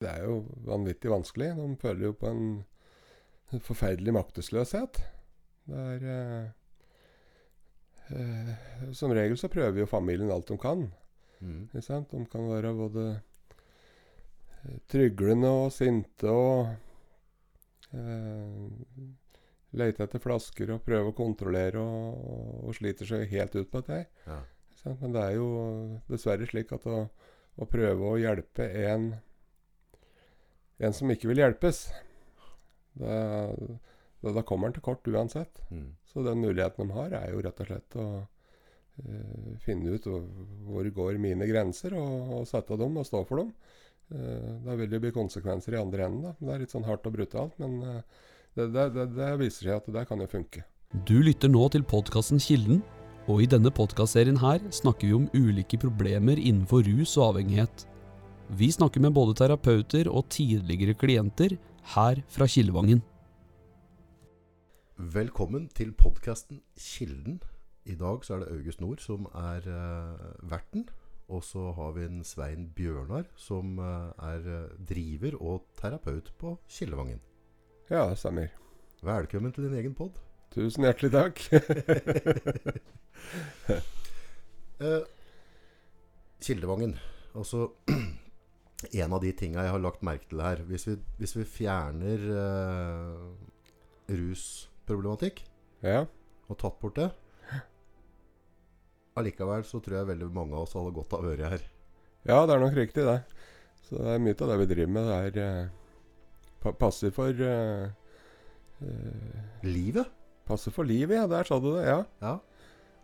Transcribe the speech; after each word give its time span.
Det 0.00 0.08
er 0.08 0.24
jo 0.24 0.40
vanvittig 0.64 1.10
vanskelig. 1.12 1.50
De 1.58 1.68
føler 1.80 2.06
jo 2.08 2.16
på 2.16 2.30
en 2.30 2.44
forferdelig 3.60 4.14
maktesløshet. 4.16 5.02
Det 5.70 5.82
er 5.94 6.06
eh, 6.14 6.46
eh, 8.16 8.52
Som 8.96 9.12
regel 9.16 9.36
så 9.38 9.50
prøver 9.52 9.82
jo 9.82 9.90
familien 9.90 10.32
alt 10.32 10.48
de 10.48 10.58
kan. 10.60 10.86
Mm. 11.40 11.66
Ikke 11.68 11.84
sant? 11.84 12.12
De 12.12 12.24
kan 12.32 12.48
være 12.48 12.72
både 12.76 13.06
eh, 13.12 14.78
tryglende 14.90 15.50
og 15.64 15.72
sinte 15.74 16.32
og 16.32 16.72
eh, 17.92 19.08
lete 19.80 20.04
etter 20.06 20.22
flasker 20.22 20.74
og 20.74 20.84
prøve 20.86 21.12
å 21.12 21.16
kontrollere 21.16 21.82
og, 21.82 22.64
og 22.66 22.76
sliter 22.76 23.08
seg 23.08 23.28
helt 23.30 23.56
ut 23.56 23.70
på 23.70 23.82
dette. 23.82 24.06
Ja. 24.26 24.40
Men 25.00 25.12
det 25.12 25.22
er 25.22 25.34
jo 25.36 25.48
dessverre 26.08 26.46
slik 26.48 26.72
at 26.72 26.86
å, 26.88 27.02
å 27.60 27.68
prøve 27.68 28.14
å 28.14 28.20
hjelpe 28.20 28.64
en, 28.86 29.10
en 30.80 30.96
som 30.96 31.10
ikke 31.12 31.28
vil 31.30 31.42
hjelpes 31.42 31.84
det, 33.00 33.16
da, 34.20 34.32
da 34.34 34.42
kommer 34.44 34.68
han 34.68 34.76
til 34.76 34.84
kort 34.84 35.06
uansett. 35.08 35.60
Mm. 35.70 35.92
Så 36.10 36.24
den 36.26 36.42
muligheten 36.42 36.88
de 36.88 36.96
har, 36.96 37.14
er 37.16 37.34
jo 37.34 37.42
rett 37.44 37.60
og 37.62 37.68
slett 37.70 37.96
å 38.00 38.06
uh, 38.20 39.52
finne 39.64 39.94
ut 39.94 40.08
hvor- 40.08 40.90
går 40.96 41.20
mine 41.22 41.46
grenser, 41.48 41.94
og, 41.96 42.34
og 42.40 42.48
sette 42.50 42.76
dem 42.80 42.98
og 43.00 43.06
stå 43.08 43.22
for 43.28 43.44
dem. 43.44 43.54
Uh, 44.10 44.58
da 44.66 44.76
vil 44.80 44.90
det 44.90 45.00
bli 45.04 45.14
konsekvenser 45.14 45.76
i 45.76 45.80
andre 45.80 46.08
enden. 46.08 46.26
da. 46.28 46.34
Det 46.40 46.54
er 46.54 46.64
litt 46.64 46.74
sånn 46.74 46.88
hardt 46.88 47.06
og 47.08 47.16
brutalt, 47.16 47.56
men 47.62 47.78
uh, 47.86 48.00
det, 48.58 48.70
det, 48.74 48.88
det, 48.96 49.06
det 49.16 49.30
viser 49.40 49.68
seg 49.70 49.76
at 49.78 49.92
det 49.94 50.06
kan 50.10 50.20
jo 50.20 50.28
funke. 50.30 50.64
Du 51.06 51.20
lytter 51.22 51.52
nå 51.52 51.68
til 51.70 51.86
podkasten 51.86 52.42
Kilden, 52.42 52.82
og 53.30 53.44
i 53.44 53.46
denne 53.48 53.70
podkastserien 53.70 54.40
her 54.42 54.58
snakker 54.74 55.06
vi 55.06 55.14
om 55.14 55.28
ulike 55.36 55.78
problemer 55.78 56.40
innenfor 56.40 56.82
rus 56.88 57.14
og 57.20 57.36
avhengighet. 57.36 57.86
Vi 58.50 58.66
snakker 58.72 58.98
med 59.00 59.14
både 59.14 59.36
terapeuter 59.38 60.08
og 60.10 60.24
tidligere 60.34 60.96
klienter 60.98 61.52
her 61.94 62.18
fra 62.28 62.46
Kildevangen. 62.50 62.98
Velkommen 64.98 65.68
til 65.70 65.92
podkasten 65.94 66.58
Kilden. 66.74 67.38
I 67.86 67.94
dag 67.94 68.24
så 68.26 68.34
er 68.34 68.38
det 68.42 68.48
August 68.56 68.80
Nord 68.82 68.98
som 68.98 69.28
er 69.38 69.68
eh, 69.70 70.50
verten. 70.50 70.88
Og 71.28 71.44
så 71.46 71.70
har 71.76 71.92
vi 71.94 72.08
en 72.08 72.24
Svein 72.26 72.66
Bjørnar 72.74 73.28
som 73.38 73.78
eh, 73.78 74.26
er 74.32 74.48
eh, 74.56 74.72
driver 74.88 75.36
og 75.38 75.68
terapeut 75.78 76.32
på 76.38 76.56
Kildevangen. 76.68 77.20
Ja, 77.90 78.08
det 78.10 78.18
stemmer. 78.18 78.50
Velkommen 79.02 79.52
til 79.54 79.68
din 79.68 79.78
egen 79.78 79.94
pod. 79.94 80.18
Tusen 80.50 80.84
hjertelig 80.84 81.12
takk. 81.14 81.38
Eh, 84.80 85.02
Kildevangen. 86.40 86.94
Altså 87.36 87.68
En 88.96 89.12
av 89.12 89.20
de 89.20 89.32
tinga 89.36 89.64
jeg 89.66 89.74
har 89.74 89.82
lagt 89.82 90.04
merke 90.06 90.28
til 90.30 90.40
her 90.40 90.62
Hvis 90.68 90.86
vi, 90.88 90.94
hvis 91.20 91.34
vi 91.36 91.44
fjerner 91.44 92.22
uh, 92.32 93.26
rusproblematikk 94.08 95.42
ja. 95.84 96.06
og 96.48 96.58
tatt 96.60 96.78
bort 96.80 96.96
det 96.96 97.10
Allikevel 99.20 99.66
så 99.68 99.82
tror 99.84 99.98
jeg 99.98 100.10
veldig 100.14 100.30
mange 100.32 100.56
av 100.56 100.64
oss 100.64 100.76
hadde 100.78 100.94
godt 100.96 101.12
av 101.18 101.26
øret 101.26 101.52
her. 101.52 101.62
ja, 102.24 102.38
det 102.46 102.54
er 102.54 102.60
nok 102.62 102.76
riktig, 102.78 103.04
det. 103.04 103.18
Så 103.84 103.98
det 103.98 104.14
er 104.14 104.22
mye 104.22 104.36
av 104.38 104.52
det 104.52 104.58
vi 104.60 104.68
driver 104.70 104.92
med. 104.94 105.08
Det 105.34 105.42
er 105.42 105.64
uh, 106.62 106.72
passer 106.78 107.10
for 107.12 107.42
uh, 107.42 107.90
Livet? 109.66 110.06
Passer 110.46 110.72
for 110.74 110.88
livet, 110.88 111.16
ja. 111.18 111.26
Der 111.30 111.44
sa 111.46 111.58
du 111.60 111.72
det. 111.74 111.84
Ja. 111.88 112.04
Ja. 112.22 112.36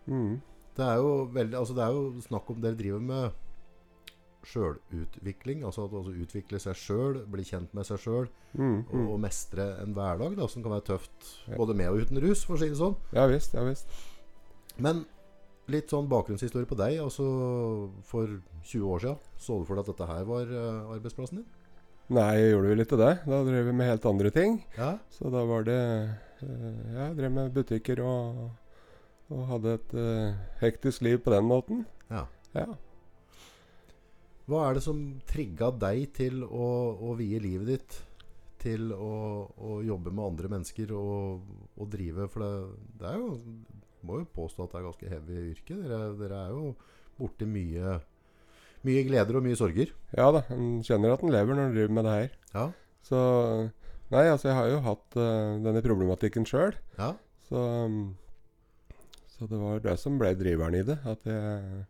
Mm. 0.06 0.38
Det 0.77 0.84
er 0.84 1.00
jo 1.00 1.11
veldig 1.34 1.58
Altså 1.58 1.74
det 1.74 1.83
er 1.84 1.94
jo 1.96 2.22
snakk 2.22 2.50
om 2.50 2.61
dere 2.62 2.78
driver 2.78 3.02
med 3.02 3.30
sjølutvikling. 4.50 5.64
Altså 5.66 5.84
at 5.86 5.94
altså 5.98 6.14
utvikle 6.14 6.61
seg 6.62 6.77
sjøl, 6.78 7.19
bli 7.33 7.44
kjent 7.47 7.75
med 7.77 7.89
seg 7.89 8.00
sjøl 8.02 8.28
Mm, 8.56 8.86
mm. 8.89 9.08
og 9.12 9.19
mestre 9.20 9.64
en 9.83 9.92
hverdag 9.92 10.36
da, 10.39 10.47
som 10.48 10.62
kan 10.64 10.72
være 10.72 10.86
tøft. 10.94 11.27
Ja. 11.50 11.58
Både 11.61 11.75
med 11.77 11.91
og 11.92 11.98
uten 12.06 12.20
rus, 12.25 12.44
for 12.47 12.56
å 12.56 12.61
si 12.62 12.70
det 12.72 12.78
sånn. 12.78 12.94
Ja 13.12 13.27
visst, 13.28 13.52
ja 13.52 13.64
visst. 13.67 13.91
Men 14.80 15.02
litt 15.68 15.90
sånn 15.92 16.08
bakgrunnshistorie 16.08 16.68
på 16.70 16.79
deg. 16.79 16.96
Altså 17.02 17.27
For 18.08 18.30
20 18.64 18.86
år 18.95 19.02
siden 19.05 19.18
så 19.42 19.58
du 19.61 19.67
for 19.68 19.77
deg 19.77 19.84
at 19.84 19.90
dette 19.92 20.08
her 20.08 20.24
var 20.29 20.48
eh, 20.48 20.95
arbeidsplassen 20.96 21.42
din? 21.42 21.48
Nei, 22.17 22.28
jeg 22.39 22.52
gjorde 22.55 22.70
vel 22.70 22.84
ikke 22.84 23.01
det. 23.02 23.13
Da 23.27 23.42
drev 23.45 23.67
vi 23.67 23.74
med 23.74 23.90
helt 23.90 24.05
andre 24.08 24.30
ting. 24.30 24.61
Ja. 24.78 24.92
Så 25.11 25.28
da 25.34 25.42
var 25.48 25.67
det 25.67 25.77
eh, 25.83 26.46
Ja, 26.95 27.11
jeg 27.11 27.17
drev 27.18 27.33
med 27.34 27.52
butikker 27.57 28.01
og, 28.07 28.40
og 29.34 29.46
hadde 29.51 29.73
et 29.80 29.95
uh, 29.98 30.36
hektisk 30.63 31.02
liv 31.02 31.18
på 31.24 31.33
den 31.34 31.45
måten. 31.51 31.84
ja. 32.08 32.24
Ja. 32.57 32.70
Hva 34.46 34.67
er 34.68 34.77
det 34.77 34.84
som 34.84 34.98
trigga 35.27 35.73
deg 35.74 36.05
til 36.14 36.45
å, 36.46 36.67
å 37.02 37.14
vie 37.18 37.39
livet 37.42 37.70
ditt 37.73 37.96
til 38.62 38.92
å, 38.95 39.14
å 39.58 39.79
jobbe 39.86 40.12
med 40.14 40.24
andre 40.24 40.51
mennesker 40.52 40.92
og, 40.95 41.48
og 41.74 41.89
drive? 41.90 42.29
For 42.30 42.45
det, 42.45 42.52
det 43.01 43.08
er 43.11 43.18
jo 43.23 43.33
Må 44.07 44.20
jo 44.20 44.29
påstå 44.36 44.67
at 44.67 44.74
det 44.74 44.79
er 44.79 44.86
ganske 44.86 45.11
heavy 45.11 45.40
yrke. 45.51 45.79
Dere, 45.80 45.98
dere 46.20 46.45
er 46.45 46.55
jo 46.55 46.77
borti 47.18 47.48
mye 47.48 47.96
Mye 48.86 49.02
gleder 49.02 49.39
og 49.39 49.42
mye 49.42 49.58
sorger. 49.58 49.90
ja 50.14 50.29
da, 50.30 50.45
en 50.55 50.78
kjenner 50.86 51.17
at 51.17 51.23
en 51.24 51.33
lever 51.34 51.57
når 51.57 51.64
en 51.64 51.73
driver 51.74 51.95
med 51.96 52.05
det 52.07 52.13
her. 52.14 52.34
Ja. 52.52 52.67
Så 53.02 53.20
Nei, 54.13 54.28
altså, 54.30 54.46
jeg 54.52 54.55
har 54.55 54.68
jo 54.70 54.83
hatt 54.84 55.17
uh, 55.18 55.57
denne 55.64 55.83
problematikken 55.83 56.46
sjøl. 56.46 56.77
Ja. 56.95 57.08
Så, 57.48 57.58
um, 57.58 58.14
så 59.34 59.48
det 59.51 59.58
var 59.58 59.83
det 59.83 59.96
som 59.98 60.20
ble 60.20 60.30
driveren 60.39 60.77
i 60.78 60.84
det. 60.86 61.01
At 61.02 61.27
jeg, 61.27 61.80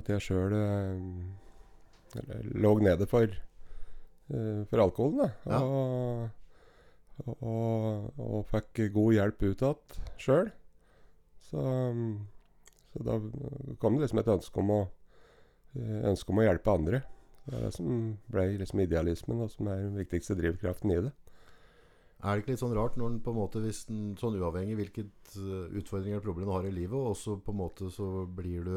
at 0.00 0.08
jeg 0.08 0.24
sjøl 0.24 0.56
lå 2.54 2.74
nede 2.84 3.06
for, 3.10 3.26
eh, 3.26 4.62
for 4.70 4.84
alkoholen. 4.84 5.30
Ja. 5.46 5.60
Og, 5.60 6.28
og, 7.36 8.10
og, 8.16 8.40
fikk 8.48 8.86
god 8.94 9.16
hjelp 9.18 9.42
ut 9.44 9.64
igjen 9.64 10.00
sjøl. 10.20 10.50
Så, 11.50 11.62
så 12.92 13.06
da 13.06 13.16
kom 13.82 13.96
det 13.96 14.06
liksom 14.06 14.22
et 14.22 14.34
ønske 14.36 14.62
om 14.62 14.74
å, 14.76 14.82
eh, 15.76 16.02
ønske 16.12 16.32
om 16.32 16.42
å 16.42 16.46
hjelpe 16.46 16.76
andre. 16.76 17.02
Det 17.46 17.56
er 17.56 17.66
det 17.66 17.72
som 17.74 17.90
ble 18.30 18.46
liksom 18.60 18.84
idealismen, 18.84 19.42
og 19.42 19.50
som 19.50 19.68
er 19.72 19.82
den 19.82 19.98
viktigste 19.98 20.36
drivkraften 20.38 20.94
i 20.94 21.00
det. 21.08 21.12
Er 22.20 22.36
det 22.36 22.42
ikke 22.42 22.52
litt 22.52 22.60
sånn 22.60 22.76
rart 22.76 22.98
når 23.00 23.14
en 23.14 23.20
på 23.24 23.32
en 23.32 23.38
måte 23.38 23.62
hvis 23.64 23.86
en 23.88 24.12
sånn 24.20 24.36
uavhengig 24.36 24.76
hvilket 24.76 25.36
eh, 25.40 25.70
utfordringer 25.80 26.18
eller 26.18 26.26
problem 26.26 26.50
du 26.50 26.52
har 26.52 26.68
i 26.68 26.74
livet, 26.74 26.96
og 26.98 27.16
så 27.16 27.38
på 27.40 27.54
en 27.54 27.60
måte 27.62 27.88
så 27.94 28.26
blir 28.28 28.66
du 28.66 28.76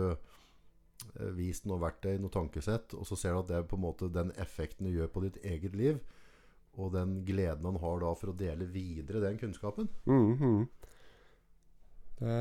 vist 1.38 1.66
noe 1.70 1.80
verktøy, 1.82 2.18
noe 2.20 2.30
tankesett, 2.34 2.94
og 2.98 3.06
så 3.08 3.16
ser 3.20 3.34
du 3.36 3.40
at 3.44 3.48
det 3.52 3.58
er 3.60 3.68
på 3.70 3.78
en 3.80 3.86
måte 3.86 4.10
den 4.14 4.32
effekten 4.42 4.88
du 4.88 4.94
gjør 4.96 5.12
på 5.14 5.24
ditt 5.26 5.38
eget 5.44 5.76
liv, 5.76 6.00
og 6.74 6.92
den 6.96 7.20
gleden 7.26 7.66
han 7.70 7.78
har 7.84 8.00
da 8.02 8.14
for 8.18 8.32
å 8.32 8.38
dele 8.38 8.66
videre 8.66 9.22
den 9.22 9.38
kunnskapen. 9.38 9.90
Mhm, 10.06 10.34
-hmm. 10.40 10.68
Det, 12.20 12.38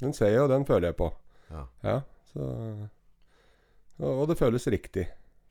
den 0.00 0.12
ser 0.12 0.28
jeg, 0.28 0.42
og 0.42 0.48
den 0.48 0.66
føler 0.66 0.88
jeg 0.88 0.96
på. 0.96 1.10
Ja, 1.50 1.64
Ja, 1.82 2.00
så, 2.32 2.40
og, 3.98 4.10
og 4.20 4.28
det 4.28 4.38
føles 4.38 4.66
riktig. 4.66 5.06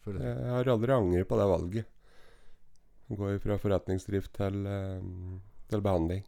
Føles. 0.06 0.22
Jeg 0.22 0.50
har 0.52 0.70
aldri 0.70 0.92
angret 0.92 1.28
på 1.28 1.38
det 1.40 1.48
valget. 1.50 1.86
Går 3.10 3.38
fra 3.40 3.58
forretningsdrift 3.58 4.34
til, 4.34 4.66
um, 4.68 5.42
til 5.70 5.82
behandling. 5.82 6.24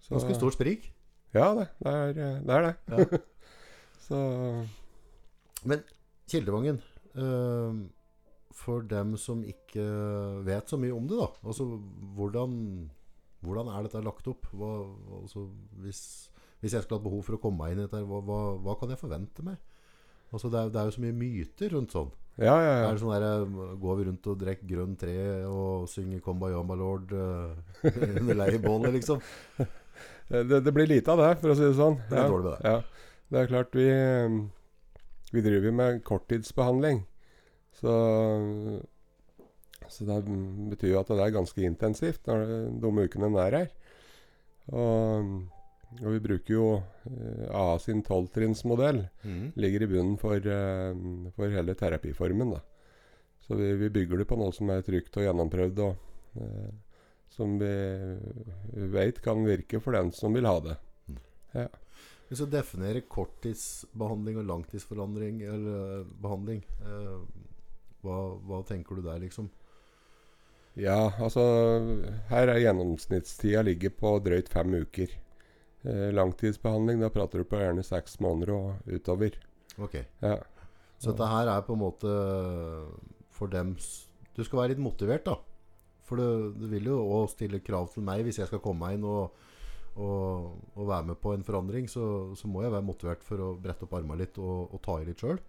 Så- 0.00 0.14
Ganske 0.14 0.34
stort 0.34 0.52
sprik. 0.52 0.92
Ja, 1.34 1.54
det, 1.54 1.68
det, 1.82 1.92
er, 1.92 2.40
det 2.40 2.50
er 2.54 2.62
det. 2.62 2.74
Ja. 2.88 3.18
Så 4.04 4.18
Men 5.64 5.84
Kildevangen 6.30 6.80
uh, 7.16 7.84
For 8.54 8.84
dem 8.88 9.16
som 9.20 9.42
ikke 9.46 9.84
vet 10.46 10.70
så 10.70 10.78
mye 10.80 10.94
om 10.94 11.08
det, 11.10 11.18
da. 11.18 11.28
Altså, 11.44 11.66
hvordan, 12.16 12.54
hvordan 13.44 13.70
er 13.72 13.86
dette 13.86 14.02
lagt 14.04 14.28
opp? 14.30 14.46
Hva, 14.54 14.70
altså, 15.20 15.48
hvis, 15.82 16.02
hvis 16.62 16.76
jeg 16.76 16.84
skulle 16.84 17.00
hatt 17.00 17.08
behov 17.08 17.24
for 17.26 17.36
å 17.36 17.40
komme 17.42 17.64
meg 17.64 17.74
inn 17.74 17.82
i 17.82 17.86
dette, 17.88 18.04
hva, 18.06 18.20
hva, 18.24 18.38
hva 18.62 18.76
kan 18.78 18.94
jeg 18.94 19.00
forvente 19.02 19.44
meg? 19.44 19.58
Altså, 20.30 20.48
det, 20.48 20.60
er, 20.60 20.70
det 20.70 20.80
er 20.80 20.88
jo 20.88 20.94
så 20.94 21.02
mye 21.04 21.18
myter 21.18 21.74
rundt 21.74 21.94
sånn. 21.94 22.14
ja, 22.38 22.54
ja, 22.54 22.70
ja. 22.84 22.86
det 22.94 23.02
sånn 23.02 23.12
der, 23.14 23.26
eh, 23.28 23.74
Går 23.82 23.98
vi 23.98 24.06
rundt 24.08 24.30
og 24.32 24.40
drikker 24.40 24.70
grønn 24.70 24.96
tre 24.98 25.18
og 25.46 25.84
synger 25.90 26.22
'Kumbaya, 26.24 26.62
my 26.66 26.78
lord' 26.78 27.12
uh, 27.14 27.54
under 28.20 28.38
leirbålet, 28.38 28.94
liksom? 29.00 29.22
Det, 30.24 30.62
det 30.64 30.72
blir 30.72 30.88
lite 30.88 31.12
av 31.12 31.20
det, 31.20 31.34
for 31.36 31.52
å 31.52 31.54
si 31.58 31.66
det 31.66 31.74
sånn. 31.76 31.98
Det 32.08 32.16
er 32.16 32.30
dårlig 32.32 32.46
med 32.46 32.62
det. 32.64 32.70
Ja. 33.28 33.34
Det 33.34 33.40
er 33.40 33.50
klart, 33.50 33.74
vi, 33.74 33.88
vi 35.32 35.42
driver 35.42 35.72
med 35.74 36.02
korttidsbehandling. 36.06 37.04
Så, 37.74 37.94
så 39.88 40.06
det 40.06 40.20
betyr 40.70 40.92
jo 40.92 41.00
at 41.00 41.10
det 41.10 41.24
er 41.24 41.34
ganske 41.34 41.64
intensivt 41.66 42.28
når 42.30 42.44
det, 42.46 42.60
de 42.84 42.92
ukene 43.08 43.30
en 43.30 43.40
er 43.42 43.58
her. 43.58 43.72
Og, 44.70 45.32
og 46.00 46.06
vi 46.14 46.22
bruker 46.24 46.54
jo 46.54 46.68
A 47.50 47.64
AA 47.74 47.80
sin 47.82 48.04
tolvtrinnsmodell. 48.06 49.02
Mm. 49.24 49.52
Ligger 49.60 49.84
i 49.84 49.90
bunnen 49.90 50.16
for, 50.20 50.38
eh, 50.38 50.94
for 51.36 51.52
hele 51.52 51.74
terapiformen. 51.74 52.54
da. 52.56 52.62
Så 53.44 53.58
vi, 53.58 53.74
vi 53.76 53.90
bygger 53.90 54.22
det 54.22 54.28
på 54.30 54.38
noe 54.40 54.54
som 54.56 54.70
er 54.72 54.84
trygt 54.86 55.18
og 55.18 55.26
gjennomprøvd, 55.26 55.82
og 55.84 56.40
eh, 56.40 56.70
som 57.34 57.58
vi 57.60 57.74
vet 58.94 59.18
kan 59.24 59.42
virke 59.44 59.82
for 59.82 59.98
den 59.98 60.12
som 60.14 60.36
vil 60.36 60.48
ha 60.48 60.58
det. 60.64 60.76
Hvis 62.28 62.40
du 62.40 62.46
definerer 62.50 63.04
korttidsbehandling 63.10 64.38
og 64.40 64.48
langtidsforandring 64.48 65.42
eller 65.44 66.06
behandling 66.22 66.62
eh, 66.80 67.18
Hva, 68.04 68.16
hva 68.48 68.62
tenker 68.68 68.96
du 68.96 69.04
der, 69.04 69.20
liksom? 69.22 69.50
Ja, 70.80 71.12
altså 71.22 71.44
Her 72.30 72.50
er 72.50 72.62
gjennomsnittstida 72.64 73.62
ligger 73.66 73.92
på 73.94 74.16
drøyt 74.24 74.50
fem 74.50 74.74
uker. 74.82 75.12
Eh, 75.84 76.08
langtidsbehandling, 76.16 77.02
da 77.04 77.12
prater 77.12 77.42
du 77.42 77.48
på 77.48 77.60
gjerne 77.60 77.84
seks 77.86 78.18
måneder 78.24 78.54
og 78.56 78.90
utover. 78.90 79.36
Ok. 79.78 80.00
Ja. 80.24 80.38
Så 80.98 81.12
dette 81.12 81.28
her 81.28 81.50
er 81.52 81.64
på 81.66 81.74
en 81.74 81.82
måte 81.82 82.10
for 83.34 83.50
dem 83.50 83.74
Du 84.34 84.42
skal 84.42 84.58
være 84.58 84.72
litt 84.72 84.82
motivert, 84.82 85.26
da. 85.26 85.36
For 86.04 86.18
det, 86.18 86.54
det 86.58 86.70
vil 86.72 86.88
jo 86.90 87.02
òg 87.04 87.28
stille 87.32 87.62
krav 87.64 87.92
til 87.92 88.04
meg 88.06 88.24
hvis 88.26 88.40
jeg 88.40 88.50
skal 88.50 88.62
komme 88.64 88.82
meg 88.82 88.98
inn 88.98 89.06
og, 89.08 89.36
og, 89.94 90.54
og 90.74 90.88
være 90.88 91.10
med 91.10 91.20
på 91.22 91.34
en 91.34 91.44
forandring. 91.46 91.88
Så, 91.90 92.34
så 92.38 92.50
må 92.50 92.64
jeg 92.64 92.74
være 92.74 92.86
motivert 92.86 93.24
for 93.26 93.42
å 93.42 93.54
brette 93.60 93.86
opp 93.86 93.96
armene 93.98 94.24
litt 94.24 94.38
og, 94.42 94.74
og 94.74 94.82
ta 94.84 94.98
i 95.00 95.08
litt 95.08 95.22
sjøl. 95.22 95.40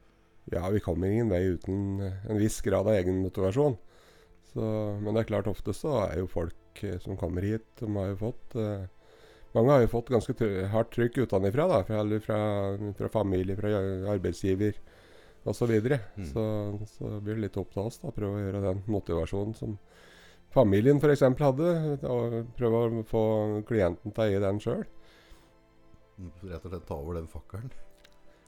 ja, 0.54 0.64
vi 0.70 0.84
kommer 0.84 1.10
ingen 1.10 1.32
vei 1.34 1.44
uten 1.56 2.02
en 2.06 2.42
viss 2.42 2.62
grad 2.66 2.88
av 2.88 2.98
egen 3.00 3.22
motivasjon. 3.24 3.78
Så, 4.54 4.66
men 5.02 5.16
det 5.16 5.26
er 5.26 5.32
klart, 5.34 5.50
ofte 5.52 5.74
så 5.76 5.98
er 6.06 6.22
jo 6.22 6.32
folk 6.32 6.84
eh, 6.86 7.00
som 7.04 7.18
kommer 7.20 7.44
hit, 7.44 7.66
de 7.82 7.90
har 7.92 8.14
jo 8.14 8.22
fått 8.28 8.60
eh, 8.60 8.86
Mange 9.56 9.72
har 9.72 9.86
jo 9.86 9.88
fått 9.88 10.10
ganske 10.12 10.48
hardt 10.68 10.90
trykk 10.92 11.22
utenfra, 11.24 11.66
da, 11.72 11.78
fra, 11.88 12.02
fra, 12.20 12.40
fra 12.98 13.10
familie, 13.14 13.56
fra 13.56 13.70
arbeidsgiver 14.12 14.76
osv. 15.46 15.62
Så, 15.62 15.68
videre. 15.70 16.00
Mm. 16.18 16.26
så 16.28 16.44
så 16.92 17.12
blir 17.24 17.38
det 17.38 17.46
litt 17.46 17.60
opp 17.62 17.72
til 17.72 17.86
oss 17.86 18.02
da, 18.02 18.12
prøve 18.12 18.36
å 18.36 18.42
gjøre 18.42 18.64
den 18.66 18.82
motivasjonen 18.92 19.56
som 19.56 19.78
familien 20.56 21.02
f.eks. 21.02 21.26
hadde. 21.42 21.72
Og 22.10 22.38
prøve 22.58 22.84
å 22.86 23.06
få 23.10 23.24
klienten 23.68 24.16
til 24.16 24.24
å 24.24 24.28
eie 24.30 24.44
den 24.44 24.62
sjøl. 24.64 24.86
Rett 26.48 26.64
og 26.64 26.72
slett 26.72 26.88
ta 26.88 26.98
over 26.98 27.20
den 27.20 27.28
fakkelen. 27.32 27.72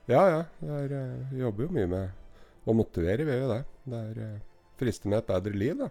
Ja, 0.07 0.23
ja. 0.31 0.43
Jeg 0.63 0.91
eh, 0.95 1.39
jobber 1.41 1.67
jo 1.67 1.73
mye 1.75 1.87
med 1.91 2.67
å 2.67 2.75
motivere, 2.75 3.25
vi 3.27 3.33
gjør 3.33 3.43
jo 3.43 3.49
det. 3.51 3.63
Det 3.91 4.03
er 4.11 4.21
eh, 4.23 4.37
friste 4.79 5.09
med 5.11 5.19
et 5.19 5.31
bedre 5.33 5.57
liv, 5.57 5.81
da. 5.81 5.89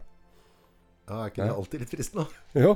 Ja, 1.07 1.19
Er 1.21 1.31
ikke 1.31 1.45
det 1.45 1.55
alltid 1.55 1.83
litt 1.85 1.93
fristende? 1.93 2.25
Jo. 2.65 2.73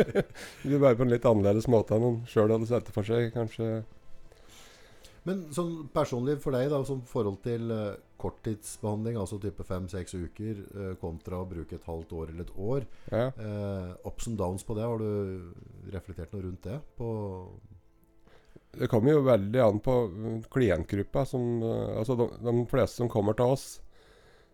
Vi 0.62 0.70
blir 0.72 0.80
bare 0.82 0.96
på 0.98 1.04
en 1.04 1.12
litt 1.12 1.28
annerledes 1.28 1.68
måte 1.70 1.94
enn 1.94 2.02
noen 2.02 2.16
sjøl 2.26 2.50
hadde 2.50 2.66
sett 2.66 2.88
for 2.94 3.06
seg, 3.06 3.28
kanskje. 3.36 3.84
Men 5.28 5.44
sånn 5.54 5.86
personlig 5.94 6.40
for 6.42 6.56
deg, 6.56 6.72
da, 6.72 6.80
som 6.88 7.04
forhold 7.06 7.38
til 7.44 7.70
eh, 7.70 7.92
korttidsbehandling, 8.20 9.16
altså 9.20 9.38
type 9.42 9.64
fem-seks 9.66 10.14
uker, 10.16 10.60
eh, 10.74 10.92
kontra 11.00 11.42
å 11.42 11.48
bruke 11.48 11.76
et 11.76 11.86
halvt 11.88 12.12
år 12.16 12.32
eller 12.32 12.44
et 12.46 12.58
år 12.58 12.86
Ja. 13.12 13.26
eh, 13.36 13.90
Ups 14.08 14.28
and 14.28 14.38
downs 14.38 14.64
på 14.64 14.74
det, 14.78 14.82
har 14.88 14.98
du 14.98 15.52
reflektert 15.92 16.32
noe 16.32 16.42
rundt 16.46 16.62
det? 16.62 16.80
På 16.96 17.10
Det 18.76 18.88
kommer 18.92 19.12
jo 19.14 19.22
veldig 19.24 19.60
an 19.64 19.78
på 19.80 19.92
uh, 20.12 20.40
klientgruppa. 20.52 21.24
Som, 21.24 21.62
uh, 21.62 21.96
altså 21.96 22.16
de, 22.18 22.26
de 22.44 22.66
fleste 22.68 23.00
som 23.00 23.08
kommer 23.08 23.32
til 23.38 23.54
oss 23.54 23.80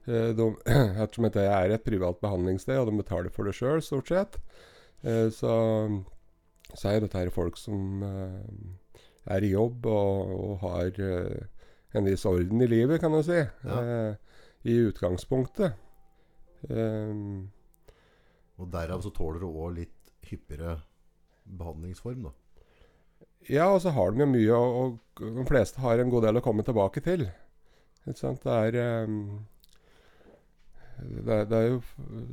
eh, 0.06 0.31
de, 0.38 0.47
Ettersom 1.03 1.26
det 1.35 1.47
er 1.49 1.75
et 1.75 1.82
privat 1.87 2.20
behandlingssted, 2.23 2.79
og 2.79 2.87
de 2.91 3.00
betaler 3.00 3.31
for 3.35 3.49
det 3.49 3.56
sjøl, 3.58 3.82
stort 3.82 4.08
sett, 4.12 4.38
eh, 5.03 5.26
så, 5.35 5.56
så 6.75 6.88
er 6.93 7.03
dette 7.05 7.19
her 7.19 7.32
folk 7.35 7.58
som 7.58 8.03
eh, 8.06 9.03
er 9.35 9.43
i 9.47 9.53
jobb 9.55 9.87
og, 9.91 10.32
og 10.38 10.55
har 10.67 11.03
eh, 11.03 11.43
en 11.94 12.05
viss 12.09 12.25
orden 12.29 12.62
i 12.65 12.69
livet, 12.71 13.00
kan 13.03 13.12
du 13.12 13.23
si. 13.27 13.41
Ja. 13.65 13.81
eh, 13.83 14.15
I 14.65 14.77
utgangspunktet. 14.89 15.75
Eh, 16.69 17.15
Og 18.62 18.69
derav 18.71 19.03
så 19.03 19.11
tåler 19.15 19.41
du 19.43 19.49
òg 19.50 19.75
litt 19.81 20.12
hyppigere 20.29 20.77
behandlingsform, 21.44 22.29
da. 22.29 22.33
Ja, 23.50 23.67
og 23.75 23.81
så 23.83 23.91
har 23.91 24.12
de 24.15 24.23
jo 24.23 24.27
mye, 24.31 24.55
og, 24.55 24.99
og 25.19 25.39
de 25.41 25.44
fleste 25.49 25.81
har 25.83 25.99
en 25.99 26.11
god 26.12 26.23
del 26.29 26.39
å 26.39 26.44
komme 26.44 26.62
tilbake 26.62 27.03
til. 27.03 27.25
Ikke 28.06 28.19
sant? 28.21 28.44
Det 28.44 28.53
er, 28.69 28.79
ehm, 28.79 29.17
det, 31.27 31.41
det 31.50 31.59
er 31.59 31.67
jo 31.73 31.81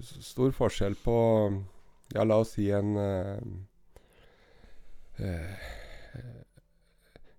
stor 0.05 0.51
forskjell 0.53 0.95
på 1.01 1.15
Ja, 2.13 2.23
la 2.25 2.39
oss 2.41 2.55
si 2.55 2.67
en 2.73 2.95
ehm, 2.97 3.51
eh, 5.21 5.67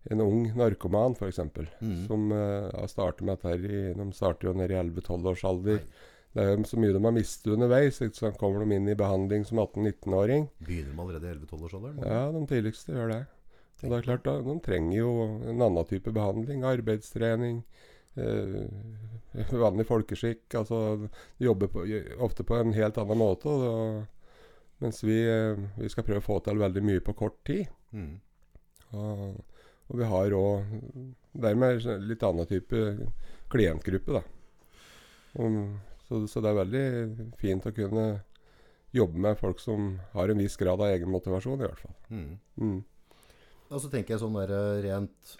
En 0.08 0.23
ung 0.25 0.47
narkoman, 0.56 1.12
f.eks. 1.12 1.43
Mm. 1.81 2.06
Som 2.06 2.31
uh, 2.32 2.70
har 2.73 2.88
startet 2.88 3.26
med 3.26 3.37
dette 3.37 3.69
i 3.69 3.82
De 3.99 4.06
starter 4.17 4.49
jo 4.49 4.55
nede 4.56 4.73
i 4.73 4.81
11-12-årsalder. 4.81 5.82
alder. 5.82 6.08
Det 6.31 6.44
er 6.44 6.52
jo 6.55 6.64
så 6.69 6.79
mye 6.79 6.94
de 6.94 7.02
har 7.02 7.14
mistet 7.14 7.52
underveis. 7.52 7.99
Ikke 8.05 8.20
sant? 8.20 8.38
Kommer 8.38 8.62
de 8.62 8.76
inn 8.79 8.88
i 8.88 8.97
behandling 8.99 9.44
som 9.49 9.58
18-19-åring. 9.58 10.47
Begynner 10.62 10.94
de 10.94 11.02
allerede 11.05 11.26
i 11.26 11.35
11-12-årsalderen? 11.35 12.02
Ja, 12.06 12.23
de 12.37 12.43
tidligste 12.52 12.94
gjør 12.94 13.12
det. 13.14 13.20
Og 13.81 13.88
det 13.88 13.99
er 13.99 14.06
klart, 14.06 14.26
da, 14.29 14.37
De 14.44 14.56
trenger 14.62 14.97
jo 14.99 15.11
en 15.50 15.64
annen 15.67 15.88
type 15.91 16.14
behandling. 16.14 16.62
Arbeidstrening. 16.69 17.64
Eh, 18.14 19.50
vanlig 19.64 19.88
folkeskikk. 19.88 20.47
altså 20.55 20.81
De 21.02 21.49
jobber 21.49 21.73
på, 21.73 21.85
ofte 22.23 22.47
på 22.47 22.61
en 22.61 22.76
helt 22.79 23.00
annen 23.02 23.19
måte. 23.19 23.50
Og 23.50 23.67
da, 23.67 24.37
mens 24.85 25.02
vi, 25.02 25.19
eh, 25.26 25.58
vi 25.81 25.91
skal 25.91 26.06
prøve 26.06 26.23
å 26.23 26.29
få 26.29 26.38
til 26.47 26.62
veldig 26.62 26.85
mye 26.87 27.02
på 27.02 27.17
kort 27.19 27.43
tid. 27.49 27.67
Mm. 27.91 28.20
Og, 28.94 29.43
og 29.91 29.99
vi 29.99 30.07
har 30.07 30.35
òg 30.39 30.75
dermed 31.43 31.87
en 31.87 32.07
litt 32.07 32.23
annen 32.27 32.49
type 32.49 32.83
klientgruppe. 33.51 34.21
da. 34.21 34.23
Og, 35.43 35.57
så, 36.07 36.21
så 36.31 36.43
det 36.43 36.51
er 36.51 36.61
veldig 36.61 36.85
fint 37.39 37.67
å 37.67 37.75
kunne 37.75 38.07
jobbe 38.95 39.23
med 39.23 39.39
folk 39.39 39.61
som 39.63 39.93
har 40.15 40.31
en 40.31 40.41
viss 40.43 40.57
grad 40.59 40.81
av 40.83 40.91
egen 40.91 41.11
motivasjon, 41.11 41.61
i 41.61 41.67
hvert 41.67 41.83
fall. 41.83 41.97
Mm. 42.11 42.39
Mm. 42.63 42.81
Og 43.71 43.83
så 43.83 43.91
tenker 43.91 44.15
jeg 44.15 44.23
sånn 44.23 44.39
der 44.39 44.55
eh, 44.55 44.81
rent 44.89 45.35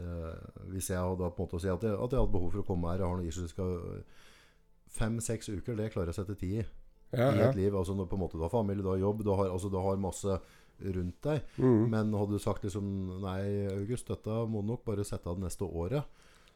øh, 0.00 0.36
Hvis 0.72 0.88
jeg 0.88 1.00
hadde 1.00 1.28
på 1.28 1.44
en 1.44 1.44
måte 1.44 1.58
å 1.58 1.64
si 1.64 1.72
at 1.72 1.84
jeg, 1.84 1.92
at 1.92 2.16
jeg 2.16 2.22
hadde 2.22 2.32
behov 2.32 2.54
for 2.54 2.64
å 2.64 2.68
komme 2.68 2.92
her 2.92 3.04
og 3.04 3.10
har 3.10 3.20
noen 3.20 3.28
issues 3.28 3.52
skal 3.52 3.76
Fem-seks 4.94 5.50
uker, 5.50 5.74
det 5.74 5.90
klarer 5.90 6.12
jeg 6.12 6.14
å 6.14 6.20
sette 6.20 6.36
tid 6.38 6.58
i. 6.60 6.64
Ja, 7.14 7.32
I 7.34 7.40
et 7.48 7.56
liv. 7.58 7.74
Altså 7.74 7.96
når 7.98 8.06
på 8.06 8.14
en 8.14 8.22
måte 8.22 8.38
du 8.38 8.44
har 8.44 8.52
familie, 8.52 8.82
du 8.84 8.92
har 8.92 9.00
jobb, 9.00 9.24
du 9.26 9.32
har, 9.34 9.48
altså, 9.50 9.70
du 9.70 9.78
har 9.82 9.98
masse 9.98 10.36
rundt 10.80 11.20
deg. 11.22 11.42
Mm. 11.56 11.82
Men 11.92 12.14
hadde 12.18 12.38
du 12.38 12.42
sagt 12.42 12.64
liksom 12.66 12.86
Nei, 13.22 13.40
August, 13.72 14.08
dette 14.10 14.38
må 14.50 14.62
du 14.64 14.72
nok 14.72 14.84
bare 14.86 15.04
sette 15.06 15.30
av 15.30 15.38
det 15.38 15.46
neste 15.46 15.68
året. 15.68 16.04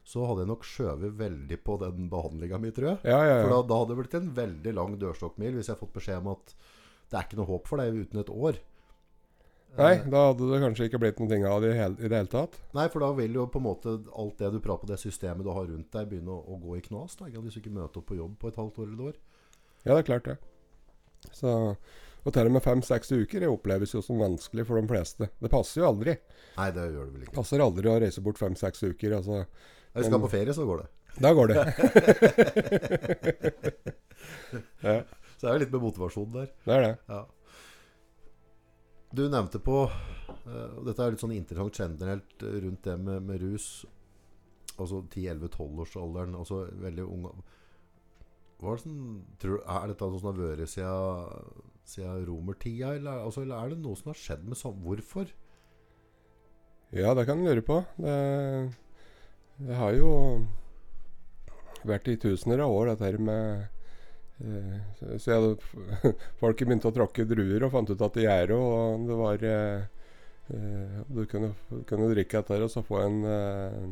Så 0.09 0.23
hadde 0.25 0.41
jeg 0.45 0.49
nok 0.49 0.65
skjøvet 0.65 1.17
veldig 1.19 1.57
på 1.63 1.75
den 1.83 2.07
behandlinga 2.09 2.57
mi, 2.61 2.71
tror 2.73 2.93
jeg. 2.93 2.99
Ja, 3.11 3.19
ja, 3.23 3.37
ja. 3.37 3.43
For 3.45 3.53
da, 3.53 3.61
da 3.69 3.79
hadde 3.81 3.93
det 3.93 3.99
blitt 4.01 4.17
en 4.19 4.33
veldig 4.39 4.73
lang 4.73 4.97
dørstokkmil 5.01 5.53
hvis 5.57 5.69
jeg 5.69 5.75
hadde 5.75 5.83
fått 5.85 5.97
beskjed 5.99 6.23
om 6.23 6.31
at 6.33 6.55
det 7.09 7.17
er 7.17 7.27
ikke 7.27 7.39
noe 7.41 7.49
håp 7.49 7.69
for 7.69 7.81
deg 7.81 7.95
uten 8.03 8.21
et 8.23 8.33
år. 8.33 8.59
Nei, 9.77 9.91
Eh, 9.99 10.05
da 10.09 10.21
hadde 10.31 10.47
det 10.49 10.59
kanskje 10.63 10.85
ikke 10.89 10.99
blitt 11.03 11.19
noe 11.21 11.49
av 11.51 11.61
det 11.61 11.75
i, 11.75 11.77
i 11.77 12.09
det 12.09 12.17
hele 12.17 12.31
tatt. 12.31 12.55
nei, 12.73 12.87
for 12.89 13.03
da 13.05 13.11
vil 13.13 13.35
jo 13.37 13.43
på 13.53 13.59
en 13.61 13.67
måte 13.67 13.91
alt 14.17 14.39
det 14.41 14.49
du 14.55 14.59
prater 14.65 14.87
på, 14.87 14.89
det 14.89 14.97
systemet 14.97 15.45
du 15.45 15.51
har 15.53 15.67
rundt 15.69 15.91
deg, 15.93 16.07
begynne 16.09 16.33
å, 16.33 16.41
å 16.41 16.57
gå 16.57 16.79
i 16.79 16.81
knas. 16.87 17.13
Da. 17.19 17.27
Hvis 17.29 17.53
du 17.53 17.61
ikke 17.61 17.75
møter 17.75 18.01
opp 18.01 18.07
på 18.09 18.17
jobb 18.17 18.33
på 18.41 18.49
et 18.49 18.57
halvt 18.57 18.79
år 18.81 18.87
eller 18.87 18.97
et 18.97 19.09
år. 19.11 19.19
Ja, 19.85 19.93
det 19.93 19.99
er 19.99 20.07
klart 20.09 20.25
det. 20.31 20.37
Så, 21.37 21.51
og 22.25 22.33
til 22.35 22.49
og 22.49 22.53
med 22.55 22.63
fem-seks 22.65 23.11
uker 23.15 23.39
det 23.45 23.49
oppleves 23.49 23.93
jo 23.95 24.01
som 24.03 24.19
vanskelig 24.21 24.65
for 24.67 24.79
de 24.81 24.89
fleste. 24.91 25.29
Det 25.39 25.51
passer 25.53 25.81
jo 25.81 25.87
aldri. 25.89 26.17
Nei, 26.57 26.69
det 26.75 26.87
gjør 26.91 27.05
det 27.07 27.13
vel 27.15 27.23
ikke. 27.27 27.35
passer 27.39 27.63
aldri 27.63 27.89
å 27.91 27.99
reise 28.03 28.23
bort 28.25 28.41
fem-seks 28.41 28.83
uker. 28.89 29.15
Altså, 29.19 29.43
Hvis 29.93 30.05
du 30.05 30.11
skal 30.11 30.23
på 30.25 30.31
ferie, 30.33 30.53
så 30.57 30.65
går 30.67 30.83
det. 30.83 30.87
da 31.23 31.31
går 31.37 31.53
det. 31.53 31.57
ja, 34.83 34.95
Så 35.37 35.45
det 35.45 35.49
er 35.49 35.53
jo 35.55 35.61
litt 35.63 35.73
med 35.75 35.83
motivasjon 35.85 36.31
der. 36.35 36.49
det 36.65 36.75
er 36.75 36.85
det. 36.87 36.95
Ja. 37.09 37.21
Du 39.15 39.23
nevnte 39.25 39.57
på 39.65 39.77
eh, 39.89 40.67
og 40.77 40.83
Dette 40.85 41.01
er 41.01 41.15
litt 41.15 41.23
sånn 41.23 41.33
interessant 41.33 41.79
generelt 41.81 42.43
eh, 42.45 42.59
rundt 42.65 42.83
det 42.85 42.97
med, 43.01 43.23
med 43.25 43.41
rus. 43.41 43.69
Altså 44.79 45.01
10-11-12-årsalderen. 45.11 46.35
Altså 46.39 46.65
veldig 46.79 47.07
unge 47.07 47.31
Hva 48.59 48.73
er 48.73 48.77
det 48.77 48.83
som 48.83 48.99
tror, 49.41 49.57
Er 49.65 49.87
dette 49.91 50.07
noe 50.11 50.21
som 50.21 50.29
har 50.29 50.37
vært 50.39 50.71
siden, 50.71 51.65
siden 51.89 52.25
romertida, 52.27 52.93
eller, 52.95 53.23
altså, 53.25 53.41
eller 53.43 53.57
er 53.65 53.73
det 53.73 53.79
noe 53.83 53.97
som 53.99 54.11
har 54.13 54.19
skjedd 54.19 54.45
med 54.47 54.57
sånn 54.59 54.79
Hvorfor? 54.85 55.31
Ja, 56.95 57.13
det 57.17 57.25
kan 57.29 57.37
du 57.41 57.45
lure 57.49 57.61
på. 57.65 57.79
Det, 58.01 58.15
det 59.61 59.75
har 59.77 59.93
jo 59.97 60.13
vært 61.87 62.09
i 62.11 62.17
tusener 62.19 62.63
av 62.65 62.73
år, 62.73 62.89
dette 62.93 63.05
her 63.07 63.17
med 63.21 63.67
eh, 64.41 64.79
så- 64.99 65.19
Så 65.19 65.31
jeg, 65.35 66.15
folk 66.41 66.57
begynte 66.65 66.89
å 66.89 66.95
tråkke 66.95 67.27
druer 67.29 67.63
og 67.67 67.71
fant 67.75 67.89
ut 67.93 68.01
at 68.01 68.13
det 68.17 68.25
gjerde, 68.25 68.55
og 68.57 69.07
det 69.07 69.17
var 69.19 69.43
eh, 69.43 69.83
eh, 70.55 71.01
Du 71.09 71.25
kunne, 71.25 71.53
kunne 71.87 72.09
drikke 72.13 72.41
dette 72.41 72.55
her 72.57 72.65
og 72.67 72.71
så 72.73 72.83
få 72.85 73.01
en 73.05 73.19
eh, 73.25 73.83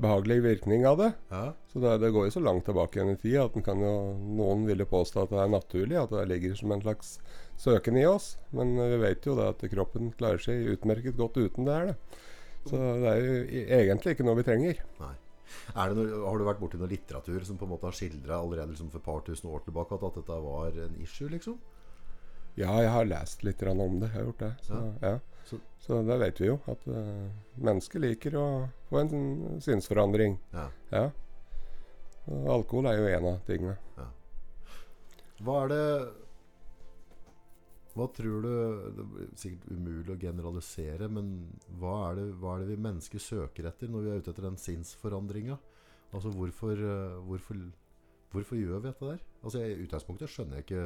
behagelig 0.00 0.40
virkning 0.44 0.86
av 0.88 0.98
det. 1.00 1.10
Ja. 1.30 1.42
Så 1.72 1.82
det, 1.82 1.96
det 2.02 2.10
går 2.14 2.28
jo 2.28 2.34
så 2.34 2.42
langt 2.44 2.64
tilbake 2.68 2.98
igjen 2.98 3.14
i 3.14 3.20
tid 3.20 3.38
at 3.42 3.58
kan 3.66 3.82
jo, 3.84 3.94
noen 4.38 4.66
ville 4.68 4.88
påstå 4.88 5.24
at 5.24 5.34
det 5.34 5.40
er 5.42 5.52
naturlig, 5.52 5.98
at 6.00 6.12
det 6.14 6.26
ligger 6.30 6.56
som 6.58 6.74
en 6.74 6.84
slags 6.84 7.14
søken 7.60 7.98
i 8.00 8.06
oss. 8.08 8.34
Men 8.56 8.76
eh, 8.78 8.92
vi 8.94 9.00
vet 9.04 9.28
jo 9.28 9.36
det 9.38 9.48
at 9.54 9.64
kroppen 9.72 10.12
klarer 10.18 10.42
seg 10.42 10.72
utmerket 10.76 11.18
godt 11.20 11.40
uten 11.40 11.68
det 11.68 11.78
her. 11.78 11.92
Så 12.68 12.76
det 12.76 13.10
er 13.10 13.20
jo 13.24 13.36
egentlig 13.80 14.14
ikke 14.14 14.26
noe 14.26 14.38
vi 14.40 14.46
trenger. 14.46 14.80
Er 15.74 15.90
det 15.90 15.96
noe, 15.98 16.22
har 16.26 16.38
du 16.38 16.46
vært 16.46 16.60
borti 16.60 16.78
noe 16.78 16.90
litteratur 16.90 17.44
som 17.46 17.58
på 17.58 17.66
en 17.66 17.72
måte 17.72 17.88
har 17.88 17.96
skildra 17.96 18.38
allerede 18.38 18.74
liksom 18.74 18.90
for 18.92 19.00
et 19.00 19.06
par 19.08 19.22
tusen 19.26 19.50
år 19.50 19.64
tilbake 19.66 19.96
at, 19.96 20.18
dette 20.18 20.40
var 20.44 20.76
en 20.84 20.98
issue, 21.02 21.30
liksom? 21.32 21.56
Ja, 22.58 22.74
jeg 22.82 22.90
har 22.92 23.08
lest 23.08 23.44
litt 23.46 23.62
om 23.62 24.00
det. 24.02 24.10
Jeg 24.10 24.16
har 24.18 24.28
gjort 24.28 24.44
det. 24.44 24.52
Så, 24.66 24.80
ja. 25.02 25.14
Så- 25.50 25.60
så 25.82 25.98
det 26.06 26.16
vet 26.20 26.40
vi 26.40 26.46
jo. 26.50 26.58
At 26.70 26.86
uh, 26.86 27.28
mennesker 27.58 28.02
liker 28.04 28.36
å 28.38 28.46
få 28.90 29.00
en 29.00 29.60
sinnsforandring. 29.64 30.38
Ja. 30.54 30.68
Ja. 30.92 31.04
Og 32.30 32.48
alkohol 32.60 32.86
er 32.90 32.98
jo 33.00 33.06
en 33.10 33.26
av 33.32 33.40
tingene. 33.48 33.76
Hva 35.40 35.62
er 35.64 35.70
det 35.72 35.84
Hva 37.96 38.06
tror 38.14 38.42
du 38.44 38.50
Det 38.94 39.04
er 39.24 39.30
sikkert 39.40 39.70
umulig 39.74 40.12
å 40.14 40.18
generalisere, 40.20 41.08
men 41.10 41.30
hva 41.80 41.94
er, 42.10 42.20
det, 42.20 42.26
hva 42.38 42.52
er 42.54 42.62
det 42.62 42.68
vi 42.76 42.82
mennesker 42.84 43.18
søker 43.24 43.66
etter 43.70 43.90
når 43.90 44.04
vi 44.04 44.10
er 44.12 44.20
ute 44.22 44.30
etter 44.34 44.46
den 44.46 44.56
sinnsforandringa? 44.60 45.56
Altså 46.14 46.30
hvorfor, 46.34 46.72
eh, 46.78 47.16
hvorfor, 47.26 47.58
hvorfor 48.32 48.58
gjør 48.60 48.78
vi 48.84 48.88
dette 48.90 49.08
der? 49.14 49.24
Altså 49.42 49.62
I 49.64 49.74
utgangspunktet 49.84 50.30
skjønner 50.30 50.60
jeg 50.60 50.66
ikke 50.68 50.84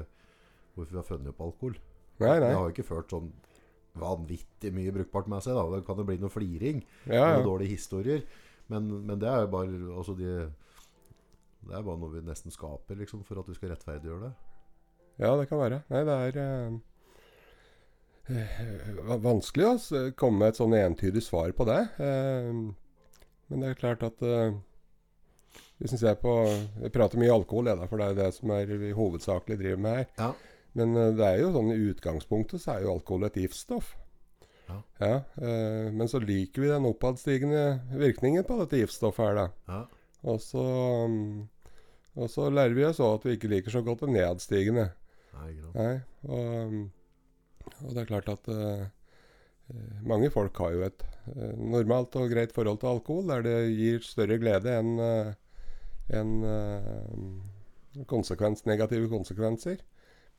hvorfor 0.76 0.90
vi 0.96 1.00
har 1.02 1.08
funnet 1.10 1.28
opp 1.34 1.40
alkohol. 1.44 1.76
Nei, 2.20 2.38
nei. 2.38 2.48
Det 2.48 2.56
har 2.56 2.68
jo 2.70 2.74
ikke 2.74 2.88
ført 2.88 3.12
sånn 3.12 3.30
vanvittig 3.94 4.72
mye 4.74 4.92
brukbart 4.94 5.28
med 5.30 5.44
seg. 5.44 5.54
da 5.54 5.64
Det 5.76 5.84
kan 5.86 6.00
jo 6.00 6.06
bli 6.08 6.18
noe 6.22 6.32
fliring 6.32 6.82
Ja, 7.06 7.36
og 7.38 7.44
dårlige 7.46 7.76
historier. 7.76 8.24
Men, 8.72 8.88
men 9.06 9.20
det 9.20 9.28
er 9.28 9.44
jo 9.44 9.50
bare 9.52 9.68
altså 9.96 10.14
de, 10.18 10.30
Det 11.64 11.74
er 11.76 11.84
bare 11.84 12.00
noe 12.00 12.14
vi 12.14 12.24
nesten 12.24 12.50
skaper 12.54 12.96
liksom, 13.00 13.22
for 13.28 13.40
at 13.40 13.46
du 13.48 13.54
skal 13.54 13.74
rettferdiggjøre 13.74 14.28
det. 14.28 14.32
ja, 15.22 15.36
det 15.38 15.48
kan 15.48 15.60
være. 15.60 15.82
Nei, 15.92 16.02
det 16.08 16.14
er 16.26 16.38
eh, 16.42 16.78
eh, 18.34 19.18
vanskelig 19.22 19.66
å 19.66 19.74
altså, 19.76 20.04
komme 20.18 20.42
med 20.42 20.48
et 20.54 20.58
sånn 20.60 20.74
entydig 20.78 21.22
svar 21.22 21.52
på 21.54 21.66
det. 21.68 21.80
Eh, 22.02 22.50
men 23.52 23.60
det 23.62 23.70
er 23.70 23.78
klart 23.78 24.02
at 24.02 24.22
eh, 24.24 24.56
Hvis 25.78 25.92
en 25.92 26.00
ser 26.00 26.14
på 26.18 26.32
Jeg 26.82 26.92
prater 26.94 27.20
mye 27.20 27.34
alkohol, 27.34 27.68
jeg, 27.68 27.78
da, 27.78 27.86
for 27.90 28.00
det 28.00 28.06
er 28.06 28.14
jo 28.14 28.20
det 28.22 28.34
som 28.38 28.50
er 28.56 28.74
vi 28.80 28.90
hovedsakelig 28.96 29.58
driver 29.60 29.80
med 29.86 29.96
her. 30.00 30.06
Ja. 30.18 30.32
Men 30.78 30.96
eh, 30.98 31.12
det 31.18 31.26
er 31.26 31.42
jo 31.42 31.52
sånn 31.54 31.72
i 31.74 31.82
utgangspunktet 31.90 32.62
så 32.62 32.76
er 32.76 32.86
jo 32.86 32.94
alkohol 32.96 33.28
et 33.28 33.38
giftstoff. 33.38 33.94
Ja. 34.68 34.80
eh, 35.36 35.90
men 35.92 36.08
så 36.08 36.20
liker 36.22 36.64
vi 36.64 36.72
den 36.72 36.88
oppadstigende 36.88 37.64
virkningen 38.00 38.46
på 38.48 38.58
dette 38.62 38.80
giftstoffet 38.80 39.28
her, 39.28 39.40
da. 39.42 39.46
Ja. 39.68 39.82
Og 40.32 40.40
så, 40.40 40.64
mm, 41.10 41.44
og 42.16 42.30
så 42.32 42.48
lærer 42.48 42.76
vi 42.76 42.86
oss 42.86 43.00
også 43.00 43.18
at 43.18 43.26
vi 43.28 43.36
ikke 43.36 43.50
liker 43.52 43.74
så 43.74 43.82
godt 43.84 44.06
det 44.06 44.14
nedstigende. 44.14 44.88
Nei. 45.34 45.50
Nei, 45.74 45.94
og, 46.30 46.72
mm, 46.72 46.84
og 47.82 47.88
det 47.90 48.04
er 48.04 48.08
klart 48.08 48.30
at 48.32 48.48
eh, 48.54 48.84
eh, 49.74 49.96
mange 50.06 50.30
folk 50.32 50.56
har 50.62 50.76
jo 50.76 50.84
et 50.86 51.04
eh, 51.34 51.56
normalt 51.58 52.16
og 52.20 52.30
greit 52.32 52.54
forhold 52.56 52.80
til 52.80 52.94
alkohol, 52.94 53.26
der 53.32 53.44
det 53.44 53.56
gir 53.74 54.06
større 54.06 54.38
glede 54.40 54.78
enn 54.78 54.94
eh, 55.02 55.34
eh, 56.14 58.04
konsekvens, 58.10 58.64
negative 58.66 59.10
konsekvenser. 59.12 59.82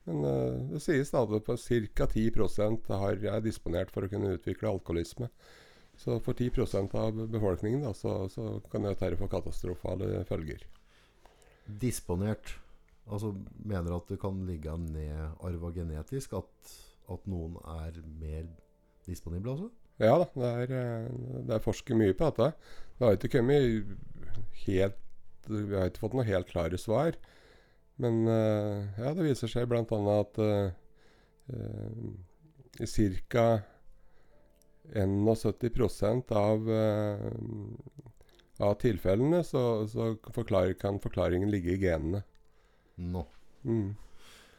Men 0.06 0.24
uh, 0.24 0.58
det 0.72 0.82
sies 0.84 1.12
da 1.12 1.22
at 1.26 1.46
ca. 1.50 2.06
10% 2.06 2.90
har, 3.02 3.22
er 3.36 3.44
disponert 3.44 3.92
for 3.94 4.06
å 4.06 4.10
kunne 4.10 4.36
utvikle 4.36 4.70
alkoholisme. 4.70 5.30
Så 5.96 6.18
for 6.20 6.36
10% 6.36 6.92
av 6.98 7.16
befolkningen 7.32 7.86
da, 7.86 7.94
så, 7.96 8.26
så 8.28 8.58
kan 8.72 8.84
dette 8.84 9.16
få 9.16 9.28
katastrofale 9.32 10.20
følger. 10.28 10.66
Disponert. 11.66 12.58
Altså 13.06 13.32
mener 13.64 13.94
at 13.96 14.10
det 14.10 14.18
kan 14.20 14.42
ligge 14.48 14.74
nedarva 14.82 15.70
genetisk 15.72 16.34
at, 16.36 16.76
at 17.12 17.26
noen 17.30 17.56
er 17.78 18.00
mer 18.20 18.48
disponible, 19.06 19.54
altså? 19.54 19.70
Ja 20.02 20.18
da, 20.20 20.26
det 20.34 20.48
er, 20.48 20.72
eh, 20.76 21.06
det 21.48 21.54
er 21.56 21.64
forsket 21.64 21.96
mye 21.96 22.16
på 22.16 22.28
dette. 22.28 22.50
Det 22.98 23.06
har 23.06 23.16
ikke 23.16 23.32
kommet 23.38 23.94
helt 24.66 25.02
Vi 25.46 25.76
har 25.76 25.88
ikke 25.88 26.02
fått 26.02 26.16
noe 26.18 26.26
helt 26.26 26.48
klare 26.50 26.78
svar. 26.80 27.16
Men 28.02 28.26
eh, 28.28 29.00
ja, 29.00 29.12
det 29.16 29.24
viser 29.24 29.50
seg 29.50 29.68
bl.a. 29.70 29.84
at 30.20 30.40
uh, 30.42 30.68
i 32.80 32.86
ca. 33.30 33.46
71% 34.94 36.32
av, 36.32 36.70
eh, 36.70 37.18
av 38.58 38.74
tilfellene 38.74 39.44
så, 39.44 39.86
så 39.88 40.16
forklar, 40.30 40.72
kan 40.78 41.00
forklaringen 41.02 41.50
ligge 41.50 41.72
i 41.74 41.80
genene. 41.80 42.22
Nå. 42.94 43.24
Mm. 43.64 43.96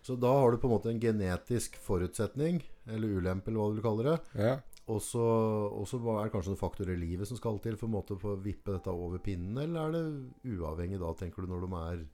Så 0.02 0.16
da 0.16 0.34
har 0.40 0.52
du 0.52 0.60
på 0.60 0.68
en 0.68 0.74
måte 0.74 0.92
en 0.92 1.00
genetisk 1.00 1.78
forutsetning, 1.84 2.62
eller 2.88 3.20
ulempe, 3.20 3.52
eller 3.52 3.60
hva 3.62 3.70
du 3.70 3.80
vil 3.80 3.88
kalle 3.88 4.10
det. 4.10 4.18
Ja. 4.40 4.54
Og 4.88 5.02
så 5.04 5.24
er 5.84 6.28
det 6.28 6.32
kanskje 6.32 6.54
noen 6.54 6.62
faktorer 6.62 6.94
i 6.94 7.02
livet 7.02 7.28
som 7.28 7.40
skal 7.40 7.58
til 7.64 7.76
for 7.80 7.92
måte 7.92 8.16
å 8.16 8.38
vippe 8.40 8.72
dette 8.76 8.94
over 8.94 9.20
pinnen, 9.24 9.58
eller 9.64 9.88
er 9.88 9.96
det 9.96 10.54
uavhengig 10.58 11.02
da, 11.02 11.12
tenker 11.20 11.44
du, 11.44 11.52
når 11.52 11.66
de 11.66 11.82
er 11.82 12.06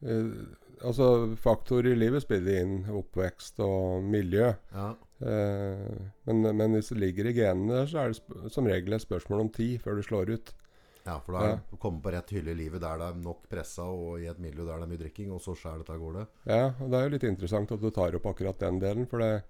altså 0.00 1.36
Faktorer 1.36 1.92
i 1.92 1.98
livet 1.98 2.24
spiller 2.24 2.62
inn. 2.62 2.74
Oppvekst 3.00 3.60
og 3.64 4.04
miljø. 4.06 4.52
Ja, 4.72 4.94
Eh, 5.20 5.96
men, 6.24 6.40
men 6.56 6.76
hvis 6.76 6.88
det 6.94 7.00
ligger 7.00 7.28
i 7.28 7.34
genene 7.36 7.82
der, 7.82 7.90
så 7.90 8.00
er 8.02 8.14
det 8.14 8.52
som 8.54 8.68
regel 8.68 8.96
et 8.96 9.04
spørsmål 9.04 9.44
om 9.44 9.52
tid 9.52 9.80
før 9.84 9.98
du 9.98 10.04
slår 10.06 10.32
ut. 10.36 10.52
ja 11.04 11.16
for 11.24 11.36
da 11.36 11.42
er 11.42 11.58
det 11.58 11.76
å 11.76 11.80
komme 11.80 12.00
på 12.04 12.12
rett 12.14 12.32
hylle 12.32 12.54
i 12.54 12.58
livet 12.58 12.80
der 12.80 13.00
det 13.00 13.08
er 13.10 13.18
nok 13.24 13.44
pressa, 13.52 13.84
og 13.84 14.20
i 14.20 14.30
et 14.30 14.40
miljø 14.40 14.64
der 14.64 14.80
det 14.80 14.86
er 14.86 14.92
mye 14.94 15.02
drikking, 15.02 15.34
og 15.36 15.42
så 15.44 15.56
skjærer 15.56 15.82
dette 15.82 15.96
av 15.96 16.00
gårde. 16.00 16.24
Ja, 16.48 16.62
og 16.72 16.88
Det 16.88 16.98
er 17.00 17.04
jo 17.04 17.14
litt 17.16 17.28
interessant 17.28 17.76
at 17.76 17.84
du 17.84 17.90
tar 17.92 18.16
opp 18.16 18.30
akkurat 18.32 18.64
den 18.64 18.80
delen. 18.80 19.08
For 19.10 19.20
det, 19.20 19.44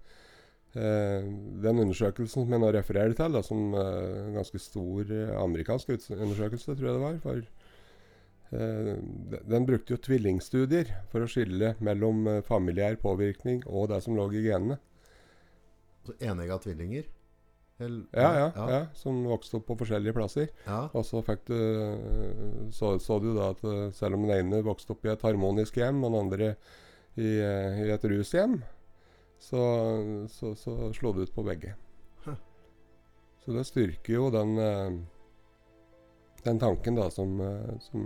eh, 0.75 1.31
den 1.67 1.83
undersøkelsen 1.85 2.43
som 2.43 2.51
jeg 2.57 2.63
nå 2.65 2.73
refererer 2.75 3.15
til, 3.15 3.39
da, 3.39 3.43
som 3.45 3.71
eh, 3.71 4.19
en 4.27 4.39
ganske 4.41 4.59
stor 4.59 5.15
eh, 5.21 5.35
amerikansk 5.39 5.95
undersøkelse, 5.95 6.75
tror 6.75 6.89
jeg 6.91 6.97
det 6.99 7.05
var 7.07 7.21
for, 7.23 7.39
eh, 7.39 7.60
Den 8.51 9.65
brukte 9.65 9.93
jo 9.95 10.01
tvillingstudier 10.03 10.89
for 11.11 11.23
å 11.23 11.29
skille 11.31 11.75
mellom 11.79 12.25
eh, 12.27 12.41
familiær 12.43 12.97
påvirkning 12.99 13.61
og 13.67 13.89
det 13.93 14.01
som 14.03 14.17
lå 14.17 14.25
i 14.35 14.41
genene. 14.43 14.77
Så 16.03 16.15
enegga 16.19 16.57
tvillinger? 16.59 17.05
Eller- 17.81 18.05
Ja, 18.13 18.31
ja, 18.37 18.67
ja, 18.69 18.81
Som 18.93 19.23
vokste 19.25 19.57
opp 19.57 19.67
på 19.67 19.77
forskjellige 19.79 20.13
plasser. 20.13 20.49
ja. 20.67 20.89
Og 20.93 21.05
så 21.05 21.21
du 21.47 22.69
så, 22.71 22.99
så 22.99 23.19
du 23.21 23.33
da 23.35 23.51
at 23.55 23.63
eh, 23.63 23.91
selv 23.91 24.15
om 24.15 24.27
den 24.27 24.37
ene 24.51 24.61
vokste 24.63 24.91
opp 24.93 25.05
i 25.05 25.09
et 25.13 25.21
harmonisk 25.21 25.77
hjem, 25.77 26.03
og 26.03 26.11
den 26.11 26.19
andre 26.21 26.51
i, 27.17 27.39
eh, 27.39 27.85
i 27.87 27.89
et 27.91 28.03
rushjem, 28.03 28.61
så, 29.39 30.27
så, 30.29 30.53
så 30.55 30.91
slo 30.93 31.13
det 31.13 31.29
ut 31.29 31.33
på 31.33 31.43
begge. 31.47 31.73
Huh. 32.25 32.35
Så 33.41 33.55
det 33.55 33.65
styrker 33.65 34.13
jo 34.13 34.29
den 34.29 34.57
eh, 34.61 34.99
den 36.45 36.59
tanken 36.61 36.97
da 36.97 37.07
som, 37.13 37.39
eh, 37.41 37.79
som 37.87 38.03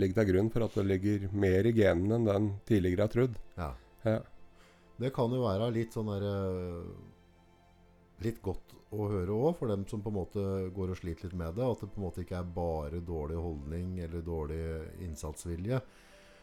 ligger 0.00 0.20
til 0.20 0.32
grunn 0.32 0.50
for 0.52 0.66
at 0.66 0.76
det 0.80 0.86
ligger 0.88 1.30
mer 1.32 1.68
i 1.68 1.72
genene 1.76 2.18
enn 2.18 2.28
den 2.28 2.50
tidligere 2.68 3.08
har 3.08 3.14
trodd. 3.14 3.40
ja. 3.56 3.72
Ja. 4.04 4.20
Det 5.00 5.14
kan 5.16 5.32
jo 5.32 5.40
være 5.44 5.70
litt 5.72 5.94
sånn 5.96 6.10
der 6.12 6.26
eh, 6.28 6.90
Litt 8.20 8.42
godt 8.44 8.74
å 8.92 9.06
høre 9.08 9.32
òg, 9.32 9.54
for 9.56 9.70
dem 9.70 9.86
som 9.88 10.02
på 10.04 10.10
en 10.10 10.16
måte 10.18 10.42
går 10.76 10.90
og 10.92 10.98
sliter 10.98 11.30
litt 11.30 11.38
med 11.40 11.54
det. 11.56 11.64
At 11.64 11.80
det 11.80 11.86
på 11.88 12.02
en 12.02 12.04
måte 12.04 12.20
ikke 12.20 12.36
er 12.36 12.50
bare 12.52 12.98
dårlig 13.00 13.38
holdning 13.40 13.94
eller 14.04 14.20
dårlig 14.20 14.58
innsatsvilje. 15.06 15.78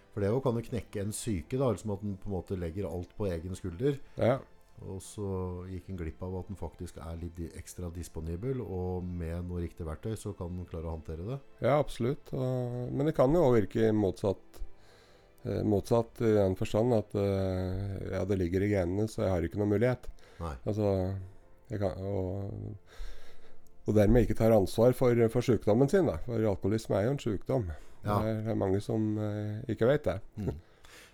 For 0.10 0.26
det 0.26 0.32
jo 0.34 0.40
kan 0.42 0.58
jo 0.58 0.64
knekke 0.66 1.04
en 1.04 1.14
syke, 1.14 1.60
da, 1.62 1.68
liksom 1.70 1.94
at 1.94 2.02
en 2.02 2.16
på 2.18 2.32
en 2.32 2.34
måte 2.34 2.58
legger 2.58 2.88
alt 2.90 3.14
på 3.14 3.28
egen 3.30 3.54
skulder. 3.60 4.00
ja. 4.18 4.40
Og 4.86 5.00
så 5.02 5.28
gikk 5.72 5.90
en 5.90 5.98
glipp 5.98 6.22
av 6.22 6.36
at 6.38 6.50
han 6.52 6.60
faktisk 6.60 7.00
er 7.02 7.18
litt 7.18 7.40
ekstra 7.58 7.90
disponibel, 7.94 8.62
og 8.62 9.06
med 9.06 9.48
noe 9.50 9.64
riktig 9.64 9.88
verktøy 9.88 10.14
så 10.20 10.36
kan 10.38 10.54
han 10.54 10.68
klare 10.70 10.86
å 10.86 10.94
håndtere 10.94 11.26
det. 11.26 11.40
Ja, 11.66 11.80
absolutt. 11.80 12.30
Men 12.34 13.10
det 13.10 13.16
kan 13.18 13.34
jo 13.34 13.42
òg 13.48 13.58
virke 13.58 13.90
motsatt. 13.96 14.62
Eh, 15.48 15.64
motsatt 15.64 16.22
i 16.22 16.36
den 16.36 16.56
forstand 16.60 16.94
at 16.98 17.18
eh, 17.18 18.14
ja, 18.14 18.22
det 18.30 18.38
ligger 18.42 18.66
i 18.66 18.72
genene, 18.72 19.08
så 19.10 19.24
jeg 19.26 19.34
har 19.34 19.48
ikke 19.48 19.62
noen 19.62 19.74
mulighet. 19.74 20.08
Nei. 20.42 20.54
Altså, 20.70 20.94
kan, 21.74 21.98
og, 22.06 22.96
og 23.88 23.98
dermed 23.98 24.28
ikke 24.28 24.38
tar 24.38 24.56
ansvar 24.56 24.94
for, 24.98 25.26
for 25.34 25.46
sykdommen 25.46 25.90
sin. 25.90 26.10
Da. 26.10 26.20
For 26.26 26.50
alkoholisme 26.54 27.00
er 27.00 27.08
jo 27.08 27.16
en 27.16 27.22
sykdom. 27.24 27.70
Ja. 28.06 28.20
Det, 28.22 28.32
er, 28.32 28.42
det 28.46 28.54
er 28.54 28.62
mange 28.62 28.82
som 28.84 29.14
eh, 29.24 29.74
ikke 29.74 29.90
vet 29.90 30.06
det. 30.10 30.20
Mm. 30.38 30.54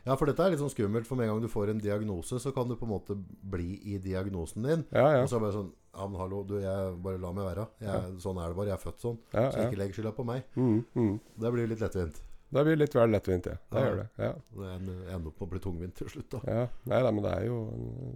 Ja, 0.05 0.15
for 0.19 0.25
dette 0.27 0.43
er 0.43 0.51
litt 0.51 0.59
sånn 0.59 0.71
skummelt, 0.73 1.07
for 1.07 1.15
med 1.15 1.27
en 1.29 1.35
gang 1.35 1.41
du 1.45 1.47
får 1.47 1.69
en 1.71 1.79
diagnose, 1.79 2.39
så 2.43 2.51
kan 2.53 2.67
du 2.67 2.75
på 2.75 2.83
en 2.87 2.91
måte 2.91 3.15
bli 3.53 3.79
i 3.93 3.97
diagnosen 4.03 4.63
din. 4.67 4.85
Ja, 4.91 5.05
ja. 5.17 5.21
Og 5.23 5.29
så 5.31 5.37
er 5.37 5.39
det 5.39 5.45
bare 5.47 5.57
sånn 5.61 5.71
Ja, 5.93 6.07
men 6.09 6.17
hallo, 6.19 6.43
du, 6.49 6.55
jeg 6.59 6.95
bare 7.05 7.19
la 7.21 7.31
meg 7.31 7.45
være. 7.45 7.67
Jeg, 7.85 8.13
Sånn 8.23 8.37
er 8.41 8.47
det 8.49 8.55
bare. 8.57 8.71
Jeg 8.71 8.79
er 8.79 8.81
født 8.81 9.03
sånn. 9.03 9.17
ja, 9.33 9.43
Så 9.53 9.65
ikke 9.67 9.77
legg 9.77 9.91
skylda 9.93 10.11
på 10.17 10.23
meg. 10.25 10.43
Mm, 10.57 10.79
mm. 10.95 11.19
Det 11.43 11.51
blir 11.53 11.67
litt 11.69 11.83
lettvint. 11.85 12.17
Det 12.53 12.63
blir 12.65 12.75
litt 12.77 12.93
vel 12.97 13.09
lettvint, 13.13 13.45
ja. 13.45 13.53
Det 13.69 13.83
gjør 13.83 13.95
det. 13.99 14.07
Ja. 14.17 14.31
Det 14.57 14.71
en- 14.73 14.89
ender 15.13 15.27
opp 15.29 15.39
med 15.39 15.47
å 15.47 15.49
bli 15.51 15.59
tungvint 15.59 15.93
til 15.95 16.07
slutt, 16.09 16.29
da. 16.33 16.39
Ja. 16.49 16.67
Nei 16.89 17.01
da, 17.05 17.11
men 17.11 17.23
det 17.23 17.31
er 17.37 17.45
jo 17.45 17.59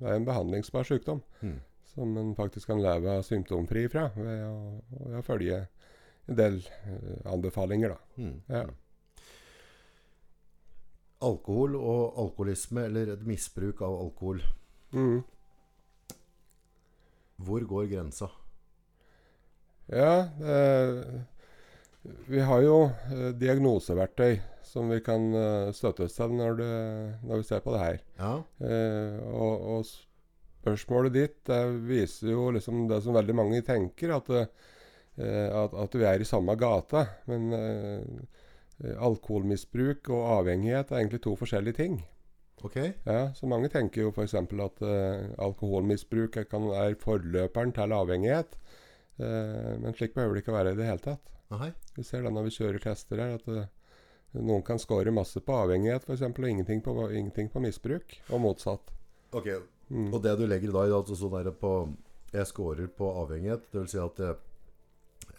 det 0.02 0.10
er 0.10 0.16
en 0.16 0.26
behandlingsbar 0.26 0.84
sykdom. 0.90 1.22
Mm. 1.44 1.60
som 1.94 2.18
en 2.18 2.36
faktisk 2.36 2.68
kan 2.68 2.82
leve 2.82 3.24
symptomfri 3.24 3.88
fra 3.90 4.10
ved 4.16 4.42
å, 4.46 4.82
ved 5.06 5.16
å 5.18 5.24
følge 5.26 5.68
en 6.28 6.36
del 6.36 6.58
eh, 6.86 7.32
anbefalinger. 7.32 7.90
Da. 7.96 7.98
Mm. 8.22 8.36
Ja. 8.50 8.66
Alkohol 11.26 11.76
og 11.80 12.20
alkoholisme, 12.22 12.86
eller 12.86 13.14
et 13.16 13.24
misbruk 13.26 13.82
av 13.82 13.96
alkohol. 14.04 14.44
Mm. 14.94 15.24
Hvor 17.38 17.66
går 17.70 17.90
grensa? 17.92 18.30
Ja, 19.88 20.28
eh, 20.42 21.22
vi 22.28 22.42
har 22.44 22.62
jo 22.64 22.78
eh, 22.88 23.32
diagnoseverktøy 23.40 24.40
som 24.68 24.90
vi 24.92 25.00
kan 25.06 25.30
eh, 25.34 25.70
støtte 25.76 26.08
oss 26.08 26.18
til 26.18 26.34
når, 26.36 26.58
det, 26.60 26.74
når 27.28 27.42
vi 27.42 27.48
ser 27.48 27.64
på 27.64 27.74
det 27.76 27.84
her. 27.84 28.04
Ja, 28.20 28.34
Eh, 28.68 29.20
og, 29.32 29.68
og 29.78 29.86
spørsmålet 29.88 31.14
ditt 31.16 31.38
det 31.48 31.62
viser 31.88 32.34
jo 32.34 32.50
liksom 32.56 32.88
det 32.90 33.00
som 33.06 33.16
veldig 33.16 33.36
mange 33.38 33.62
tenker, 33.66 34.16
at, 34.18 34.32
eh, 34.34 35.48
at, 35.48 35.78
at 35.86 35.96
vi 35.96 36.08
er 36.10 36.22
i 36.22 36.28
samme 36.28 36.58
gata. 36.60 37.06
Men 37.32 37.48
eh, 37.56 38.02
eh, 38.02 38.47
alkoholmisbruk 38.84 40.12
og 40.14 40.26
avhengighet 40.42 40.92
er 40.92 41.02
egentlig 41.02 41.22
to 41.24 41.36
forskjellige 41.40 41.80
ting. 41.80 41.96
Ok? 42.66 42.78
Ja, 43.06 43.34
så 43.38 43.50
mange 43.50 43.70
tenker 43.74 44.04
jo 44.04 44.12
f.eks. 44.12 44.34
at 44.38 44.84
uh, 44.84 45.30
alkoholmisbruk 45.46 46.38
er, 46.42 46.46
kan, 46.50 46.68
er 46.74 46.98
forløperen 47.02 47.74
til 47.76 47.94
avhengighet. 47.94 48.58
Uh, 49.18 49.78
men 49.82 49.98
slik 49.98 50.14
behøver 50.18 50.38
det 50.38 50.46
ikke 50.46 50.58
være 50.58 50.74
i 50.74 50.80
det 50.80 50.90
hele 50.90 51.04
tatt. 51.06 51.34
Aha. 51.54 51.72
Vi 51.96 52.06
ser 52.06 52.26
da 52.26 52.34
når 52.34 52.50
vi 52.50 52.56
kjører 52.58 52.84
tester 52.84 53.22
her, 53.24 53.38
at 53.38 53.50
uh, 53.50 53.66
noen 54.38 54.66
kan 54.66 54.82
score 54.82 55.14
masse 55.14 55.42
på 55.42 55.58
avhengighet 55.64 56.06
f.eks., 56.06 56.26
og 56.28 56.50
ingenting 56.50 56.86
på, 56.86 56.98
ingenting 57.08 57.50
på 57.54 57.64
misbruk, 57.64 58.18
og 58.30 58.46
motsatt. 58.46 58.94
Ok, 59.38 59.50
Mm. 59.90 60.12
Og 60.12 60.20
det 60.24 60.36
du 60.40 60.44
legger 60.48 60.74
da 60.76 60.84
i 60.88 60.94
altså 60.96 61.16
sånn 61.16 61.32
der 61.38 61.54
på 61.56 61.74
Jeg 62.34 62.48
scorer 62.50 62.90
på 62.92 63.08
avhengighet. 63.22 63.70
Det 63.72 63.80
vil 63.80 63.92
si 63.92 64.00
at 64.04 64.18
jeg, 64.20 64.36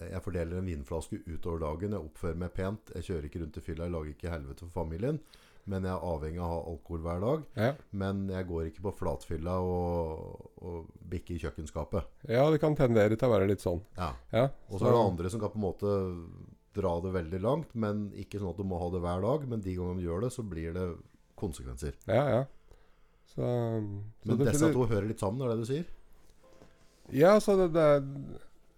jeg 0.00 0.22
fordeler 0.22 0.60
en 0.60 0.68
vinflaske 0.70 1.20
utover 1.26 1.60
dagen. 1.64 1.94
Jeg 1.96 2.06
oppfører 2.06 2.38
meg 2.38 2.52
pent. 2.56 2.92
Jeg 2.94 3.06
kjører 3.08 3.28
ikke 3.28 3.42
rundt 3.42 3.58
i 3.58 3.64
fylla. 3.66 3.86
Jeg 3.88 3.94
lager 3.96 4.14
ikke 4.14 4.32
helvete 4.32 4.66
for 4.66 4.74
familien. 4.84 5.20
Men 5.68 5.84
jeg 5.84 5.92
er 5.92 6.04
avhengig 6.08 6.40
av 6.40 6.48
å 6.48 6.52
ha 6.54 6.60
alkohol 6.70 7.02
hver 7.04 7.18
dag. 7.24 7.42
Ja. 7.60 7.72
Men 8.02 8.22
jeg 8.32 8.46
går 8.48 8.68
ikke 8.70 8.84
på 8.86 8.92
flatfylla 9.02 9.56
og, 9.60 10.46
og 10.64 10.86
bikker 11.12 11.34
i 11.36 11.42
kjøkkenskapet. 11.42 12.14
ja, 12.30 12.46
det 12.50 12.60
kan 12.62 12.76
tendere 12.78 13.18
til 13.18 13.28
å 13.28 13.34
være 13.34 13.50
litt 13.50 13.64
sånn. 13.64 13.82
Ja. 13.98 14.14
Ja, 14.32 14.46
Og 14.70 14.78
så 14.80 14.88
er 14.88 14.96
det 14.96 15.02
andre 15.02 15.32
som 15.34 15.42
kan 15.42 15.52
på 15.52 15.60
en 15.60 15.66
måte 15.66 15.92
dra 16.78 16.94
det 17.04 17.12
veldig 17.12 17.40
langt, 17.42 17.74
men 17.74 18.06
ikke 18.16 18.40
sånn 18.40 18.54
at 18.54 18.62
du 18.62 18.64
må 18.70 18.78
ha 18.80 18.88
det 18.94 19.02
hver 19.04 19.20
dag. 19.26 19.44
Men 19.50 19.60
de 19.64 19.76
gangene 19.76 20.00
du 20.00 20.06
gjør 20.08 20.24
det, 20.24 20.32
så 20.32 20.46
blir 20.46 20.72
det 20.76 20.88
konsekvenser. 21.38 21.98
Ja, 22.08 22.24
ja. 22.38 22.42
Så, 23.28 23.44
så 23.44 24.30
Men 24.30 24.40
disse 24.46 24.72
to 24.72 24.88
hører 24.88 25.08
litt 25.10 25.20
sammen, 25.20 25.44
er 25.44 25.52
det 25.52 25.66
du 25.66 25.68
sier? 25.68 25.88
Ja, 27.12 27.34
så 27.40 27.56
det, 27.60 27.68
det 27.76 27.88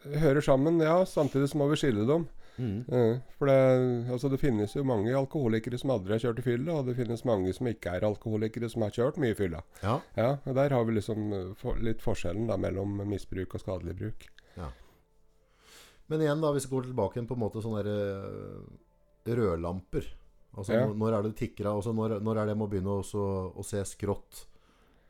hører 0.04 0.40
sammen, 0.44 0.80
ja. 0.80 1.04
Samtidig 1.04 1.48
så 1.52 1.58
må 1.60 1.68
vi 1.70 1.76
skille 1.76 2.06
dem. 2.08 2.28
Eh, 2.60 3.18
for 3.38 3.46
det, 3.48 4.10
altså 4.12 4.28
det 4.28 4.38
finnes 4.40 4.74
jo 4.76 4.82
mange 4.84 5.08
alkoholikere 5.16 5.78
som 5.80 5.90
aldri 5.94 6.12
har 6.12 6.20
kjørt 6.26 6.42
i 6.42 6.44
fylla, 6.44 6.74
og 6.80 6.86
det 6.90 6.96
finnes 6.98 7.24
mange 7.24 7.54
som 7.56 7.66
ikke 7.70 7.94
er 7.96 8.04
alkoholikere 8.04 8.68
som 8.68 8.82
har 8.84 8.90
kjørt 8.90 9.16
mye 9.22 9.32
i 9.32 9.38
fylla. 9.38 9.62
Ja. 9.82 9.94
Ja, 10.16 10.36
og 10.44 10.54
Der 10.58 10.68
har 10.70 10.84
vi 10.84 10.92
liksom 10.98 11.32
eh, 11.32 11.54
for, 11.56 11.76
litt 11.80 12.02
forskjellen 12.04 12.46
da 12.50 12.56
mellom 12.60 13.00
misbruk 13.08 13.54
og 13.56 13.60
skadelig 13.64 13.96
bruk. 13.96 14.28
Men 16.10 16.20
igjen, 16.24 16.40
da, 16.42 16.50
hvis 16.52 16.64
vi 16.66 16.74
går 16.74 16.88
tilbake 16.88 17.22
på 17.22 17.36
en 17.36 17.40
måte 17.44 17.60
sånne 17.62 17.84
der, 17.86 18.16
eh, 19.28 19.36
rødlamper 19.36 20.16
Altså, 20.58 20.72
Ja. 20.74 20.86
når- 20.88 21.12
er 21.14 21.22
det 21.22 21.36
tikker 21.36 21.66
av? 21.66 21.76
Altså, 21.76 21.92
når, 21.94 22.18
når 22.20 22.36
er 22.42 22.46
det 22.46 22.56
med 22.58 22.66
å 22.66 22.70
begynne 22.72 22.90
å, 22.98 23.54
å 23.56 23.62
se 23.64 23.78
skrått? 23.84 24.46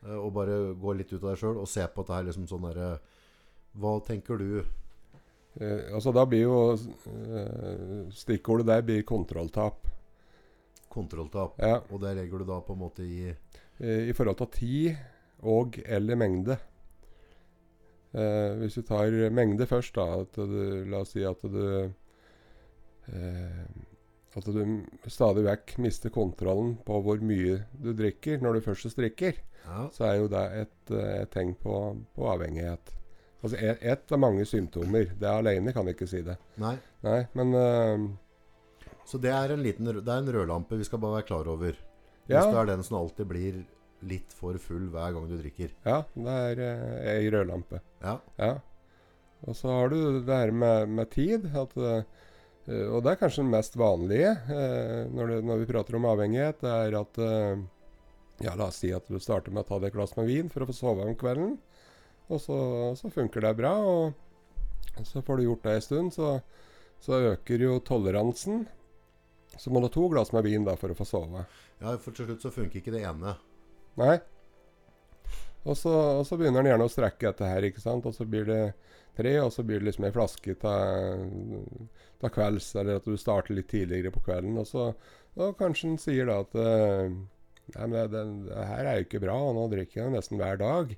Og 0.04 0.32
bare 0.34 0.74
gå 0.76 0.94
litt 0.94 1.10
ut 1.14 1.22
av 1.24 1.30
deg 1.30 1.38
sjøl 1.38 1.56
og 1.62 1.66
se 1.66 1.80
på 1.88 2.00
at 2.00 2.06
det 2.06 2.16
er 2.18 2.24
liksom 2.28 2.46
sånn 2.46 2.60
derre 2.68 3.00
Hva 3.78 4.00
tenker 4.06 4.40
du? 4.40 4.64
Eh, 5.60 5.90
altså 5.94 6.12
Da 6.14 6.24
blir 6.26 6.44
jo 6.46 6.58
eh, 6.74 8.10
Stikkordet 8.14 8.66
der 8.66 8.82
blir 8.86 9.02
kontrolltap. 9.06 9.86
Kontrolltap. 10.90 11.58
Ja, 11.58 11.80
Og 11.90 12.00
det 12.02 12.16
legger 12.18 12.38
du 12.42 12.48
da 12.50 12.60
på 12.66 12.74
en 12.74 12.82
måte 12.82 13.06
i 13.06 13.30
eh, 13.30 14.08
I 14.10 14.16
forhold 14.16 14.40
til 14.42 14.52
tid 14.58 14.96
og 15.40 15.78
eller 15.86 16.18
mengde. 16.20 16.58
Eh, 18.12 18.58
hvis 18.60 18.76
vi 18.76 18.82
tar 18.82 19.14
mengde 19.32 19.66
først, 19.70 19.94
da 19.94 20.20
at 20.20 20.34
du, 20.36 20.84
La 20.90 21.00
oss 21.04 21.14
si 21.14 21.22
at 21.24 21.40
du 21.46 21.62
eh, 23.08 23.62
At 24.36 24.46
du 24.46 24.82
stadig 25.10 25.46
vekk 25.46 25.78
mister 25.82 26.12
kontrollen 26.14 26.76
på 26.86 27.00
hvor 27.02 27.22
mye 27.24 27.62
du 27.72 27.92
drikker 27.96 28.42
når 28.42 28.58
du 28.58 28.66
først 28.66 28.98
drikker. 28.98 29.38
Ja. 29.60 29.88
så 29.92 30.04
er 30.08 30.14
jo 30.16 30.28
det 30.32 30.44
et, 30.62 30.90
eh, 30.96 31.22
et 31.22 31.30
tegn 31.30 31.54
på, 31.54 31.74
på 32.16 32.28
avhengighet. 32.32 32.94
Altså 33.40 33.56
et, 33.56 33.78
et 33.80 34.12
av 34.12 34.20
mange 34.20 34.44
symptomer. 34.44 35.14
Det 35.16 35.28
alene 35.30 35.72
kan 35.72 35.88
ikke 35.88 36.08
si 36.10 36.20
det. 36.26 36.34
Nei. 36.60 36.74
Nei, 37.06 37.20
men 37.38 37.54
uh, 37.56 38.08
Så 39.08 39.16
det 39.22 39.30
er 39.32 39.54
en 39.54 39.62
liten 39.64 39.88
Det 39.88 40.04
er 40.04 40.20
en 40.20 40.28
rødlampe 40.34 40.76
vi 40.76 40.84
skal 40.84 41.00
bare 41.00 41.20
være 41.20 41.28
klar 41.30 41.48
over. 41.48 41.78
Hvis 42.28 42.36
Ja. 42.36 42.42
du 42.52 42.58
er 42.60 42.68
den 42.68 42.82
som 42.86 42.98
alltid 43.00 43.26
blir 43.30 43.62
litt 44.06 44.32
for 44.32 44.56
full 44.60 44.86
hver 44.92 45.12
gang 45.16 45.24
du 45.28 45.36
drikker. 45.40 45.72
ja, 45.84 46.02
det 46.14 46.34
er 46.50 46.60
uh, 46.60 46.98
ei 47.16 47.30
rødlampe. 47.32 47.80
Ja. 48.04 48.18
Ja. 48.38 48.52
Og 49.48 49.56
så 49.56 49.72
har 49.72 49.88
du 49.88 50.20
det 50.20 50.36
her 50.36 50.52
med, 50.52 50.88
med 50.88 51.10
tid. 51.10 51.48
At, 51.56 51.72
uh, 51.76 52.04
og 52.92 53.00
det 53.02 53.14
er 53.14 53.20
kanskje 53.24 53.42
det 53.46 53.54
mest 53.56 53.76
vanlige 53.80 54.34
uh, 54.52 55.08
når, 55.16 55.32
det, 55.32 55.40
når 55.48 55.64
vi 55.64 55.70
prater 55.72 55.96
om 55.96 56.04
avhengighet. 56.12 56.60
Det 56.60 56.76
er 56.76 56.98
at 57.00 57.22
Ja, 58.40 58.54
la 58.56 58.68
oss 58.70 58.78
si 58.80 58.92
at 58.92 59.04
du 59.08 59.18
starter 59.20 59.52
med 59.52 59.64
å 59.64 59.68
ta 59.68 59.80
deg 59.80 59.90
et 59.90 59.96
glass 59.98 60.14
med 60.16 60.28
vin 60.28 60.48
for 60.52 60.64
å 60.64 60.68
få 60.70 60.76
sove 60.76 61.04
om 61.04 61.16
kvelden. 61.16 61.58
Og 62.30 62.40
så, 62.42 62.58
så 62.98 63.10
funker 63.12 63.44
det 63.44 63.54
bra. 63.58 63.74
Og 63.80 65.06
så 65.06 65.22
får 65.22 65.40
du 65.40 65.46
gjort 65.48 65.64
det 65.66 65.76
en 65.76 65.86
stund, 65.86 66.12
så, 66.14 66.34
så 67.02 67.20
øker 67.32 67.64
jo 67.66 67.78
toleransen. 67.84 68.66
Så 69.58 69.72
må 69.72 69.80
du 69.80 69.88
ha 69.88 69.94
to 69.94 70.08
glass 70.12 70.30
med 70.32 70.46
vin 70.46 70.66
da 70.66 70.76
for 70.78 70.92
å 70.92 70.98
få 70.98 71.06
sove. 71.08 71.46
ja, 71.80 71.96
for 71.98 72.14
til 72.14 72.28
slutt 72.28 72.44
så 72.44 72.52
funker 72.54 72.80
ikke 72.80 72.94
det 72.94 73.02
ene. 73.08 73.34
Nei. 74.00 74.20
Og 75.68 75.76
så, 75.76 75.92
og 75.92 76.22
så 76.24 76.38
begynner 76.40 76.62
han 76.62 76.70
gjerne 76.70 76.86
å 76.86 76.92
strekke 76.92 77.26
dette 77.32 77.48
her, 77.50 77.66
ikke 77.68 77.82
sant. 77.82 78.06
Og 78.08 78.14
så 78.16 78.24
blir 78.28 78.46
det 78.48 78.62
tre, 79.18 79.34
og 79.42 79.50
så 79.52 79.64
blir 79.66 79.82
det 79.82 79.90
liksom 79.90 80.06
ei 80.08 80.14
flaske 80.14 80.54
til 80.62 82.30
kvelds, 82.36 82.70
eller 82.78 83.00
at 83.00 83.08
du 83.08 83.18
starter 83.20 83.58
litt 83.58 83.68
tidligere 83.72 84.14
på 84.14 84.22
kvelden. 84.24 84.56
Og 84.62 84.68
så 84.70 84.92
og 85.38 85.58
kanskje 85.60 85.92
han 85.92 86.00
sier 86.00 86.26
da 86.26 86.40
at 86.42 86.56
eh, 86.58 87.12
Nei, 87.70 87.84
men 87.86 87.92
det, 87.94 88.06
det, 88.10 88.22
det 88.48 88.62
her 88.66 88.86
er 88.88 88.96
jo 88.98 89.04
ikke 89.04 89.20
bra, 89.22 89.34
og 89.46 89.52
nå 89.54 89.68
drikker 89.70 90.00
jeg 90.00 90.10
nesten 90.10 90.40
hver 90.40 90.56
dag. 90.58 90.94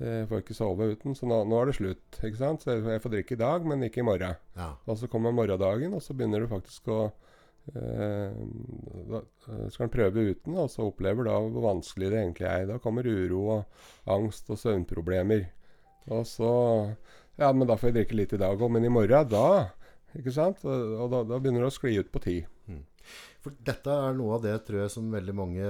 Eh, 0.00 0.18
Jeg 0.22 0.28
får 0.30 0.42
ikke 0.42 0.56
sove 0.58 0.90
uten, 0.92 1.14
så 1.16 1.28
nå, 1.28 1.42
nå 1.48 1.60
er 1.60 1.70
det 1.70 1.76
slutt. 1.78 2.18
ikke 2.22 2.40
sant? 2.40 2.64
Så 2.66 2.74
jeg, 2.76 3.00
får 3.02 3.14
drikke 3.14 3.36
i 3.36 3.40
dag, 3.40 3.64
men 3.68 3.84
ikke 3.86 4.02
i 4.02 4.06
morgen. 4.06 4.36
Ja. 4.56 4.72
Og 4.86 4.98
så 5.00 5.08
kommer 5.12 5.32
morgendagen, 5.34 5.94
og 5.96 6.02
så 6.04 6.16
begynner 6.16 6.44
du 6.44 6.50
faktisk 6.50 6.88
å 6.92 6.98
eh, 7.74 8.36
Da 9.10 9.22
eh, 9.22 9.66
skal 9.72 9.86
en 9.88 9.94
prøve 9.94 10.26
uten, 10.32 10.56
og 10.56 10.68
så 10.72 10.86
opplever 10.90 11.26
da 11.28 11.38
hvor 11.40 11.64
vanskelig 11.70 12.10
det 12.12 12.20
egentlig 12.22 12.48
er. 12.50 12.66
Da 12.74 12.78
kommer 12.82 13.08
uro 13.08 13.42
og 13.56 14.12
angst 14.18 14.50
og 14.52 14.60
søvnproblemer. 14.60 15.48
Og 16.12 16.26
så 16.28 16.52
Ja, 17.36 17.50
men 17.52 17.66
da 17.68 17.74
får 17.76 17.90
jeg 17.90 17.96
drikke 17.98 18.16
litt 18.16 18.32
i 18.32 18.38
dag 18.40 18.56
òg, 18.60 18.70
men 18.72 18.84
i 18.86 18.92
morgen, 18.92 19.28
da 19.28 19.70
Ikke 20.16 20.32
sant? 20.32 20.62
Og, 20.64 21.10
da, 21.12 21.24
da 21.28 21.36
begynner 21.40 21.66
det 21.66 21.72
å 21.72 21.74
skli 21.74 21.98
ut 21.98 22.08
på 22.12 22.22
tid. 22.24 22.46
For 23.44 23.52
dette 23.62 23.92
er 23.92 24.14
noe 24.16 24.34
av 24.38 24.42
det 24.42 24.54
tror 24.66 24.80
jeg 24.80 24.90
som 24.90 25.10
veldig 25.12 25.34
mange 25.36 25.66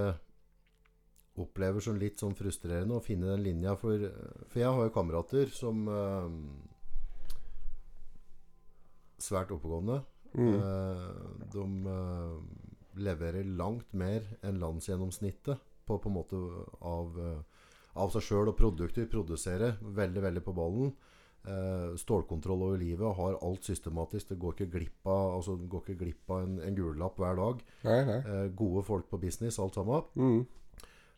opplever 1.43 1.85
som 1.85 1.99
litt 2.01 2.21
sånn 2.23 2.37
frustrerende 2.39 2.97
å 2.97 3.05
finne 3.05 3.31
den 3.33 3.45
linja. 3.45 3.77
For, 3.81 4.09
for 4.51 4.63
jeg 4.63 4.73
har 4.73 4.89
jo 4.89 4.95
kamerater 4.95 5.53
som 5.55 5.87
eh, 5.91 6.33
Svært 9.17 9.49
oppegående. 9.55 10.03
Mm. 10.37 10.55
Eh, 10.61 11.05
de 11.55 11.93
eh, 11.93 12.35
leverer 13.01 13.49
langt 13.57 13.95
mer 13.97 14.27
enn 14.45 14.61
landsgjennomsnittet 14.61 15.63
på, 15.89 15.97
på 15.97 16.11
en 16.11 16.17
måte 16.19 16.41
av, 16.85 17.17
eh, 17.17 17.69
av 17.97 18.13
seg 18.13 18.27
sjøl 18.27 18.53
og 18.53 18.59
produkter. 18.59 19.09
Produserer 19.11 19.79
veldig, 19.81 20.25
veldig 20.29 20.45
på 20.45 20.55
ballen. 20.57 20.93
Eh, 21.47 21.97
stålkontroll 21.97 22.63
over 22.63 22.79
livet. 22.79 23.17
Har 23.17 23.39
alt 23.43 23.65
systematisk. 23.65 24.29
Det 24.29 24.39
går 24.43 24.57
ikke 24.57 24.71
glipp 24.73 25.07
av, 25.07 25.37
altså, 25.39 25.57
går 25.57 25.85
ikke 25.85 26.01
glipp 26.05 26.31
av 26.35 26.43
en, 26.43 26.61
en 26.61 26.79
gullapp 26.79 27.21
hver 27.23 27.39
dag. 27.39 27.65
Nei, 27.87 27.99
nei. 28.09 28.21
Eh, 28.21 28.47
gode 28.59 28.83
folk 28.87 29.07
på 29.11 29.21
business, 29.23 29.61
alt 29.63 29.79
sammen. 29.79 30.03
Mm. 30.19 30.41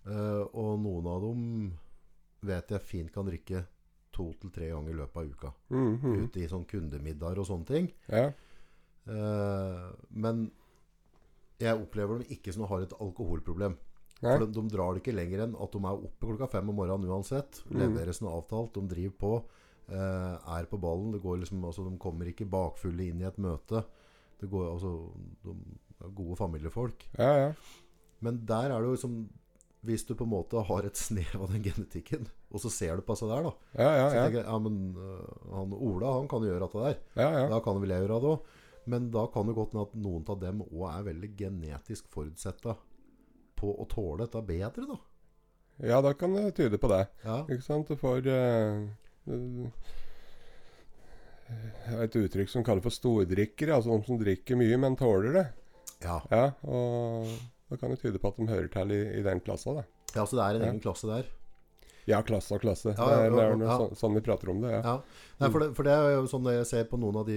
Eh, 0.09 0.45
og 0.57 0.79
noen 0.83 1.09
av 1.11 1.25
dem 1.25 1.43
vet 2.49 2.73
jeg 2.73 2.87
fint 2.87 3.13
kan 3.13 3.27
drikke 3.29 3.65
to 4.15 4.31
til 4.41 4.53
tre 4.55 4.71
ganger 4.73 4.95
i 4.95 4.99
løpet 4.99 5.21
av 5.21 5.33
uka. 5.33 5.51
Mm, 5.75 5.91
mm. 6.03 6.15
Ute 6.25 6.43
i 6.43 6.49
sånn 6.51 6.67
kundemiddager 6.69 7.43
og 7.43 7.49
sånne 7.49 7.69
ting. 7.69 7.91
Ja. 8.11 8.31
Uh, 9.09 9.89
men 10.11 10.49
jeg 11.59 11.79
opplever 11.81 12.19
dem 12.19 12.35
ikke 12.35 12.53
som 12.53 12.65
de 12.65 12.71
har 12.71 12.85
et 12.85 12.97
alkoholproblem. 12.99 13.77
Nei. 14.19 14.33
For 14.33 14.43
de, 14.43 14.51
de 14.57 14.65
drar 14.73 14.95
det 14.95 15.03
ikke 15.03 15.15
lenger 15.15 15.45
enn 15.45 15.57
at 15.63 15.75
de 15.75 15.81
er 15.81 16.05
oppe 16.09 16.27
klokka 16.27 16.49
fem 16.51 16.71
om 16.73 16.79
morgenen 16.81 17.11
uansett. 17.11 17.63
Mm. 17.71 17.95
noe 17.95 18.17
som 18.17 18.31
avtalt. 18.33 18.75
De 18.79 18.95
driver 18.95 19.19
på. 19.23 19.33
Uh, 19.89 20.37
er 20.57 20.69
på 20.69 20.81
ballen. 20.83 21.13
Det 21.15 21.23
går 21.25 21.43
liksom, 21.45 21.63
altså, 21.65 21.87
de 21.87 22.01
kommer 22.03 22.31
ikke 22.31 22.49
bakfulle 22.51 23.09
inn 23.09 23.23
i 23.23 23.29
et 23.29 23.39
møte. 23.41 23.85
Det 24.39 24.51
går, 24.51 24.67
altså, 24.73 24.95
de 25.45 25.55
er 26.05 26.15
gode 26.15 26.39
familiefolk. 26.39 27.07
Ja, 27.19 27.31
ja. 27.47 27.53
Men 28.23 28.43
der 28.47 28.73
er 28.73 28.83
det 28.83 28.91
jo 28.91 28.97
liksom 28.97 29.21
Hvis 29.87 30.03
du 30.09 30.15
på 30.19 30.27
en 30.27 30.33
måte 30.33 30.59
har 30.67 30.87
et 30.89 30.99
snev 30.99 31.37
av 31.39 31.53
den 31.53 31.63
genetikken, 31.63 32.27
og 32.51 32.63
så 32.65 32.71
ser 32.73 32.99
du 32.99 33.05
på 33.07 33.15
seg 33.19 33.31
der, 33.31 33.47
da 33.47 33.53
Ja, 33.79 33.91
ja, 33.91 33.93
ja. 33.99 34.09
Så 34.09 34.23
tenker 34.25 34.41
jeg, 34.41 34.47
ja, 34.49 34.59
men 34.65 34.79
uh, 34.99 35.53
han 35.55 35.75
Ola 35.77 36.15
han 36.17 36.27
kan 36.31 36.43
jo 36.43 36.51
gjøre 36.51 36.65
dette 36.67 36.87
der. 36.87 36.97
ja, 37.21 37.29
ja. 37.37 37.45
Da 37.53 37.61
kan 37.63 37.79
vel 37.83 37.95
jeg 37.95 38.03
gjøre 38.05 38.19
det 38.25 38.33
òg. 38.33 38.57
Men 38.89 39.11
da 39.13 39.27
kan 39.29 39.47
det 39.47 39.55
godt 39.55 39.75
hende 39.75 39.85
at 39.85 39.97
noen 40.01 40.25
av 40.33 40.41
dem 40.41 40.63
òg 40.65 40.85
er 40.89 41.07
veldig 41.11 41.31
genetisk 41.37 42.09
forutsetta 42.11 42.75
på 43.59 43.73
å 43.75 43.87
tåle 43.91 44.25
dette 44.25 44.43
bedre, 44.49 44.87
da. 44.89 44.99
ja 45.91 45.99
da 46.05 46.15
kan 46.17 46.35
det 46.37 46.55
tyde 46.57 46.79
på 46.81 46.91
det. 46.91 47.05
Ja. 47.25 47.43
Ikke 47.45 47.67
sant? 47.67 47.91
Du 47.91 47.99
får 48.01 48.27
eh, 48.33 48.81
eh, 49.29 49.69
et 52.07 52.19
uttrykk 52.23 52.51
som 52.53 52.65
kalles 52.65 52.87
for 52.87 52.95
stordrikkere. 52.95 53.77
Altså 53.77 53.93
de 53.93 54.09
som 54.09 54.21
drikker 54.21 54.59
mye, 54.59 54.81
men 54.81 54.97
tåler 54.99 55.37
det. 55.37 55.47
Ja. 56.05 56.21
Ja, 56.31 56.45
og 56.71 57.29
det 57.69 57.81
kan 57.81 57.91
jo 57.93 57.97
tyde 58.01 58.21
på 58.23 58.29
at 58.31 58.39
de 58.39 58.47
hører 58.49 58.71
til 58.73 58.95
i, 58.95 59.01
i 59.19 59.25
den 59.27 59.41
klassa, 59.45 59.75
da. 59.81 59.85
ja, 60.15 60.25
så 60.25 60.39
det 60.39 60.45
er 60.45 60.55
en 60.57 60.63
Ja. 60.63 60.71
egen 60.73 60.81
klasse 60.81 61.11
der. 61.11 61.27
Ja, 62.09 62.23
klasse 62.25 62.55
og 62.57 62.63
klasse. 62.63 62.95
Ja, 62.97 63.07
ja, 63.11 63.17
det 63.29 63.43
er, 63.43 63.57
noe 63.61 63.67
ja. 63.69 63.75
sånn, 63.77 63.97
sånn 64.01 64.15
vi 64.17 64.23
prater 64.25 64.49
om 64.49 64.63
det, 64.63 64.71
ja. 64.73 64.81
Ja. 64.81 65.25
Nei, 65.43 65.51
for, 65.53 65.61
det, 65.61 65.67
for 65.77 65.85
det 65.85 65.93
er 65.93 66.15
jo 66.15 66.23
sånn 66.33 66.47
jeg 66.49 66.69
ser 66.71 66.87
på 66.89 66.97
noen 66.97 67.19
av 67.21 67.27
de, 67.29 67.37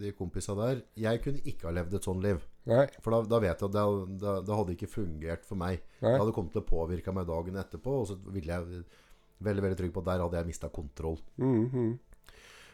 de 0.00 0.12
kompisene 0.16 0.56
der 0.62 0.80
Jeg 0.96 1.20
kunne 1.20 1.42
ikke 1.44 1.68
ha 1.68 1.74
levd 1.76 1.98
et 1.98 2.08
sånn 2.08 2.22
liv. 2.24 2.40
Nei. 2.70 2.86
For 3.04 3.12
da, 3.12 3.20
da 3.28 3.40
vet 3.44 3.60
jeg 3.60 3.68
at 3.68 3.74
det, 3.76 3.84
det, 4.22 4.32
det 4.48 4.56
hadde 4.60 4.76
ikke 4.78 4.88
fungert 4.88 5.44
for 5.44 5.60
meg. 5.60 5.82
Nei. 6.00 6.14
Det 6.14 6.22
hadde 6.22 6.34
kommet 6.38 6.56
til 6.56 6.64
å 6.64 6.70
påvirke 6.70 7.12
meg 7.12 7.28
dagen 7.28 7.60
etterpå, 7.60 7.98
og 8.00 8.08
så 8.08 8.16
ville 8.32 8.54
jeg 8.54 8.80
veldig 9.44 9.64
veldig 9.66 9.78
trygg 9.82 9.92
på 9.94 10.00
at 10.02 10.08
der 10.08 10.24
hadde 10.24 10.40
jeg 10.40 10.50
mista 10.54 10.72
kontroll. 10.72 11.20
Mm, 11.36 11.70
-hmm. 11.70 11.92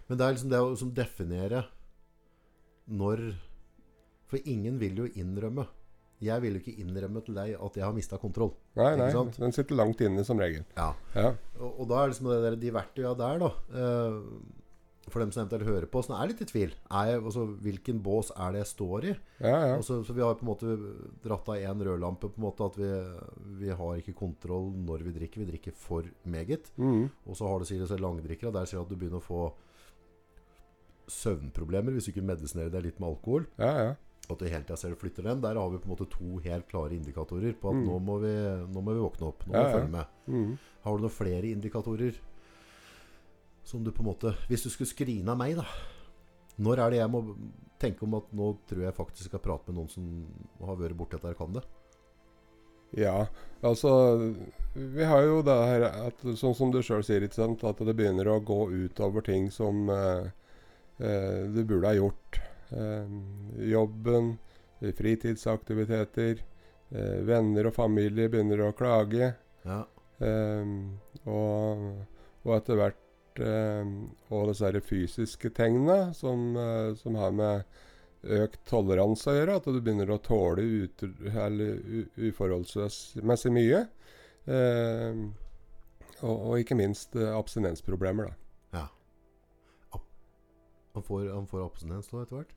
Men 0.06 0.18
det 0.18 0.24
er 0.26 0.32
liksom 0.36 0.50
det 0.50 0.60
å 0.60 0.70
liksom 0.70 0.94
definere 0.94 1.64
når 2.86 3.34
For 4.28 4.38
ingen 4.44 4.78
vil 4.80 4.96
jo 4.96 5.04
innrømme. 5.14 5.66
Jeg 6.24 6.42
vil 6.44 6.56
jo 6.56 6.62
ikke 6.62 6.80
innrømme 6.82 7.20
til 7.26 7.36
deg 7.36 7.54
at 7.60 7.78
jeg 7.78 7.84
har 7.84 7.94
mista 7.96 8.18
kontroll. 8.20 8.54
Nei, 8.78 8.94
nei. 9.00 9.12
Den 9.36 9.54
sitter 9.54 9.78
langt 9.78 10.00
inne 10.04 10.24
som 10.26 10.40
regel. 10.40 10.64
Ja. 10.76 10.90
Ja. 11.14 11.32
Og, 11.60 11.80
og 11.82 11.88
da 11.90 12.02
er 12.02 12.12
liksom 12.12 12.30
det 12.32 12.42
der, 12.44 12.58
de 12.60 12.74
verktøya 12.74 13.14
der, 13.18 13.42
da 13.42 13.50
eh, 13.80 14.16
For 15.12 15.20
dem 15.20 15.32
som 15.34 15.42
eventuelt 15.44 15.68
hører 15.68 15.86
på, 15.92 16.02
som 16.06 16.14
er 16.16 16.30
litt 16.30 16.40
i 16.40 16.48
tvil 16.48 16.72
er 16.72 17.10
jeg, 17.10 17.20
altså, 17.20 17.44
Hvilken 17.66 18.00
bås 18.04 18.30
er 18.32 18.54
det 18.54 18.62
jeg 18.62 18.70
står 18.72 19.08
i? 19.10 19.12
Ja, 19.44 19.52
ja. 19.52 19.74
Altså, 19.76 20.00
så 20.06 20.16
vi 20.16 20.24
har 20.24 20.38
på 20.40 20.46
en 20.46 20.50
måte 20.52 20.78
dratt 21.26 21.50
av 21.52 21.60
én 21.60 21.84
rødlampe. 21.88 22.30
På 22.32 22.40
en 22.40 22.46
måte 22.48 22.70
At 22.70 22.80
vi, 22.80 22.88
vi 23.60 23.74
har 23.76 24.00
ikke 24.00 24.16
kontroll 24.16 24.72
når 24.86 25.04
vi 25.08 25.14
drikker. 25.18 25.44
Vi 25.44 25.50
drikker 25.52 25.76
for 25.76 26.08
meget. 26.24 26.72
Mm. 26.80 27.10
Og 27.28 27.36
så 27.36 27.50
har 27.50 27.60
du 27.60 27.68
sier 27.68 27.84
det 27.84 27.92
så 27.92 28.00
langdrikkere. 28.00 28.54
Der 28.56 28.66
sier 28.70 28.80
du 28.80 28.88
at 28.88 28.94
du 28.94 28.98
begynner 28.98 29.20
å 29.20 29.28
få 29.28 29.44
søvnproblemer 31.10 31.92
hvis 31.92 32.08
du 32.08 32.14
ikke 32.14 32.24
medisinerer 32.24 32.72
deg 32.72 32.86
litt 32.88 33.00
med 33.02 33.10
alkohol. 33.12 33.46
ja, 33.60 33.72
ja. 33.90 33.94
At 34.30 34.38
du 34.40 34.46
hele 34.48 34.64
tida 34.64 34.76
ser 34.80 34.94
du 34.94 34.96
flytter 34.96 35.22
den. 35.26 35.40
Der 35.44 35.54
har 35.60 35.68
vi 35.70 35.78
på 35.78 35.84
en 35.90 35.92
måte 35.96 36.06
to 36.10 36.38
helt 36.44 36.68
klare 36.70 36.96
indikatorer 36.96 37.52
på 37.60 37.68
at 37.70 37.76
Mm. 37.76 37.84
nå, 37.86 37.98
må 38.00 38.18
vi, 38.22 38.32
nå 38.72 38.80
må 38.82 38.94
vi 38.94 39.02
våkne 39.04 39.28
opp. 39.28 39.44
Nå 39.46 39.52
må 39.52 39.58
Ja, 39.60 39.66
vi 39.66 39.74
følge 39.74 39.90
med. 39.92 40.06
Mm. 40.28 40.58
Har 40.84 40.96
du 40.96 41.02
noen 41.04 41.10
flere 41.18 41.50
indikatorer 41.52 42.14
som 43.64 43.84
du 43.84 43.90
på 43.90 44.00
en 44.00 44.08
måte 44.12 44.34
Hvis 44.48 44.62
du 44.64 44.70
skulle 44.70 44.88
skrine 44.88 45.28
av 45.30 45.38
meg, 45.38 45.56
da. 45.56 45.64
Når 46.58 46.78
er 46.78 46.90
det 46.90 46.98
jeg 47.00 47.10
må 47.10 47.22
tenke 47.80 48.02
om 48.06 48.14
at 48.14 48.32
nå 48.32 48.56
tror 48.68 48.82
jeg 48.86 48.94
faktisk 48.96 49.28
skal 49.28 49.40
prate 49.40 49.68
med 49.68 49.76
noen 49.76 49.90
som 49.90 50.26
har 50.64 50.76
vært 50.76 50.96
borti 50.96 51.16
dette 51.18 51.32
og 51.34 51.38
kan 51.38 51.52
det? 51.52 51.64
Ja, 52.96 53.26
altså 53.62 53.90
Vi 54.74 55.04
har 55.04 55.22
jo 55.26 55.42
det 55.42 55.56
her 55.66 55.82
at, 56.06 56.20
sånn 56.38 56.54
som 56.54 56.70
du 56.70 56.80
sjøl 56.82 57.02
sier, 57.04 57.24
at 57.24 57.78
det 57.84 57.96
begynner 57.96 58.28
å 58.30 58.40
gå 58.44 58.70
utover 58.70 59.20
ting 59.26 59.50
som 59.50 59.88
eh, 59.90 60.30
eh, 61.00 61.44
du 61.50 61.64
burde 61.64 61.86
ha 61.90 61.94
gjort. 61.94 62.40
Eh, 62.70 63.14
jobben, 63.70 64.34
fritidsaktiviteter, 64.80 66.42
eh, 66.90 67.20
venner 67.28 67.68
og 67.70 67.74
familie 67.76 68.28
begynner 68.32 68.64
å 68.66 68.72
klage. 68.76 69.32
Ja. 69.64 69.80
eh, 70.20 70.74
og, 71.24 71.86
og 72.44 72.52
etter 72.58 72.76
hvert 72.76 73.40
eh, 73.40 73.88
Og 74.30 74.50
disse 74.50 74.80
fysiske 74.84 75.50
tegnene 75.56 76.12
som, 76.14 76.50
eh, 76.56 76.92
som 77.00 77.16
har 77.16 77.32
med 77.32 77.64
økt 78.24 78.60
toleranse 78.68 79.30
å 79.30 79.36
gjøre. 79.38 79.56
At 79.60 79.68
du 79.68 79.80
begynner 79.80 80.12
å 80.14 80.20
tåle 80.22 80.62
ut, 80.84 81.04
uforholdsmessig 82.16 83.52
mye. 83.52 83.84
Eh, 84.44 85.24
og, 86.24 86.34
og 86.36 86.58
ikke 86.60 86.76
minst 86.78 87.16
eh, 87.16 87.32
abstinensproblemer, 87.36 88.30
da. 88.30 88.40
Han 90.94 91.02
får, 91.02 91.24
han 91.34 91.46
får 91.50 91.64
abstinens 91.64 92.12
nå 92.12 92.22
etter 92.22 92.38
hvert? 92.38 92.52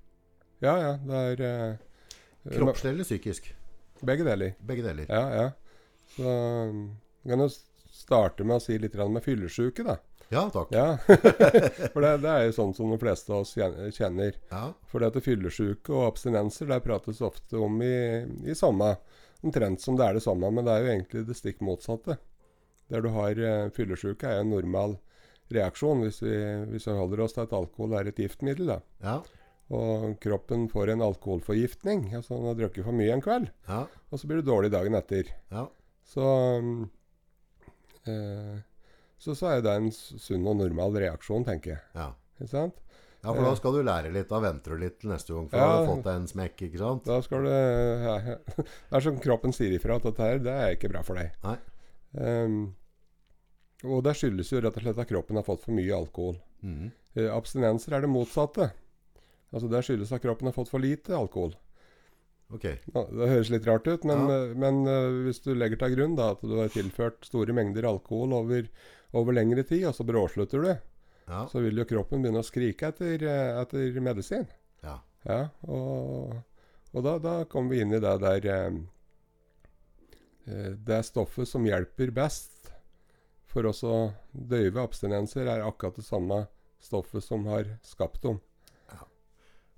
Ja, 0.61 0.75
ja. 0.81 0.91
Det 1.01 1.21
er 1.31 1.45
uh, 1.45 2.51
Kroppslig 2.53 2.91
eller 2.93 3.07
psykisk? 3.07 3.49
Begge 4.05 4.25
deler. 4.27 4.53
Begge 4.59 4.85
deler. 4.85 5.09
Ja, 5.09 5.23
ja. 5.33 5.47
Så 6.15 6.23
um, 6.69 6.83
vi 7.23 7.33
kan 7.33 7.41
jo 7.43 7.49
starte 7.97 8.45
med 8.45 8.59
å 8.59 8.63
si 8.63 8.77
litt 8.79 8.95
med 8.97 9.25
fyllesyke, 9.25 9.83
da. 9.87 9.97
Ja, 10.29 10.49
takk. 10.51 10.73
Ja, 10.75 10.97
For 11.93 12.03
det, 12.03 12.17
det 12.23 12.31
er 12.31 12.45
jo 12.47 12.55
sånn 12.57 12.73
som 12.75 12.91
de 12.91 12.99
fleste 12.99 13.31
av 13.31 13.45
oss 13.45 13.53
kjenner. 13.95 14.35
Ja. 14.51 14.63
For 14.91 15.01
det 15.01 15.13
at 15.13 15.23
fyllesyke 15.23 15.93
og 15.95 16.09
abstinenser 16.11 16.67
der 16.69 16.83
prates 16.83 17.23
ofte 17.23 17.61
om 17.63 17.79
i, 17.81 18.25
i 18.45 18.55
samme 18.57 18.95
omtrent 19.45 19.81
som 19.81 19.97
det 19.97 20.07
er 20.07 20.17
det 20.17 20.25
samme, 20.25 20.49
men 20.51 20.65
det 20.67 20.73
er 20.73 20.83
jo 20.83 20.91
egentlig 20.93 21.25
det 21.29 21.37
stikk 21.37 21.61
motsatte. 21.63 22.17
Der 22.91 23.03
du 23.03 23.11
har 23.15 23.39
uh, 23.39 23.69
fyllesyke 23.75 24.27
er 24.27 24.41
jo 24.41 24.45
en 24.45 24.53
normal 24.55 24.97
reaksjon 25.53 26.01
hvis 26.03 26.21
vi, 26.21 26.35
hvis 26.73 26.87
vi 26.89 26.95
holder 26.97 27.21
oss 27.23 27.33
til 27.37 27.45
at 27.45 27.53
alkohol 27.53 27.93
er 27.99 28.07
et 28.11 28.15
giftmiddel. 28.19 28.67
da. 28.67 28.79
Ja. 29.03 29.17
Og 29.69 30.13
kroppen 30.23 30.69
får 30.71 30.93
en 30.93 31.01
alkoholforgiftning. 31.03 32.13
altså 32.15 32.37
Han 32.37 32.45
har 32.47 32.55
drukket 32.55 32.85
for 32.87 32.95
mye 32.95 33.11
en 33.13 33.21
kveld, 33.21 33.49
Ja. 33.67 33.85
og 34.11 34.19
så 34.19 34.27
blir 34.27 34.41
det 34.41 34.47
dårlig 34.47 34.71
dagen 34.71 34.95
etter. 34.95 35.27
Ja. 35.51 35.67
Så 36.07 36.23
eh, 38.07 38.57
så, 39.19 39.33
så 39.35 39.47
er 39.55 39.63
det 39.65 39.73
en 39.79 39.91
sunn 39.91 40.45
og 40.47 40.59
normal 40.61 40.93
reaksjon, 41.01 41.45
tenker 41.47 41.75
jeg. 41.75 41.83
ja. 41.97 42.11
Ikke 42.37 42.51
sant? 42.53 42.75
Ja, 43.25 43.31
for 43.33 43.41
da 43.41 43.55
skal 43.57 43.73
du 43.73 43.79
lære 43.81 44.11
litt. 44.13 44.27
Da 44.29 44.37
venter 44.39 44.75
du 44.75 44.83
litt 44.83 44.99
til 45.01 45.09
neste 45.09 45.33
gang. 45.33 45.47
For 45.49 45.57
Ja. 45.57 45.79
å 45.81 45.87
fått 45.89 46.03
deg 46.05 46.19
en 46.19 46.27
smekk, 46.29 46.61
ikke 46.67 46.77
sant? 46.79 47.03
Da 47.03 47.17
skal 47.25 47.47
du 47.47 47.49
ja, 47.49 48.35
Det 48.57 48.93
er 48.93 49.03
som 49.03 49.17
kroppen 49.19 49.51
sier 49.57 49.73
ifra 49.73 49.95
at 49.97 50.03
dette 50.05 50.21
her, 50.21 50.37
det 50.45 50.53
er 50.53 50.75
ikke 50.77 50.91
bra 50.93 51.01
for 51.03 51.17
deg. 51.17 51.31
Nei. 51.43 51.55
Um, 52.13 52.59
og 53.85 54.03
det 54.03 54.15
skyldes 54.17 54.49
jo 54.51 54.61
rett 54.63 54.77
og 54.77 54.81
slett 54.83 54.97
at 55.03 55.09
kroppen 55.09 55.35
har 55.37 55.43
fått 55.45 55.61
for 55.65 55.71
mye 55.77 55.93
alkohol. 55.93 56.37
Mm. 56.63 56.91
Eh, 57.15 57.29
abstinenser 57.33 57.93
er 57.97 58.01
det 58.01 58.09
motsatte. 58.09 58.71
Altså 59.53 59.69
Det 59.69 59.83
skyldes 59.85 60.11
at 60.11 60.21
kroppen 60.23 60.47
har 60.49 60.53
fått 60.55 60.69
for 60.71 60.79
lite 60.83 61.13
alkohol. 61.15 61.53
Ok. 62.53 62.65
Nå, 62.95 63.03
Det 63.11 63.27
høres 63.29 63.49
litt 63.51 63.65
rart 63.67 63.87
ut, 63.87 64.03
men, 64.07 64.27
Ja. 64.27 64.35
eh, 64.47 64.53
men 64.55 64.81
uh, 64.87 65.23
hvis 65.27 65.41
du 65.43 65.53
legger 65.53 65.77
til 65.77 65.95
grunn 65.95 66.15
da, 66.15 66.31
at 66.31 66.41
du 66.41 66.55
har 66.57 66.69
tilført 66.69 67.25
store 67.27 67.53
mengder 67.53 67.83
alkohol 67.85 68.33
over, 68.33 68.67
over 69.13 69.33
lengre 69.33 69.63
tid, 69.67 69.85
og 69.85 69.93
så 69.95 70.05
bråslutter 70.07 70.61
du, 70.63 70.77
Ja. 71.27 71.45
så 71.47 71.59
vil 71.61 71.75
jo 71.77 71.83
kroppen 71.85 72.21
begynne 72.23 72.39
å 72.39 72.47
skrike 72.47 72.87
etter, 72.87 73.19
etter 73.61 73.99
medisin. 74.01 74.47
ja. 74.83 74.99
Ja, 75.27 75.49
og, 75.67 76.37
og 76.93 77.03
da, 77.03 77.17
da 77.19 77.43
kommer 77.45 77.71
vi 77.75 77.81
inn 77.81 77.91
i 77.91 77.99
det 77.99 78.13
der 78.21 78.45
eh, 78.47 78.71
Det 80.85 80.99
stoffet 81.03 81.47
som 81.49 81.65
hjelper 81.67 82.11
best 82.15 82.56
for 83.57 83.71
oss 83.71 83.81
å 83.87 83.95
døyve 84.31 84.83
abstinenser, 84.83 85.49
er 85.49 85.65
akkurat 85.65 85.97
det 85.97 86.05
samme 86.05 86.43
stoffet 86.83 87.25
som 87.25 87.47
har 87.49 87.73
skapt 87.85 88.21
dem. 88.27 88.37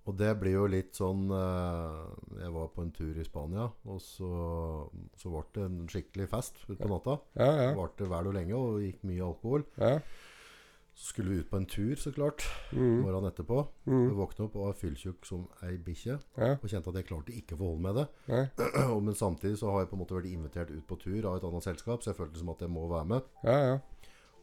Og 0.07 0.15
det 0.17 0.31
blir 0.41 0.55
jo 0.55 0.63
litt 0.71 0.97
sånn 0.97 1.27
eh, 1.35 1.97
Jeg 2.39 2.53
var 2.55 2.69
på 2.73 2.81
en 2.81 2.93
tur 2.95 3.17
i 3.19 3.25
Spania, 3.27 3.67
og 3.85 3.99
så, 4.01 4.29
så 5.19 5.29
ble 5.29 5.43
det 5.53 5.65
en 5.67 5.83
skikkelig 5.91 6.25
fest 6.31 6.63
utpå 6.65 6.89
natta. 6.89 7.19
Ja, 7.37 7.45
ja. 7.45 7.53
Det 7.59 7.67
ja. 7.67 7.77
varte 7.77 8.09
vel 8.09 8.31
og 8.31 8.35
lenge, 8.39 8.57
og 8.57 8.81
gikk 8.87 9.05
mye 9.05 9.27
alkohol. 9.27 9.67
ja. 9.77 9.99
Så 10.99 11.13
skulle 11.13 11.31
vi 11.31 11.37
ut 11.39 11.47
på 11.49 11.55
en 11.55 11.65
tur, 11.65 11.95
så 11.95 12.11
klart, 12.11 12.43
Mm, 12.75 13.01
morgenen 13.05 13.29
etterpå. 13.31 13.61
Vi 13.85 13.91
Jeg 13.95 14.15
våkna 14.17 14.45
opp 14.49 14.55
og 14.59 14.65
var 14.65 14.73
fylltjukk 14.75 15.25
som 15.25 15.45
ei 15.63 15.77
bikkje. 15.77 16.17
ja. 16.37 16.57
Og 16.59 16.67
kjente 16.67 16.89
at 16.91 16.95
jeg 16.99 17.05
klarte 17.07 17.31
ikke 17.31 17.55
å 17.55 17.59
forholde 17.61 17.81
meg 17.85 17.95
med 17.95 17.95
det. 17.95 18.07
Ja. 18.27 18.99
Men 19.07 19.15
samtidig 19.15 19.57
så 19.61 19.71
har 19.71 19.79
jeg 19.85 19.89
på 19.93 19.95
en 19.95 20.01
måte 20.03 20.17
vært 20.17 20.27
invitert 20.27 20.73
ut 20.75 20.85
på 20.89 20.99
tur 20.99 21.25
av 21.29 21.37
et 21.37 21.43
annet 21.47 21.63
selskap, 21.63 22.03
så 22.03 22.11
jeg 22.11 22.19
følte 22.19 22.37
som 22.41 22.49
at 22.51 22.59
jeg 22.59 22.69
må 22.69 22.83
være 22.91 23.07
med. 23.13 23.21
Ja, 23.47 23.57
ja. 23.69 23.79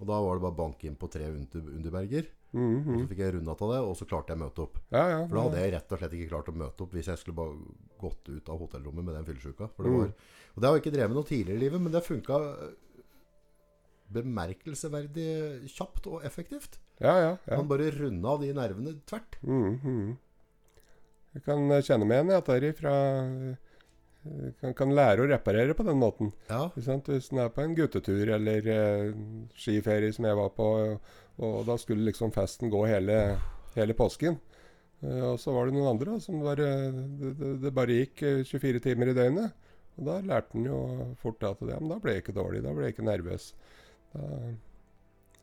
Og 0.01 0.07
da 0.09 0.17
var 0.21 0.35
det 0.37 0.43
bare 0.47 0.53
å 0.57 0.61
banke 0.65 0.89
inn 0.89 0.97
på 0.97 1.09
tre 1.13 1.29
under, 1.29 1.69
underberger. 1.77 2.27
Mm, 2.57 2.79
Og 2.79 2.85
så 2.87 2.97
mm. 3.03 3.07
fikk 3.11 3.19
jeg 3.21 3.35
runda 3.35 3.53
av 3.53 3.71
det, 3.75 3.79
og 3.85 3.97
så 3.99 4.07
klarte 4.09 4.33
jeg 4.33 4.41
å 4.41 4.45
møte 4.47 4.63
opp. 4.65 4.79
ja, 4.93 5.05
ja. 5.13 5.21
For 5.29 5.37
da 5.37 5.43
hadde 5.45 5.61
jeg 5.61 5.73
rett 5.77 5.93
og 5.93 5.99
slett 6.01 6.17
ikke 6.17 6.29
klart 6.33 6.49
å 6.49 6.57
møte 6.57 6.83
opp 6.87 6.93
hvis 6.97 7.09
jeg 7.13 7.19
skulle 7.21 7.37
bare 7.37 7.57
gått 8.01 8.29
ut 8.33 8.49
av 8.49 8.59
hotellrommet 8.65 9.05
med 9.05 9.15
den 9.15 9.29
fyllesyka. 9.29 9.69
Mm. 9.77 10.13
Og 10.57 10.61
det 10.63 10.65
har 10.71 10.77
jeg 10.77 10.85
ikke 10.87 10.95
drevet 10.97 11.13
med 11.13 11.21
noe 11.21 11.29
tidligere 11.29 11.57
i 11.61 11.65
livet, 11.67 11.81
men 11.85 11.93
det 11.93 12.05
funka 12.07 12.41
bemerkelsesverdig 14.15 15.69
kjapt 15.73 16.09
og 16.11 16.25
effektivt. 16.27 16.79
Ja, 17.01 17.15
ja. 17.19 17.33
ja. 17.37 17.57
Han 17.57 17.69
bare 17.71 17.91
runda 17.95 18.35
av 18.35 18.45
de 18.45 18.53
nervene 18.57 18.97
tvert. 19.09 19.39
Mm, 19.43 19.79
mm. 19.83 20.83
Jeg 21.37 21.45
kan 21.45 21.71
eh, 21.71 21.85
kjenne 21.85 22.09
meg 22.09 22.21
igjen 22.21 22.33
i 22.33 22.37
at 22.39 22.49
det 22.49 22.71
er 22.71 22.77
fra 22.79 22.95
eh, 23.27 23.67
kan, 24.61 24.75
kan 24.77 24.95
lære 24.95 25.25
å 25.25 25.31
reparere 25.31 25.77
på 25.77 25.87
den 25.87 26.01
måten. 26.01 26.33
Ja. 26.51 26.67
Hvis 26.75 26.89
en 26.91 27.43
er 27.43 27.53
på 27.53 27.65
en 27.65 27.77
guttetur 27.77 28.33
eller 28.39 28.71
eh, 28.73 29.13
skiferie 29.59 30.15
som 30.17 30.29
jeg 30.29 30.39
var 30.39 30.53
på, 30.57 30.71
og, 30.81 31.15
og 31.43 31.63
da 31.69 31.77
skulle 31.81 32.07
liksom 32.09 32.33
festen 32.35 32.73
gå 32.73 32.87
hele, 32.89 33.21
hele 33.77 33.97
påsken. 33.99 34.39
Uh, 35.05 35.35
og 35.35 35.41
så 35.41 35.53
var 35.53 35.69
det 35.69 35.77
noen 35.77 35.91
andre 35.93 36.15
da, 36.15 36.23
som 36.25 36.41
bare 36.41 36.67
det, 36.67 37.35
det, 37.37 37.55
det 37.67 37.73
bare 37.77 37.99
gikk 38.01 38.23
eh, 38.25 38.45
24 38.49 38.85
timer 38.89 39.13
i 39.13 39.17
døgnet. 39.17 39.65
Og 39.97 40.09
da 40.09 40.19
lærte 40.25 40.59
en 40.59 40.69
jo 40.69 40.79
fort 41.21 41.45
at 41.49 41.61
det, 41.65 41.77
men 41.81 41.93
da 41.93 41.99
ble 42.01 42.17
jeg 42.17 42.25
ikke 42.25 42.37
dårlig, 42.37 42.63
da 42.65 42.73
ble 42.77 42.89
jeg 42.89 42.97
ikke 42.97 43.09
nervøs. 43.09 43.51
Da, 44.17 44.55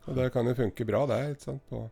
og 0.03 0.17
det 0.19 0.29
kan 0.35 0.47
jo 0.49 0.55
funke 0.57 0.85
bra, 0.87 1.05
det, 1.07 1.19
ikke 1.35 1.45
sant? 1.47 1.63
På, 1.69 1.83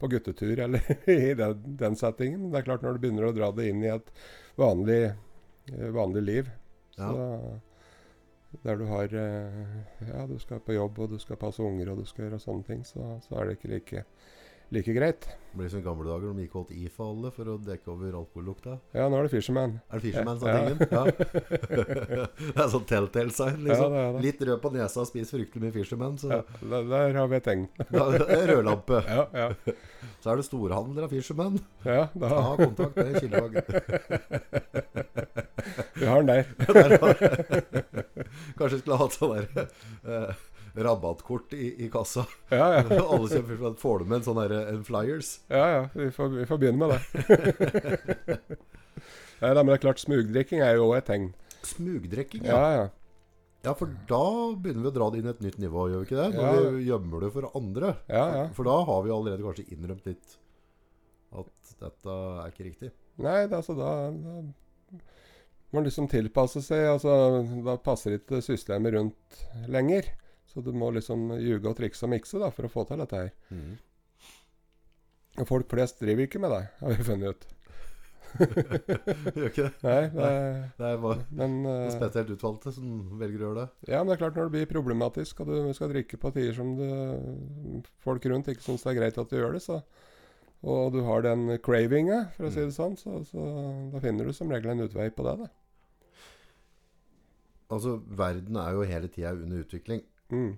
på 0.00 0.08
guttetur 0.14 0.60
eller 0.64 0.92
i 1.10 1.34
den, 1.36 1.64
den 1.80 1.96
settingen. 2.00 2.40
Men 2.46 2.54
det 2.54 2.62
er 2.62 2.68
klart 2.70 2.84
når 2.86 2.96
du 2.96 3.02
begynner 3.04 3.28
å 3.28 3.34
dra 3.36 3.50
det 3.56 3.66
inn 3.72 3.82
i 3.84 3.90
et 3.92 4.12
vanlig, 4.60 5.00
eh, 5.72 5.90
vanlig 5.96 6.22
liv, 6.28 6.52
Ja. 6.98 7.10
så 7.12 7.58
der 8.64 8.76
du 8.80 8.82
har 8.90 9.12
eh, 9.14 10.08
Ja, 10.08 10.24
du 10.26 10.34
skal 10.42 10.58
på 10.64 10.74
jobb, 10.74 10.98
og 10.98 11.12
du 11.12 11.18
skal 11.22 11.38
passe 11.40 11.62
unger, 11.62 11.92
og 11.92 12.00
du 12.02 12.08
skal 12.08 12.26
gjøre 12.26 12.40
sånne 12.42 12.66
ting, 12.66 12.80
så, 12.84 13.12
så 13.22 13.36
er 13.38 13.46
det 13.46 13.58
ikke 13.58 13.70
like, 13.74 14.02
like 14.70 14.92
greit. 14.94 15.26
Det 15.50 15.58
blir 15.58 15.68
som 15.68 15.80
i 15.80 15.82
gamle 15.82 16.06
dager 16.06 16.30
de 16.30 16.44
gikk 16.44 16.52
og 16.54 16.60
holdt 16.60 16.76
IFA 16.78 17.06
alle 17.10 17.30
for 17.34 17.48
å 17.50 17.56
dekke 17.66 17.90
over 17.90 18.12
alkohollukta. 18.20 18.76
Ja, 18.94 19.08
nå 19.10 19.18
er 19.18 19.26
det 19.26 19.32
Fisherman. 19.32 19.72
Er 19.90 19.98
det 19.98 20.04
Fisherman 20.04 20.38
som 20.38 20.46
er 20.46 20.54
tingen? 20.62 20.78
Ja. 20.94 21.02
det 22.54 22.62
er 22.62 22.68
sånn 22.70 22.84
telltale 22.86 23.34
sign, 23.34 23.58
liksom. 23.66 23.96
Ja, 23.96 24.04
det 24.04 24.12
det. 24.14 24.22
Litt 24.28 24.44
rød 24.46 24.60
på 24.62 24.70
nesa 24.76 25.02
og 25.02 25.08
spiser 25.10 25.40
fryktelig 25.40 25.64
mye 25.64 25.74
Fisherman, 25.74 26.14
så 26.22 26.30
Ja, 26.30 26.38
der, 26.60 26.86
der 26.92 27.18
har 27.18 27.32
vi 27.32 27.40
et 27.40 27.48
tegn. 27.48 27.66
rødlampe. 28.52 29.02
Ja, 29.10 29.26
ja. 29.34 29.74
Så 30.22 30.30
er 30.30 30.38
det 30.38 30.46
storhandler 30.46 31.08
av 31.08 31.16
Fisherman. 31.16 31.58
Ja, 31.82 32.06
da, 32.14 32.30
Ta 32.30 32.54
kontakt 32.60 32.94
med 33.00 33.18
Kildevang. 33.18 33.54
vi 35.98 36.06
har 36.06 36.22
den 36.22 36.30
der. 36.30 36.44
Kanskje 38.54 38.76
vi 38.76 38.82
skulle 38.84 39.00
hatt 39.02 39.18
sånn 39.18 39.34
der 39.34 39.66
eh, 40.06 40.46
rabattkort 40.76 41.52
i, 41.56 41.72
i 41.84 41.88
kassa. 41.92 42.26
Ja, 42.52 42.66
ja. 42.78 42.84
Alle 43.12 43.28
kjøper 43.30 43.48
Fisherman. 43.54 43.76
Får 43.80 43.98
du 43.98 44.04
med 44.10 44.18
en 44.20 44.26
sånn 44.28 44.40
en 44.46 44.84
flyers? 44.86 45.32
Ja, 45.50 45.64
ja, 45.74 45.82
vi 45.96 46.10
får, 46.14 46.28
vi 46.38 46.46
får 46.50 46.60
begynne 46.62 46.86
med 46.86 46.94
det. 46.94 48.38
ja, 49.40 49.52
da, 49.54 49.60
men 49.62 49.72
det 49.72 49.78
er 49.80 49.84
klart, 49.88 50.02
smugdrikking 50.02 50.62
er 50.64 50.76
jo 50.78 50.88
òg 50.90 50.96
et 51.00 51.08
tegn. 51.10 51.28
Smugdrikking, 51.66 52.46
Ja, 52.48 52.62
ja. 52.62 52.72
ja. 52.84 52.88
Ja, 53.60 53.74
for 53.76 53.90
da 54.08 54.20
begynner 54.56 54.86
vi 54.86 54.88
å 54.88 54.92
dra 54.96 55.06
det 55.12 55.18
inn 55.20 55.26
et 55.28 55.40
nytt 55.44 55.58
nivå, 55.60 55.82
gjør 55.92 56.00
vi 56.00 56.06
ikke 56.08 56.16
det? 56.22 56.28
Når 56.38 56.46
Ja. 56.64 56.68
vi 56.78 56.84
gjemmer 56.86 57.20
det 57.26 57.28
for 57.34 57.48
andre. 57.58 57.90
Ja, 58.08 58.22
ja. 58.38 58.44
For 58.56 58.64
da 58.64 58.76
har 58.88 59.02
vi 59.04 59.10
allerede 59.12 59.44
kanskje 59.44 59.66
innrømt 59.74 60.06
litt 60.08 60.38
at 61.36 61.74
dette 61.82 62.14
er 62.40 62.48
ikke 62.54 62.64
riktig. 62.70 62.88
Nei, 63.20 63.42
det, 63.50 63.58
altså 63.58 63.76
da, 63.76 63.90
da 64.16 64.38
må 64.96 65.76
man 65.76 65.84
liksom 65.84 66.08
tilpasse 66.08 66.62
seg. 66.64 66.86
Altså, 66.94 67.12
da 67.68 67.76
passer 67.84 68.16
ikke 68.16 68.40
systemet 68.42 68.96
rundt 68.96 69.42
lenger. 69.68 70.08
Så 70.50 70.64
du 70.66 70.72
må 70.74 70.90
liksom 70.94 71.30
ljuge 71.38 71.70
og 71.70 71.78
trikse 71.78 72.06
og 72.06 72.12
mikse 72.14 72.40
da, 72.42 72.50
for 72.54 72.66
å 72.66 72.72
få 72.72 72.84
til 72.88 73.00
dette 73.02 73.22
her. 73.22 73.32
Mm. 73.54 73.78
Og 75.40 75.46
folk 75.48 75.70
flest 75.70 76.02
driver 76.02 76.26
ikke 76.26 76.42
med 76.42 76.52
det, 76.56 76.62
har 76.80 76.96
vi 76.96 77.06
funnet 77.06 77.36
ut. 77.36 77.48
Gjør 78.40 79.48
ikke 79.48 79.64
det? 79.64 79.70
Nei, 79.82 80.02
det, 80.14 80.26
Det 80.78 80.86
er 80.86 81.00
bare 81.02 81.24
men 81.34 81.56
uh, 81.66 81.88
spesielt 81.90 82.30
utvalgte 82.36 82.70
som 82.74 83.00
velger 83.18 83.42
å 83.42 83.48
gjøre 83.48 83.64
det. 83.64 83.90
Ja, 83.90 84.02
men 84.02 84.10
det 84.10 84.16
er 84.16 84.22
klart 84.24 84.38
når 84.38 84.50
det 84.50 84.54
blir 84.58 84.70
problematisk, 84.70 85.42
og 85.42 85.50
du 85.50 85.72
skal 85.74 85.90
drikke 85.94 86.18
på 86.20 86.32
tider 86.34 86.54
som 86.58 86.76
du, 86.78 87.82
folk 88.04 88.26
rundt 88.30 88.50
ikke 88.52 88.66
syns 88.66 88.86
det 88.86 88.92
er 88.92 89.00
greit 89.00 89.18
at 89.22 89.32
du 89.32 89.38
gjør 89.38 89.58
det, 89.58 89.64
så 89.66 89.80
og 90.60 90.92
du 90.92 91.00
har 91.06 91.22
den 91.24 91.56
cravinga, 91.64 92.26
for 92.34 92.46
å 92.46 92.52
si 92.52 92.60
det 92.60 92.74
sånn, 92.76 92.92
så, 93.00 93.22
så 93.24 93.44
da 93.94 94.00
finner 94.02 94.28
du 94.28 94.34
som 94.36 94.50
regel 94.52 94.74
en 94.74 94.84
utvei 94.84 95.06
på 95.14 95.24
det. 95.24 95.46
da. 95.46 95.48
Altså, 97.72 97.94
verden 98.18 98.58
er 98.60 98.74
jo 98.76 98.84
hele 98.90 99.08
tida 99.08 99.32
under 99.32 99.62
utvikling. 99.62 100.02
Mm. 100.32 100.50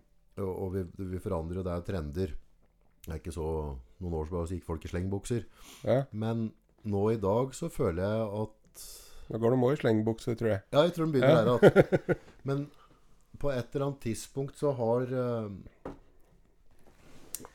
Og, 0.42 0.50
og 0.50 0.72
vi, 0.76 0.84
vi 1.12 1.20
forandrer 1.22 1.60
jo, 1.60 1.66
det 1.66 1.74
er 1.74 1.86
trender. 1.86 2.34
Det 3.02 3.10
er 3.10 3.20
ikke 3.20 3.34
så 3.34 3.46
noen 4.02 4.18
år 4.18 4.28
siden 4.30 4.58
gikk 4.58 4.68
folk 4.68 4.86
i 4.86 4.92
slengbukser. 4.92 5.46
Ja. 5.86 6.02
Men 6.12 6.50
nå 6.88 7.02
i 7.12 7.20
dag 7.22 7.54
så 7.54 7.70
føler 7.72 8.02
jeg 8.02 8.28
at 8.42 8.86
Da 9.28 9.40
går 9.42 9.54
de 9.54 9.66
òg 9.66 9.74
i 9.74 9.80
slengbukser, 9.82 10.38
tror 10.38 10.54
jeg. 10.54 10.64
Ja, 10.74 10.86
jeg 10.86 10.96
tror 10.96 11.08
de 11.08 11.18
begynner 11.18 11.46
der 11.46 11.54
at 11.56 12.16
Men 12.48 12.66
på 13.42 13.50
et 13.50 13.74
eller 13.74 13.88
annet 13.88 14.02
tidspunkt 14.04 14.58
så 14.58 14.70
har 14.78 15.10
uh, 15.10 15.86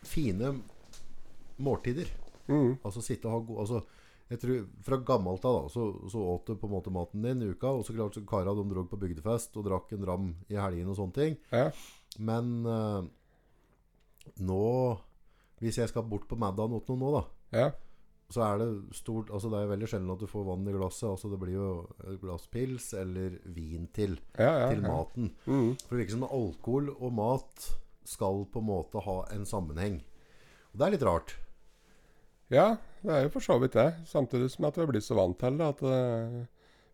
fine 0.04 0.56
måltider 1.58 2.12
Mm. 2.48 2.78
Altså 2.80 3.02
sitte 3.04 3.28
og 3.28 3.34
ha 3.34 3.40
gode 3.44 3.64
Altså 3.66 3.80
jeg 4.28 4.40
tror 4.40 4.60
Fra 4.84 5.00
gammelt 5.08 5.46
av 5.48 5.56
da 5.56 5.70
så, 5.72 5.84
så 6.12 6.22
åt 6.34 6.48
du 6.48 6.58
på 6.60 6.68
en 6.68 6.74
måte 6.74 6.92
maten 6.92 7.24
din 7.24 7.44
i 7.44 7.52
uka. 7.52 7.72
Og 7.72 7.86
så 7.88 7.96
klart 7.96 8.18
så 8.18 8.26
kara 8.28 8.56
de 8.56 8.66
dro 8.68 8.84
på 8.88 9.00
bygdefest 9.00 9.56
og 9.56 9.68
drakk 9.70 9.94
en 9.96 10.08
ram 10.08 10.26
i 10.52 10.60
helgene 10.60 10.92
og 10.92 10.98
sånne 11.00 11.16
ting. 11.16 11.38
Ja. 11.54 11.70
Men 12.18 12.66
uh, 12.66 13.04
nå 14.44 14.62
Hvis 15.62 15.78
jeg 15.82 15.90
skal 15.90 16.06
bort 16.10 16.28
på 16.30 16.38
middag 16.40 16.70
nå 16.72 16.82
nå, 16.88 17.12
da 17.18 17.24
Ja. 17.58 17.72
så 18.30 18.42
er 18.44 18.58
det 18.60 18.96
stort 18.98 19.30
Altså 19.32 19.50
det 19.50 19.62
er 19.64 19.70
veldig 19.72 19.88
sjelden 19.88 20.12
at 20.14 20.20
du 20.20 20.28
får 20.28 20.46
vann 20.46 20.68
i 20.68 20.74
glasset. 20.76 21.08
Altså 21.10 21.30
det 21.32 21.40
blir 21.40 21.54
jo 21.56 21.70
et 22.04 22.20
glass 22.22 22.48
pils 22.52 22.92
eller 22.94 23.38
vin 23.46 23.88
til 23.96 24.18
Ja, 24.38 24.52
ja, 24.66 24.70
til 24.74 24.82
ja. 24.84 24.88
maten. 24.92 25.32
Mm. 25.48 25.76
For 25.80 25.96
det 25.96 26.02
virker 26.04 26.18
som 26.18 26.28
alkohol 26.28 26.90
og 26.98 27.14
mat 27.14 27.70
skal 28.08 28.46
på 28.52 28.60
en 28.60 28.68
måte 28.70 29.02
ha 29.04 29.18
en 29.36 29.46
sammenheng. 29.46 30.02
Og 30.74 30.80
det 30.80 30.86
er 30.88 30.92
litt 30.98 31.04
rart. 31.08 31.36
ja, 32.50 32.78
det 33.04 33.12
er 33.12 33.24
jo 33.26 33.30
for 33.34 33.44
så 33.44 33.58
vidt 33.60 33.74
det. 33.76 33.90
Samtidig 34.08 34.52
som 34.52 34.66
at 34.68 34.78
vi 34.78 34.84
er 34.86 34.92
blitt 34.92 35.04
så 35.08 35.16
vant 35.18 35.38
til 35.40 35.58
det 35.60 35.66
at 35.68 35.82
eh, 35.84 36.46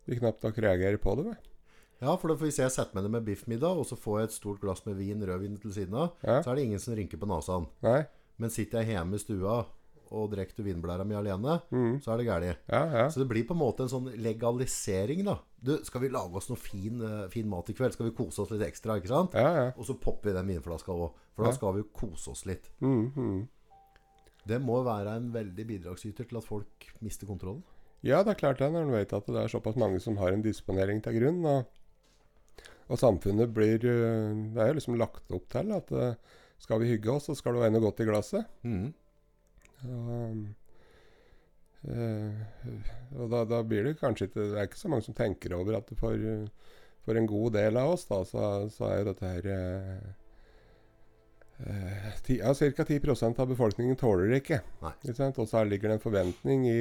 vi 0.06 0.16
knapt 0.18 0.42
nok 0.42 0.58
reagerer 0.58 0.98
på 0.98 1.14
det. 1.18 1.24
vi. 1.28 1.34
Ja, 2.04 2.16
for 2.20 2.34
Hvis 2.36 2.58
jeg 2.60 2.70
setter 2.74 2.94
meg 2.98 3.06
ned 3.06 3.14
med 3.16 3.24
biffmiddag, 3.28 3.78
og 3.80 3.86
så 3.88 3.96
får 3.96 4.18
jeg 4.20 4.28
et 4.30 4.36
stort 4.36 4.60
glass 4.60 4.84
med 4.86 4.98
vin, 5.00 5.22
rødvin 5.24 5.56
til 5.62 5.72
siden 5.72 5.94
av, 5.96 6.12
Ja. 6.22 6.42
så 6.42 6.50
er 6.52 6.56
det 6.60 6.64
ingen 6.66 6.78
som 6.82 6.94
rynker 6.98 7.16
på 7.22 7.26
nesen. 7.30 7.66
Men 8.38 8.50
sitter 8.50 8.82
jeg 8.82 8.96
hjemme 8.96 9.14
i 9.14 9.22
stua 9.22 9.64
og 10.14 10.30
drikker 10.30 10.62
vinblæra 10.62 11.04
mi 11.06 11.14
alene, 11.16 11.62
Mm. 11.72 12.00
så 12.02 12.12
er 12.12 12.18
det 12.18 12.26
galt. 12.26 12.58
Ja, 12.68 12.84
ja. 12.92 13.06
Så 13.08 13.18
det 13.22 13.28
blir 13.28 13.46
på 13.46 13.54
en 13.54 13.58
måte 13.62 13.80
en 13.82 13.88
sånn 13.88 14.12
legalisering, 14.20 15.24
da. 15.24 15.38
Du, 15.62 15.78
skal 15.82 16.02
vi 16.02 16.08
lage 16.10 16.34
oss 16.36 16.48
noe 16.50 16.56
fin, 16.58 17.00
eh, 17.00 17.28
fin 17.28 17.48
mat 17.48 17.70
i 17.70 17.72
kveld? 17.72 17.92
Skal 17.94 18.10
vi 18.10 18.16
kose 18.16 18.38
oss 18.42 18.50
litt 18.50 18.60
ekstra, 18.68 18.98
ikke 19.00 19.08
sant? 19.08 19.32
Ja, 19.32 19.54
ja. 19.54 19.72
Og 19.78 19.86
så 19.86 19.98
popper 19.98 20.30
vi 20.30 20.32
den 20.34 20.46
vinflaska 20.46 20.92
òg. 20.92 21.12
For 21.34 21.44
da 21.44 21.52
skal 21.52 21.72
vi 21.74 21.80
jo 21.80 21.88
kose 21.94 22.30
oss 22.30 22.44
litt. 22.46 22.68
Mm, 22.80 23.12
mm. 23.16 23.48
Det 24.46 24.60
må 24.60 24.84
være 24.84 25.16
en 25.16 25.32
veldig 25.32 25.66
bidragsyter 25.66 26.28
til 26.28 26.36
at 26.36 26.44
folk 26.44 26.66
mister 27.00 27.26
kontrollen. 27.26 27.62
Ja, 28.02 28.22
det 28.22 28.34
er 28.36 28.40
klart 28.52 28.58
det, 28.58 28.70
når 28.70 28.82
en 28.82 28.92
vet 28.92 29.12
at 29.16 29.26
det 29.26 29.36
er 29.36 29.48
såpass 29.48 29.76
mange 29.80 29.98
som 30.00 30.18
har 30.18 30.28
en 30.34 30.42
disponering 30.42 31.02
til 31.02 31.14
grunn. 31.18 31.44
Og, 31.46 31.64
og 32.88 33.00
samfunnet 33.00 33.52
blir 33.54 33.80
eh, 33.88 34.34
Det 34.54 34.60
er 34.60 34.70
jo 34.70 34.78
liksom 34.78 34.98
lagt 35.00 35.32
opp 35.32 35.46
til 35.52 35.72
at 35.76 35.92
eh, 35.94 36.18
skal 36.60 36.80
vi 36.80 36.92
hygge 36.92 37.12
oss, 37.12 37.28
så 37.28 37.36
skal 37.36 37.56
det 37.56 37.64
være 37.64 37.74
noe 37.74 37.84
godt 37.84 38.02
i 38.04 38.08
glasset. 38.08 38.50
Mm. 38.64 38.86
Og, 39.84 40.44
eh, 41.92 42.44
og 43.18 43.32
da, 43.32 43.44
da 43.48 43.62
blir 43.68 43.84
det 43.84 43.98
kanskje 44.00 44.30
ikke 44.30 44.40
Det 44.40 44.56
er 44.56 44.68
ikke 44.70 44.80
så 44.80 44.88
mange 44.92 45.04
som 45.04 45.16
tenker 45.16 45.52
over 45.56 45.76
at 45.76 45.90
for, 46.00 46.16
for 47.04 47.20
en 47.20 47.28
god 47.28 47.56
del 47.58 47.80
av 47.80 47.96
oss, 47.96 48.06
da, 48.08 48.22
så, 48.28 48.52
så 48.72 48.88
er 48.90 49.00
jo 49.00 49.08
dette 49.10 49.32
her 49.32 49.50
eh, 49.54 50.12
ti, 52.24 52.38
ja, 52.40 52.54
Ca. 52.54 52.84
10 52.84 53.00
av 53.38 53.48
befolkningen 53.48 53.96
tåler 54.00 54.32
det 54.32 54.42
ikke. 54.42 54.60
Ikke? 55.04 55.32
Og 55.36 55.48
så 55.50 55.64
ligger 55.68 55.92
det 55.92 55.98
en 55.98 56.06
forventning 56.06 56.68
i, 56.68 56.80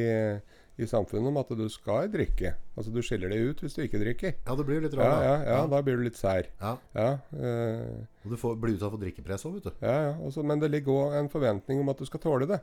i 0.81 0.87
samfunnet 0.89 1.29
om 1.29 1.37
at 1.37 1.51
du 1.53 1.67
skal 1.69 2.07
drikke. 2.09 2.55
Altså 2.77 2.89
Du 2.93 3.01
skiller 3.05 3.29
deg 3.29 3.43
ut 3.51 3.59
hvis 3.61 3.75
du 3.77 3.83
ikke 3.83 3.99
drikker. 4.01 4.31
Ja, 4.47 4.55
det 4.57 4.65
blir 4.65 4.81
litt 4.81 4.95
Ja, 4.97 5.03
rart. 5.05 5.23
ja, 5.25 5.33
da. 5.37 5.51
ja, 5.51 5.59
da 5.69 5.81
blir 5.85 5.99
du 5.99 6.03
litt 6.07 6.17
sær. 6.17 6.47
Ja. 6.61 6.71
Ja, 6.97 7.09
eh, 7.37 7.99
Og 8.25 8.31
du 8.33 8.37
får, 8.41 8.55
blir 8.61 8.73
utsatt 8.73 8.95
for 8.95 9.01
drikkepress 9.03 9.45
òg, 9.45 9.59
vet 9.59 9.67
du. 9.69 9.85
ja, 9.85 9.97
ja. 10.09 10.15
Også, 10.25 10.41
men 10.43 10.59
det 10.63 10.71
ligger 10.73 10.91
òg 11.03 11.19
en 11.19 11.29
forventning 11.29 11.83
om 11.83 11.89
at 11.93 12.01
du 12.01 12.05
skal 12.09 12.23
tåle 12.23 12.47
det. 12.49 12.61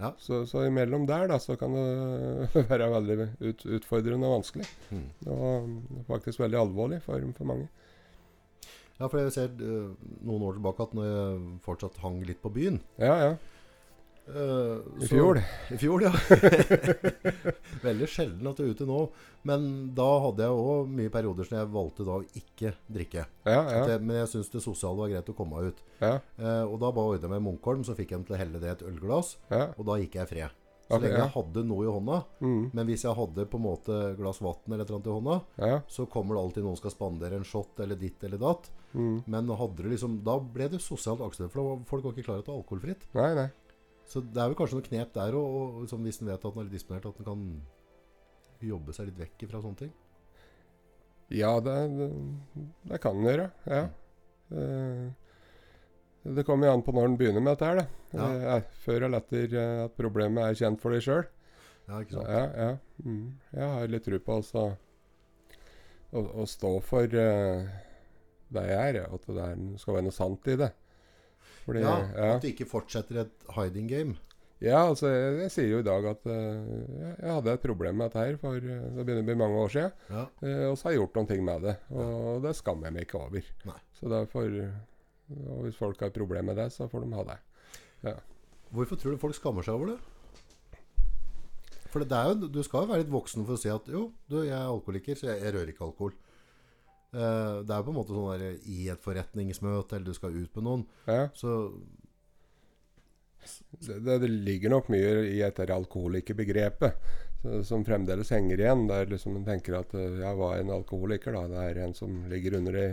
Ja. 0.00 0.10
Så, 0.18 0.40
så 0.50 0.64
imellom 0.66 1.06
der 1.06 1.28
da, 1.30 1.38
så 1.38 1.54
kan 1.56 1.70
det 1.78 2.64
være 2.72 2.90
veldig 2.90 3.28
ut, 3.46 3.64
utfordrende 3.78 4.26
og 4.26 4.40
vanskelig. 4.40 4.66
Mm. 4.90 5.06
Og 5.30 6.04
faktisk 6.10 6.40
veldig 6.42 6.58
alvorlig 6.58 6.98
for, 7.06 7.22
for 7.38 7.46
mange. 7.52 7.68
Ja, 8.98 9.06
for 9.06 9.18
jeg 9.22 9.30
ser 9.34 9.54
eh, 9.62 9.94
noen 10.26 10.42
år 10.46 10.58
tilbake 10.58 10.82
at 10.88 10.92
når 10.98 11.06
jeg 11.06 11.38
fortsatt 11.64 11.96
hang 12.02 12.20
litt 12.26 12.38
på 12.42 12.50
byen 12.54 12.76
Ja, 12.98 13.14
ja. 13.28 13.32
Eh, 14.28 15.04
I 15.04 15.08
fjor. 15.10 15.40
I 15.74 15.78
fjor, 15.80 16.04
ja. 16.06 16.12
Veldig 17.88 18.08
sjelden 18.10 18.48
at 18.50 18.58
du 18.58 18.64
er 18.64 18.72
ute 18.74 18.88
nå. 18.88 18.98
Men 19.48 19.68
da 19.96 20.08
hadde 20.24 20.46
jeg 20.46 20.64
òg 20.64 20.90
mye 20.96 21.12
perioder 21.12 21.48
som 21.48 21.58
jeg 21.58 21.72
valgte 21.74 22.06
da 22.08 22.18
å 22.18 22.26
ikke 22.40 22.74
drikke. 22.88 23.26
Ja, 23.44 23.60
ja. 23.60 23.84
jeg, 23.92 24.02
men 24.02 24.22
jeg 24.22 24.32
syns 24.32 24.52
det 24.54 24.64
sosiale 24.64 25.02
var 25.02 25.12
greit 25.12 25.30
å 25.30 25.36
komme 25.36 25.68
ut. 25.68 25.84
ja, 26.00 26.18
Eh, 26.34 26.64
og 26.64 26.78
da 26.82 26.90
bare 26.92 27.14
ordna 27.14 27.28
jeg 27.28 27.32
med 27.36 27.44
Munkholm, 27.46 27.84
så 27.86 27.94
fikk 27.96 28.12
jeg 28.14 28.26
til 28.26 28.36
å 28.36 28.40
helle 28.40 28.60
det 28.60 28.68
i 28.70 28.74
et 28.74 28.84
ølglass. 28.86 29.36
Og 29.76 29.82
da 29.88 29.98
gikk 30.00 30.18
jeg 30.20 30.30
fred. 30.30 30.60
Så 30.84 30.98
okay, 30.98 31.08
lenge 31.08 31.20
jeg 31.22 31.32
hadde 31.32 31.62
noe 31.64 31.84
i 31.86 31.92
hånda. 31.92 32.16
Mm, 32.44 32.64
Men 32.76 32.88
hvis 32.90 33.06
jeg 33.06 33.16
hadde 33.16 33.46
på 33.48 33.56
en 33.56 33.64
måte 33.64 33.98
glass 34.18 34.40
vann 34.44 34.74
eller 34.76 34.90
noe 34.92 35.00
i 35.00 35.14
hånda, 35.14 35.36
ja. 35.64 35.78
så 35.88 36.04
kommer 36.10 36.36
det 36.36 36.42
alltid 36.42 36.66
noen 36.66 36.80
skal 36.80 36.92
spandere 36.92 37.38
en 37.40 37.46
shot 37.48 37.80
eller 37.80 37.96
ditt 37.96 38.24
eller 38.26 38.40
datt. 38.42 38.68
Mm. 38.92 39.22
Men 39.24 39.48
hadde 39.56 39.80
det 39.80 39.94
liksom, 39.94 40.18
da 40.26 40.36
ble 40.38 40.68
det 40.74 40.82
sosialt 40.84 41.24
akseptert, 41.24 41.54
for 41.56 41.80
folk 41.88 42.04
var 42.04 42.12
ikke 42.12 42.26
klar 42.28 42.42
til 42.42 42.44
å 42.44 42.48
ta 42.50 42.58
alkoholfritt. 42.58 43.08
Nei, 43.16 43.30
nei. 43.38 43.48
Så 44.10 44.20
det 44.20 44.40
er 44.40 44.50
vel 44.50 44.58
kanskje 44.58 44.78
noe 44.78 44.86
knep 44.86 45.12
der 45.14 45.34
liksom, 45.34 46.04
hvis 46.04 46.20
en 46.20 46.30
vet 46.30 46.44
at 46.44 46.54
den 46.54 46.60
er 46.60 46.68
litt 46.68 46.76
disponert, 46.76 47.06
at 47.08 47.20
en 47.20 47.28
kan 47.28 47.44
jobbe 48.64 48.94
seg 48.96 49.08
litt 49.08 49.20
vekk 49.20 49.46
fra 49.50 49.60
sånne 49.64 49.80
ting. 49.80 49.92
Ja, 51.32 51.56
det, 51.64 51.74
det, 51.96 52.08
det 52.90 53.00
kan 53.02 53.18
en 53.18 53.28
gjøre. 53.28 53.50
Ja. 53.66 53.84
Mm. 54.54 55.14
det 56.36 56.44
kommer 56.46 56.68
jo 56.68 56.74
an 56.76 56.82
på 56.84 56.92
når 56.94 57.08
en 57.08 57.16
begynner 57.18 57.42
med 57.42 57.54
dette 57.54 57.70
her, 57.70 57.80
da. 57.80 57.86
Ja. 58.14 58.56
Eh, 58.56 58.66
før 58.84 59.06
eller 59.08 59.24
etter 59.24 59.56
eh, 59.58 59.80
at 59.86 59.96
problemet 59.96 60.44
er 60.44 60.60
kjent 60.60 60.82
for 60.82 60.94
deg 60.94 61.04
sjøl. 61.04 61.24
Ja, 61.88 62.00
ikke 62.00 62.18
sant? 62.18 62.28
Ja, 62.28 62.44
ja. 62.60 62.68
Mm. 63.04 63.24
Jeg 63.56 63.72
har 63.72 63.90
litt 63.92 64.06
tro 64.06 64.20
på 64.24 64.38
altså, 64.38 64.66
å, 66.12 66.22
å 66.44 66.46
stå 66.48 66.72
for 66.84 67.18
uh, 67.18 67.74
det 68.54 68.64
jeg 68.70 68.94
er, 68.94 69.00
at 69.04 69.28
det 69.28 69.48
er, 69.48 69.66
skal 69.82 69.98
være 69.98 70.06
noe 70.06 70.16
sant 70.16 70.48
i 70.52 70.56
det. 70.60 70.70
Fordi, 71.64 71.80
Ja, 71.84 71.96
ja. 72.14 72.30
At 72.36 72.42
det 72.44 72.52
ikke 72.54 72.68
fortsetter 72.70 73.22
et 73.24 73.44
hiding 73.56 73.88
game. 73.90 74.16
Ja, 74.62 74.84
altså, 74.88 75.08
jeg, 75.10 75.32
jeg 75.42 75.50
sier 75.52 75.66
jo 75.74 75.78
i 75.82 75.86
dag 75.86 76.04
at 76.08 76.22
uh, 76.24 76.34
jeg- 77.18 77.32
hadde 77.34 77.52
et 77.52 77.64
problem 77.64 77.98
med 78.00 78.06
dette 78.12 78.22
her 78.22 78.36
for 78.40 78.56
uh, 78.56 78.84
det 78.96 79.04
begynner 79.04 79.24
å 79.24 79.28
bli 79.28 79.36
mange 79.40 79.58
år 79.64 79.72
siden. 79.74 79.92
Ja. 80.08 80.22
Uh, 80.40 80.64
og 80.70 80.78
så 80.78 80.86
har 80.88 80.94
jeg 80.94 81.00
gjort 81.02 81.18
noen 81.18 81.28
ting 81.32 81.42
med 81.44 81.66
det, 81.66 81.74
og 81.92 82.42
det 82.46 82.54
skammer 82.56 82.88
jeg 82.88 82.96
meg 82.96 83.06
ikke 83.08 83.20
over. 83.20 83.50
Nei. 83.68 83.78
Så 83.98 84.08
derfor 84.12 84.48
og 85.34 85.60
Hvis 85.64 85.76
folk 85.80 86.00
har 86.04 86.10
et 86.12 86.16
problem 86.20 86.50
med 86.52 86.58
det, 86.60 86.66
så 86.72 86.84
får 86.88 87.04
de 87.06 87.14
ha 87.16 87.22
det. 87.32 87.38
Hvorfor 88.74 88.98
tror 89.00 89.14
du 89.14 89.20
folk 89.22 89.36
skammer 89.36 89.64
seg 89.64 89.74
over 89.78 89.94
det? 89.94 89.98
For 91.88 92.02
det 92.04 92.16
er 92.18 92.28
jo, 92.32 92.48
du 92.50 92.58
skal 92.66 92.84
jo 92.84 92.90
være 92.90 93.04
litt 93.04 93.12
voksen 93.12 93.44
for 93.46 93.54
å 93.56 93.60
si 93.60 93.70
at 93.72 93.86
jo, 93.88 94.08
du, 94.28 94.40
jeg 94.42 94.52
er 94.56 94.66
alkoholiker, 94.66 95.16
så 95.16 95.28
jeg, 95.30 95.40
jeg 95.46 95.54
rører 95.54 95.70
ikke 95.72 95.86
alkohol. 95.86 96.12
Eh, 97.14 97.60
det 97.62 97.70
er 97.70 97.78
jo 97.78 97.86
på 97.86 97.94
en 97.94 97.98
måte 98.00 98.16
sånn 98.16 98.32
der 98.34 98.70
i 98.70 98.88
et 98.92 99.04
forretningsmøte, 99.04 99.96
eller 99.96 100.10
du 100.10 100.16
skal 100.16 100.34
ut 100.34 100.58
med 100.58 100.66
noen, 100.66 100.86
Ja. 101.06 101.28
så 101.38 101.58
det, 103.78 104.18
det, 104.22 104.28
ligger 104.28 104.72
nok 104.72 104.88
mye 104.88 105.10
i 105.28 105.38
dette 105.42 105.66
alkoholikerbegrepet 105.68 106.94
som 107.64 107.84
fremdeles 107.84 108.30
henger 108.32 108.60
igjen. 108.60 108.86
Der 108.88 109.10
liksom 109.10 109.36
en 109.36 109.44
tenker 109.46 109.78
at 109.80 109.94
eh, 109.98 110.20
ja, 110.22 110.32
hva 110.36 110.54
er 110.54 110.64
en 110.64 110.72
alkoholiker? 110.78 111.36
da? 111.36 111.46
Det 111.50 111.64
er 111.64 111.82
en 111.84 111.94
som 111.96 112.22
ligger 112.30 112.58
under 112.60 112.80
ei 112.80 112.88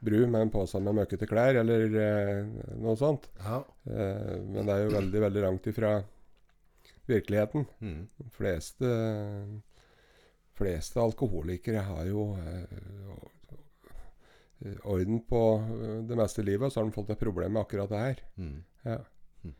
bru 0.00 0.22
med 0.26 0.46
en 0.46 0.52
pose 0.52 0.80
med 0.80 0.96
møkkete 0.96 1.28
klær, 1.28 1.58
eller 1.60 1.98
eh, 2.04 2.70
noe 2.80 2.96
sånt. 2.96 3.28
Ja. 3.42 3.60
Eh, 3.84 4.36
men 4.46 4.62
det 4.64 4.76
er 4.76 4.86
jo 4.86 4.94
veldig, 4.94 5.24
veldig 5.26 5.42
langt 5.44 5.68
ifra 5.72 5.98
virkeligheten. 7.10 7.66
Mm. 7.82 8.06
De 8.16 8.30
fleste, 8.32 8.94
fleste 10.56 11.02
alkoholikere 11.02 11.84
har 11.90 12.08
jo 12.08 12.30
eh, 12.40 12.80
orden 14.84 15.20
på 15.28 15.40
eh, 15.60 16.02
det 16.08 16.16
meste 16.18 16.42
i 16.42 16.44
livet, 16.44 16.66
og 16.68 16.72
så 16.72 16.80
har 16.82 16.88
de 16.90 16.96
fått 16.96 17.10
et 17.14 17.18
problem 17.22 17.52
med 17.56 17.62
akkurat 17.64 17.88
det 17.92 18.00
her. 18.04 18.20
Mm. 18.36 18.58
Ja. 18.84 18.98
Mm. 19.44 19.54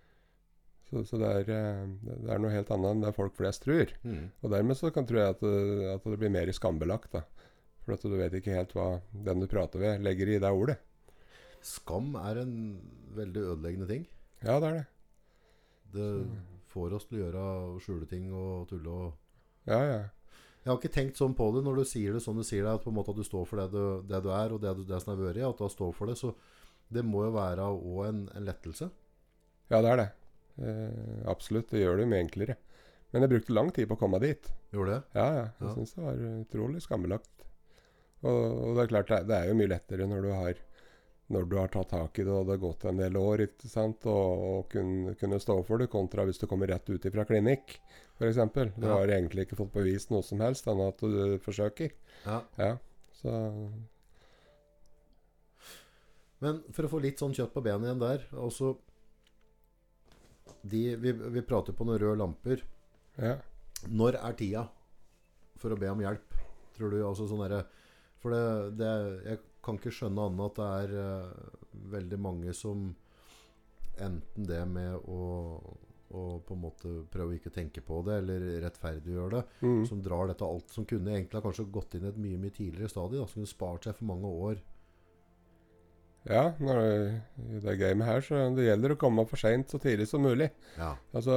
Så, 0.91 1.05
så 1.09 1.19
det, 1.23 1.31
er, 1.31 1.51
eh, 1.57 1.87
det 2.05 2.31
er 2.35 2.39
noe 2.43 2.53
helt 2.55 2.71
annet 2.75 2.91
enn 2.97 3.05
det 3.07 3.15
folk 3.17 3.35
flest 3.39 3.65
tror. 3.65 3.93
Mm. 4.05 4.27
Og 4.43 4.51
dermed 4.53 4.77
så 4.77 4.91
kan 4.95 5.07
tror 5.09 5.21
jeg 5.23 5.35
at, 5.37 5.41
det- 5.41 5.91
at 5.95 6.05
det 6.13 6.19
blir 6.21 6.31
mer 6.37 6.53
skambelagt. 6.53 7.13
da. 7.13 7.23
For 7.85 7.95
at 7.97 8.03
du 8.05 8.17
vet 8.19 8.35
ikke 8.37 8.53
helt 8.55 8.73
hva 8.77 9.01
den 9.25 9.41
du 9.41 9.47
prater 9.49 9.81
ved, 9.81 10.03
legger 10.05 10.29
i 10.35 10.39
det 10.43 10.51
ordet. 10.53 10.77
Skam 11.65 12.15
er 12.17 12.39
en 12.43 12.55
veldig 13.17 13.41
ødeleggende 13.55 13.89
ting. 13.89 14.07
Ja, 14.45 14.59
det 14.61 14.69
er 14.69 14.75
det. 14.81 14.87
Det 15.93 16.07
Så- 16.25 16.47
får 16.71 16.93
oss 16.95 17.05
til 17.09 17.19
å 17.19 17.25
gjøre 17.25 17.81
skjule 17.83 18.07
ting 18.09 18.29
og 18.33 18.69
tulle 18.69 18.89
og 18.89 19.13
Ja, 19.67 19.81
ja. 19.85 20.03
Jeg 20.61 20.69
har 20.71 20.77
ikke 20.79 20.93
tenkt 20.93 21.17
sånn 21.17 21.33
på 21.37 21.47
det 21.55 21.63
når 21.65 21.81
du 21.81 21.85
sier 21.89 22.13
det 22.13 22.21
sånn 22.21 22.37
du 22.37 22.45
sier 22.45 22.67
det, 22.67 22.73
at 22.77 22.83
på 22.85 22.91
en 22.93 22.97
måte 22.99 23.15
at 23.15 23.17
du 23.21 23.25
står 23.25 23.47
for 23.49 23.57
det 23.63 23.71
du, 23.73 24.03
det 24.11 24.19
du 24.25 24.29
er, 24.29 24.53
og 24.53 24.61
det, 24.61 24.75
du, 24.77 24.83
det 24.85 24.99
som 25.01 25.15
har 25.15 25.21
vært, 25.23 25.41
at 25.49 25.63
du 25.63 25.73
står 25.73 25.95
for 25.97 26.11
det. 26.11 26.19
Så 26.21 26.35
det 26.93 27.05
må 27.07 27.23
jo 27.25 27.33
være 27.33 27.65
òg 27.73 28.01
en, 28.11 28.19
en 28.37 28.45
lettelse. 28.49 28.91
Ja, 29.73 29.81
det 29.81 29.93
er 29.95 30.01
det. 30.03 30.09
Eh, 30.61 31.23
absolutt. 31.33 31.71
Det 31.73 31.81
gjør 31.81 32.03
det 32.03 32.09
mye 32.11 32.25
enklere. 32.27 32.59
Men 33.15 33.25
jeg 33.25 33.33
brukte 33.33 33.55
lang 33.57 33.71
tid 33.75 33.89
på 33.91 33.97
å 33.97 34.01
komme 34.03 34.21
dit. 34.23 34.51
Gjorde 34.75 34.99
det? 34.99 35.03
Ja, 35.17 35.27
ja. 35.39 35.45
Jeg 35.61 35.69
Ja. 35.69 35.75
syns 35.79 35.95
det 35.97 36.05
var 36.05 36.21
utrolig 36.45 36.83
skambelagt. 36.85 37.47
Og, 38.21 38.37
og 38.37 38.77
det 38.77 38.83
er 38.85 38.91
klart, 38.93 39.09
det, 39.15 39.21
det 39.31 39.39
er 39.39 39.49
jo 39.49 39.57
mye 39.63 39.73
lettere 39.73 40.07
når 40.11 40.27
du 40.27 40.31
har 40.35 40.61
når 41.31 41.47
du 41.51 41.57
har 41.61 41.69
tatt 41.71 41.91
tak 41.95 42.19
i 42.19 42.25
det 42.27 42.33
og 42.35 42.47
det 42.49 42.57
har 42.57 42.63
gått 42.65 42.85
en 42.91 42.99
del 43.01 43.17
år, 43.21 43.45
ikke 43.47 43.69
sant, 43.71 44.07
og, 44.11 44.45
og 44.51 44.69
kunne, 44.73 45.15
kunne 45.21 45.39
stå 45.43 45.57
for 45.69 45.79
det, 45.83 45.87
kontra 45.93 46.25
hvis 46.27 46.41
du 46.43 46.47
kommer 46.51 46.67
rett 46.73 46.91
ut 46.91 47.07
fra 47.15 47.25
klinikk, 47.29 47.77
f.eks. 48.19 48.41
Du 48.77 48.87
Ja. 48.87 48.97
har 48.99 49.13
egentlig 49.15 49.47
ikke 49.47 49.59
fått 49.63 49.73
bevist 49.73 50.11
noe 50.11 50.23
som 50.27 50.43
helst, 50.43 50.67
annet 50.69 50.95
at 50.97 51.05
du 51.07 51.39
forsøker. 51.47 51.95
Ja. 52.27 52.41
Ja, 52.59 52.73
så 53.23 53.37
Men 56.41 56.63
for 56.73 56.87
å 56.87 56.91
få 56.95 57.01
litt 57.05 57.21
sånn 57.21 57.35
kjøtt 57.37 57.53
på 57.53 57.63
benet 57.65 57.85
igjen 57.89 58.01
der 58.01 58.23
altså 58.41 58.75
de, 60.65 60.81
vi, 61.01 61.13
vi 61.13 61.43
prater 61.47 61.77
på 61.77 61.85
noen 61.89 62.01
røde 62.03 62.21
lamper. 62.21 62.63
ja. 63.21 63.39
Når 63.89 64.19
er 64.21 64.35
tida 64.37 64.63
for 65.57 65.73
å 65.73 65.77
be 65.81 65.89
om 65.89 66.01
hjelp? 66.05 66.35
Tror 66.77 66.93
du 66.93 66.99
altså 67.01 67.25
sånn 67.31 67.41
derre 67.41 67.63
For 68.21 68.35
det, 68.35 68.43
det 68.77 68.91
Jeg 69.25 69.39
kan 69.63 69.77
ikke 69.79 69.93
skjønne 69.93 70.27
annet 70.31 70.47
at 70.51 70.59
det 70.61 70.69
er 70.81 70.97
uh, 70.97 71.55
veldig 71.93 72.19
mange 72.21 72.55
som 72.57 72.91
enten 74.01 74.47
det 74.49 74.63
med 74.71 74.95
å, 75.13 75.21
å 76.17 76.23
på 76.47 76.55
en 76.57 76.63
måte 76.63 76.93
prøve 77.13 77.35
å 77.35 77.37
ikke 77.37 77.53
tenke 77.53 77.83
på 77.85 78.01
det, 78.07 78.21
eller 78.23 78.47
rettferdiggjøre 78.65 79.31
det, 79.37 79.43
Mm. 79.61 79.83
som 79.87 80.01
drar 80.03 80.31
dette 80.31 80.47
alt 80.47 80.73
som 80.73 80.87
kunne 80.89 81.13
egentlig 81.13 81.43
kanskje 81.45 81.67
gått 81.71 81.95
inn 81.99 82.07
i 82.07 82.13
et 82.13 82.21
mye 82.25 82.39
mye 82.41 82.55
tidligere 82.57 82.89
stadie, 82.89 83.21
da, 83.21 83.27
som 83.29 83.43
kunne 83.43 83.51
spart 83.53 83.85
seg 83.89 83.99
for 83.99 84.09
mange 84.15 84.31
år. 84.49 84.63
Ja, 86.29 86.51
når, 86.61 86.81
det, 86.81 87.21
i 87.57 87.61
det 87.65 87.77
gamet 87.81 88.05
her 88.09 88.21
så 88.25 88.41
det 88.57 88.67
gjelder 88.67 88.93
å 88.93 88.99
komme 89.01 89.23
for 89.29 89.41
seint 89.41 89.71
så 89.73 89.79
tidlig 89.81 90.05
som 90.11 90.21
mulig. 90.25 90.51
Ja. 90.77 90.91
Altså 91.17 91.37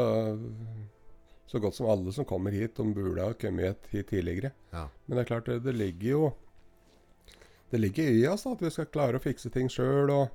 Så 1.48 1.60
godt 1.64 1.76
som 1.78 1.88
alle 1.92 2.12
som 2.16 2.26
kommer 2.28 2.52
hit, 2.56 2.76
de 2.76 2.94
burde 2.96 3.24
ha 3.24 3.36
kommet 3.38 3.86
hit 3.92 4.10
tidligere. 4.10 4.52
Ja. 4.74 4.88
Men 5.06 5.18
det 5.20 5.24
er 5.24 5.30
klart, 5.30 5.46
det, 5.52 5.60
det 5.64 5.76
ligger 5.78 6.10
jo 6.10 6.24
Det 7.74 7.80
ligger 7.80 8.04
i 8.04 8.28
oss 8.28 8.44
da, 8.46 8.52
at 8.54 8.60
vi 8.62 8.70
skal 8.70 8.86
klare 8.94 9.18
å 9.18 9.22
fikse 9.22 9.50
ting 9.50 9.66
sjøl 9.72 10.12
og, 10.14 10.34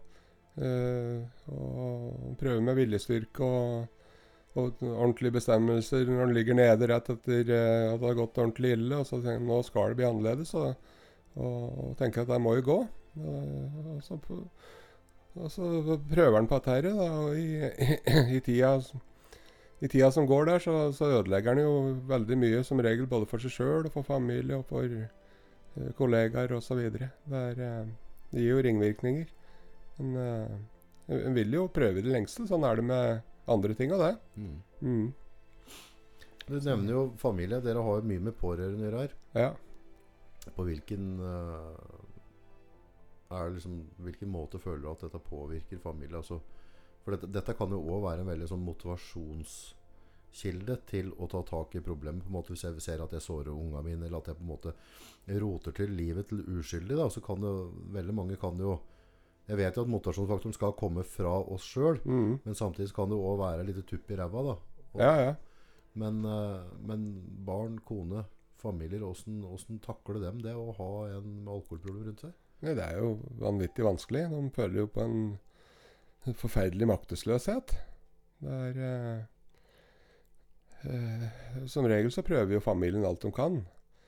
eh, 0.58 1.20
og 1.54 2.32
prøve 2.40 2.64
med 2.66 2.74
viljestyrke 2.80 3.46
og, 3.46 4.08
og 4.58 4.80
ordentlige 4.82 5.36
bestemmelser 5.36 6.08
når 6.10 6.24
en 6.24 6.32
ligger 6.34 6.56
nede 6.58 6.88
rett 6.90 7.12
etter 7.14 7.52
eh, 7.54 7.84
at 7.92 8.00
det 8.00 8.08
har 8.08 8.16
gått 8.18 8.40
ordentlig 8.42 8.72
ille. 8.74 8.98
Og 8.98 9.06
så 9.06 9.20
tenker 9.20 9.38
en, 9.38 9.46
nå 9.52 9.58
skal 9.68 9.92
det 9.92 10.00
bli 10.00 10.08
annerledes, 10.08 10.50
og, 10.58 10.96
og, 11.38 11.92
tenker 12.00 12.24
at 12.24 12.32
det 12.32 12.40
må 12.42 12.56
jo 12.58 12.64
gå. 12.72 12.78
Og, 13.22 13.86
så, 14.02 14.18
og 15.38 15.54
så 15.54 15.70
prøver 16.10 16.40
han 16.40 16.50
på 16.50 16.58
dette 16.66 16.90
da, 16.90 17.06
og 17.20 17.38
i, 17.38 17.70
i, 18.40 18.40
tida, 18.42 18.72
i 19.78 19.92
tida 19.92 20.10
som 20.10 20.26
går 20.26 20.50
der, 20.50 20.66
så, 20.66 20.80
så 20.90 21.12
ødelegger 21.20 21.54
han 21.54 21.62
jo 21.62 21.78
veldig 22.10 22.40
mye, 22.42 22.66
som 22.66 22.82
regel 22.82 23.06
både 23.06 23.30
for 23.30 23.46
seg 23.46 23.54
sjøl 23.60 23.86
og 23.86 23.94
for 23.94 24.10
familie 24.10 24.58
og 24.58 24.66
for 24.74 24.90
kollegaer 25.98 26.52
osv. 26.56 26.80
Det, 26.94 27.08
er, 27.30 27.62
eh, 27.62 27.86
det 28.32 28.42
gir 28.42 28.54
jo 28.54 28.64
ringvirkninger. 28.66 29.30
Men 29.98 30.18
eh, 30.22 30.58
en 31.18 31.38
vil 31.38 31.56
jo 31.56 31.68
prøve 31.72 32.00
i 32.00 32.04
det 32.04 32.12
lengste. 32.12 32.46
Sånn 32.48 32.66
er 32.68 32.80
det 32.80 32.86
med 32.88 33.22
andre 33.48 33.76
ting 33.78 33.94
og 33.96 34.04
det. 34.04 34.12
Mm. 34.36 34.58
Mm. 34.82 35.06
Du 36.48 36.56
nevner 36.56 36.92
jo 36.94 37.06
familie. 37.20 37.62
Dere 37.64 37.84
har 37.84 38.00
jo 38.00 38.10
mye 38.10 38.26
med 38.28 38.36
pårørende 38.38 38.84
å 38.84 38.88
gjøre 38.88 39.02
her. 39.04 39.16
Ja. 39.38 40.52
På 40.56 40.64
hvilken 40.64 41.18
eh, 41.20 41.98
er 43.36 43.50
liksom, 43.52 43.82
Hvilken 44.00 44.30
måte 44.32 44.60
føler 44.62 44.86
du 44.86 44.92
at 44.92 45.04
dette 45.06 45.20
påvirker 45.24 45.82
familie? 45.82 46.20
Altså, 46.20 46.40
for 47.04 47.16
dette, 47.16 47.28
dette 47.32 47.56
kan 47.56 47.72
jo 47.72 47.82
òg 47.82 48.06
være 48.06 48.24
en 48.24 48.32
veldig 48.32 48.48
sånn 48.50 48.64
motivasjonskilde 50.28 50.76
til 50.86 51.10
å 51.18 51.28
ta 51.28 51.42
tak 51.42 51.74
i 51.76 51.80
problemet. 51.80 52.22
På 52.24 52.28
en 52.28 52.36
måte 52.36 52.52
Hvis 52.52 52.64
jeg 52.64 52.80
ser 52.80 53.02
at 53.02 53.10
jeg 53.12 53.20
sårer 53.22 53.48
ungene 53.52 53.82
mine, 53.84 54.06
eller 54.06 54.18
at 54.18 54.26
jeg 54.28 54.36
på 54.36 54.42
en 54.42 54.56
måte 54.56 54.74
roter 55.40 55.72
til 55.72 55.90
livet 55.90 56.28
til 56.28 56.42
uskyldig, 56.42 56.96
da, 56.96 57.08
så 57.08 57.20
kan 57.20 57.40
det 57.40 57.52
veldig 57.94 58.14
mange 58.14 58.36
kan 58.38 58.56
jo 58.58 58.80
Jeg 59.48 59.56
vet 59.56 59.74
jo 59.76 59.80
at 59.82 59.88
motivasjonsfaktoren 59.88 60.52
skal 60.52 60.72
komme 60.76 61.02
fra 61.04 61.30
oss 61.48 61.62
sjøl, 61.64 61.98
Mm. 62.04 62.40
men 62.44 62.54
samtidig 62.54 62.92
kan 62.92 63.08
det 63.08 63.16
òg 63.16 63.38
være 63.38 63.64
litt 63.64 63.86
tupp 63.86 64.10
i 64.10 64.14
ræva. 64.14 64.42
da. 64.42 64.56
Og- 64.92 65.00
ja, 65.00 65.16
ja. 65.24 65.34
men, 65.94 66.22
eh, 66.22 66.60
men 66.84 67.22
barn, 67.46 67.78
kone, 67.78 68.26
familier, 68.58 69.00
åssen 69.00 69.80
takler 69.80 70.20
dem 70.20 70.38
det 70.42 70.52
å 70.54 70.76
ha 70.76 71.16
en 71.16 71.44
med 71.44 71.48
alkoholproblem 71.54 72.04
rundt 72.04 72.20
seg? 72.20 72.32
Nei, 72.60 72.74
det 72.74 72.84
er 72.84 72.98
jo 73.00 73.20
vanvittig 73.38 73.84
vanskelig. 73.84 74.28
De 74.28 74.50
føler 74.50 74.74
jo 74.80 74.86
på 74.86 75.00
en 75.00 75.38
forferdelig 76.34 76.86
maktesløshet. 76.86 77.74
Det 78.42 78.50
er 78.50 78.76
eh, 78.76 79.24
eh, 80.86 81.26
Som 81.66 81.88
regel 81.90 82.12
så 82.14 82.24
prøver 82.26 82.56
jo 82.56 82.64
familien 82.64 83.06
alt 83.06 83.22
de 83.24 83.32
kan. 83.34 83.60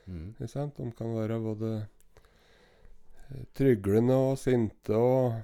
Mm. 0.07 0.35
De 0.39 0.91
kan 0.97 1.15
være 1.17 1.39
både 1.43 1.71
eh, 1.81 3.45
tryglende 3.57 4.17
og 4.31 4.39
sinte 4.41 4.97
og 4.97 5.39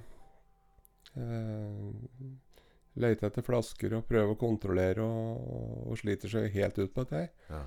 eh, 1.15 2.35
Leite 2.97 3.27
etter 3.27 3.45
flasker 3.45 3.93
og 3.93 4.07
prøve 4.09 4.33
å 4.33 4.39
kontrollere 4.41 5.03
og, 5.05 5.89
og 5.91 5.99
sliter 5.99 6.31
seg 6.31 6.47
helt 6.55 6.79
ut 6.81 6.93
på 6.95 7.03
dette. 7.05 7.27
Ja. 7.51 7.59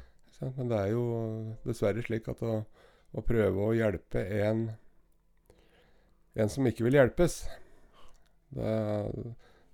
Men 0.56 0.72
det 0.72 0.78
er 0.80 0.88
jo 0.90 1.04
dessverre 1.62 2.02
slik 2.02 2.26
at 2.32 2.40
å, 2.42 2.56
å 3.14 3.22
prøve 3.22 3.62
å 3.62 3.76
hjelpe 3.76 4.24
en 4.40 4.64
en 6.38 6.50
som 6.50 6.66
ikke 6.68 6.86
vil 6.86 6.98
hjelpes, 6.98 7.42
da, 8.54 8.70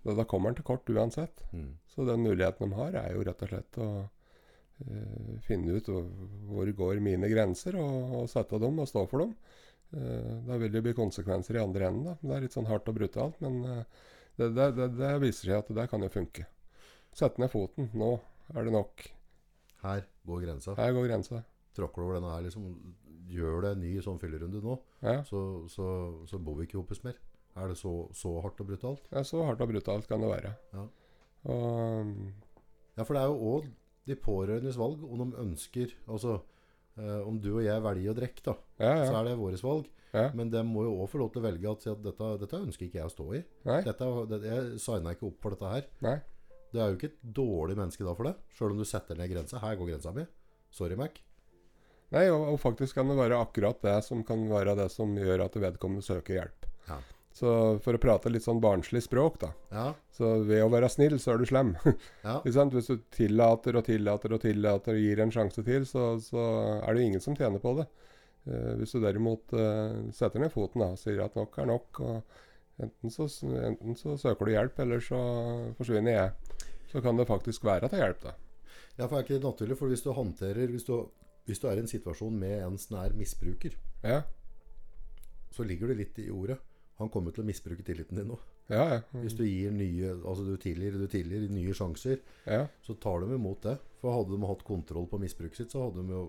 da, 0.07 0.15
da 0.21 0.27
kommer 0.29 0.53
han 0.53 0.59
til 0.59 0.67
kort 0.69 0.91
uansett. 0.93 1.43
Mm. 1.53 1.73
Så 1.91 2.07
den 2.07 2.23
muligheten 2.23 2.71
de 2.71 2.79
har, 2.79 2.99
er 3.01 3.17
jo 3.17 3.25
rett 3.27 3.43
og 3.43 3.51
slett 3.53 3.79
å 3.83 3.89
uh, 4.07 5.31
finne 5.47 5.79
ut 5.79 5.91
hvor, 5.91 6.71
går 6.83 7.03
mine 7.05 7.31
grenser, 7.33 7.79
og, 7.81 8.19
og 8.21 8.29
sette 8.31 8.61
dem 8.63 8.83
og 8.83 8.91
stå 8.91 9.07
for 9.11 9.25
dem. 9.25 9.33
Uh, 9.97 10.45
da 10.47 10.61
vil 10.63 10.73
det 10.75 10.85
bli 10.87 10.95
konsekvenser 10.99 11.59
i 11.59 11.65
andre 11.65 11.91
enden. 11.91 12.13
da. 12.13 12.17
Det 12.23 12.37
er 12.37 12.47
litt 12.47 12.57
sånn 12.57 12.71
hardt 12.71 12.89
og 12.93 13.01
brutalt, 13.01 13.43
men 13.45 13.59
uh, 13.65 14.07
det, 14.37 14.53
det, 14.53 14.71
det, 14.79 14.91
det 15.01 15.13
viser 15.25 15.51
seg 15.51 15.59
at 15.63 15.75
det 15.81 15.89
kan 15.91 16.05
jo 16.05 16.13
funke. 16.13 16.47
Sette 17.17 17.41
ned 17.41 17.51
foten. 17.53 17.91
Nå 17.97 18.15
er 18.55 18.67
det 18.67 18.75
nok. 18.75 19.07
Her 19.83 20.07
går 20.29 20.43
grensa. 20.45 20.75
Her 20.79 20.93
går 20.95 21.09
grensa. 21.09 21.43
Tråkker 21.77 22.01
du 22.01 22.07
over 22.07 22.19
denne 22.21 22.33
her, 22.35 22.47
liksom 22.47 22.71
Gjør 23.27 23.65
det 23.65 23.71
en 23.75 23.81
ny 23.83 23.97
sånn 24.05 24.21
fyllerunde 24.23 24.61
nå, 24.63 24.77
Ja. 25.03 25.17
så, 25.27 25.41
så, 25.67 25.87
så 26.31 26.39
bor 26.39 26.55
vi 26.61 26.69
ikke 26.69 26.79
sammen 26.79 27.09
mer. 27.09 27.17
Er 27.57 27.71
det 27.73 27.79
så, 27.81 27.93
så 28.13 28.35
hardt 28.45 28.61
og 28.61 28.69
brutalt? 28.69 29.07
ja, 29.13 29.23
så 29.25 29.43
hardt 29.47 29.63
og 29.65 29.71
brutalt 29.73 30.09
kan 30.11 30.21
det 30.21 30.29
være. 30.35 30.55
Ja. 30.77 30.87
Og 31.53 32.15
Ja, 32.97 33.05
for 33.05 33.13
det 33.17 33.23
er 33.23 33.29
jo 33.33 33.51
òg 33.57 33.67
de 34.07 34.15
pårørendes 34.17 34.77
valg 34.79 35.03
om 35.05 35.19
de 35.25 35.37
ønsker 35.43 35.91
Altså 36.07 36.39
eh, 36.97 37.21
om 37.27 37.41
du 37.43 37.51
og 37.57 37.65
jeg 37.65 37.83
velger 37.83 38.13
å 38.13 38.17
drikke, 38.17 38.43
da, 38.47 38.55
ja, 38.81 38.93
så 39.05 39.19
er 39.19 39.29
det 39.31 39.35
vårt 39.41 39.63
valg. 39.65 39.89
ja. 40.15 40.31
Men 40.37 40.51
de 40.53 40.63
må 40.65 40.85
jo 40.87 40.95
òg 41.03 41.11
få 41.13 41.19
lov 41.21 41.33
til 41.35 41.43
å 41.43 41.47
velge 41.49 41.73
at, 41.73 41.83
si 41.85 41.91
at 41.93 42.01
dette, 42.05 42.31
dette 42.45 42.61
ønsker 42.63 42.87
ikke 42.87 43.01
jeg 43.03 43.11
å 43.11 43.13
stå 43.13 43.27
i. 43.37 43.43
Dette, 43.85 44.09
det, 44.31 44.41
jeg 44.47 44.81
signa 44.81 45.13
ikke 45.17 45.29
opp 45.29 45.41
for 45.43 45.57
dette 45.57 45.73
her. 45.75 45.89
Nei. 46.07 46.17
Det 46.73 46.81
er 46.83 46.89
jo 46.93 46.97
ikke 46.99 47.11
et 47.13 47.21
dårlig 47.37 47.77
menneske 47.79 48.05
da 48.05 48.15
for 48.17 48.29
det. 48.29 48.35
Sjøl 48.57 48.73
om 48.75 48.81
du 48.81 48.85
setter 48.89 49.17
ned 49.19 49.31
grensa. 49.33 49.61
Her 49.63 49.77
går 49.79 49.93
grensa 49.93 50.13
mi. 50.17 50.25
Sorry, 50.75 50.97
Mac. 50.99 51.21
Nei, 52.15 52.25
og, 52.31 52.47
og 52.53 52.59
faktisk 52.63 52.97
kan 52.99 53.09
det 53.11 53.17
være 53.19 53.39
akkurat 53.43 53.79
det 53.83 53.97
som 54.07 54.23
kan 54.27 54.43
være 54.51 54.75
det 54.79 54.89
som 54.95 55.13
gjør 55.19 55.45
at 55.47 55.57
vedkommende 55.63 56.05
søker 56.07 56.39
hjelp. 56.41 56.67
Ja. 56.89 56.99
Så 57.37 57.51
for 57.85 57.97
å 57.97 58.01
prate 58.01 58.31
litt 58.33 58.47
sånn 58.47 58.63
barnslig 58.65 59.03
språk, 59.05 59.35
da. 59.43 59.51
Ja. 59.69 59.87
Så 60.17 60.31
ved 60.49 60.63
å 60.65 60.71
være 60.73 60.89
snill, 60.89 61.19
så 61.21 61.35
er 61.35 61.43
du 61.43 61.49
slem. 61.49 61.75
Ja. 62.27 62.39
Hvis 62.43 62.89
du 62.89 62.97
tillater 63.13 63.77
og 63.77 63.85
tillater 63.87 64.33
og 64.33 64.41
tillater 64.43 64.97
og 64.97 65.03
gir 65.05 65.21
en 65.23 65.33
sjanse 65.35 65.65
til, 65.67 65.85
så, 65.89 66.15
så 66.23 66.47
er 66.81 66.97
det 66.97 67.05
ingen 67.05 67.23
som 67.23 67.37
tjener 67.37 67.61
på 67.63 67.75
det. 67.81 67.85
Uh, 68.47 68.73
hvis 68.81 68.95
du 68.95 69.03
derimot 69.03 69.53
uh, 69.59 70.07
setter 70.17 70.41
ned 70.41 70.53
foten 70.55 70.81
da, 70.81 70.89
og 70.95 71.01
sier 71.01 71.21
at 71.25 71.37
nok 71.37 71.59
er 71.61 71.69
nok, 71.69 72.01
og 72.07 72.87
enten 72.87 73.13
så, 73.13 73.27
enten 73.69 73.99
så 74.01 74.17
søker 74.21 74.49
du 74.49 74.55
hjelp, 74.55 74.81
eller 74.87 75.05
så 75.05 75.21
forsvinner 75.77 76.17
jeg, 76.17 76.65
så 76.93 77.03
kan 77.05 77.21
det 77.21 77.29
faktisk 77.29 77.67
være 77.69 77.91
til 77.93 78.01
hjelp. 78.01 78.25
da. 78.25 78.33
ja, 78.97 79.05
for 79.05 79.19
er 79.19 79.27
ikke 79.27 79.37
det 79.37 79.45
naturlig? 79.45 79.77
For 79.77 79.93
hvis 79.93 80.07
du 80.07 80.13
håndterer 80.17 80.73
Hvis 80.73 80.89
du, 80.89 80.95
hvis 81.45 81.61
du 81.61 81.69
er 81.69 81.77
i 81.77 81.85
en 81.85 81.91
situasjon 81.91 82.39
med 82.41 82.63
en 82.63 82.81
som 82.81 82.97
er 83.03 83.19
misbruker, 83.19 83.77
Ja, 84.07 84.23
så 85.53 85.65
ligger 85.65 85.93
det 85.93 86.01
litt 86.01 86.19
i 86.21 86.31
ordet. 86.31 86.59
Han 86.99 87.11
kommer 87.13 87.35
til 87.37 87.43
å 87.45 87.47
misbruke 87.47 87.85
tilliten 87.85 88.17
din 88.17 88.31
nå. 88.33 88.39
ja, 88.73 88.85
ja. 88.95 89.01
Hvis 89.21 89.35
du 89.37 89.43
gir 89.45 89.71
nye 89.75 90.15
Altså 90.25 90.47
du 90.47 90.55
tilgir, 90.57 90.95
du 90.97 91.07
tilgir 91.13 91.45
nye 91.53 91.75
sjanser, 91.77 92.23
ja. 92.47 92.63
så 92.83 92.95
tar 92.99 93.21
de 93.27 93.35
imot 93.37 93.61
det. 93.67 93.77
For 94.01 94.15
hadde 94.17 94.33
de 94.39 94.49
hatt 94.49 94.65
kontroll 94.65 95.07
på 95.11 95.21
misbruket 95.21 95.57
sitt, 95.61 95.71
så 95.75 95.85
hadde 95.89 96.07
de 96.07 96.15
jo 96.17 96.23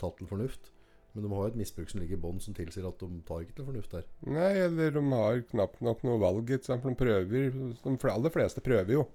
tatt 0.00 0.16
til 0.18 0.26
fornuft. 0.30 0.70
Men 1.12 1.24
de 1.24 1.30
har 1.32 1.46
jo 1.46 1.52
et 1.52 1.56
misbruk 1.60 1.88
som 1.92 2.00
ligger 2.02 2.16
i 2.18 2.20
bånn, 2.20 2.40
som 2.44 2.52
tilsier 2.56 2.84
at 2.88 2.98
de 3.00 3.20
tar 3.28 3.44
ikke 3.44 3.54
til 3.56 3.64
fornuft 3.68 3.92
der. 3.96 4.08
Nei, 4.28 4.50
eller 4.66 4.90
de 4.96 5.04
har 5.12 5.38
knapt 5.52 5.80
nok 5.84 6.02
noe 6.04 6.18
valg. 6.20 6.50
For 6.66 6.90
de 6.90 6.98
prøver 7.00 7.54
De 7.84 8.10
aller 8.12 8.34
fleste 8.34 8.60
prøver 8.64 8.92
jo. 8.98 9.06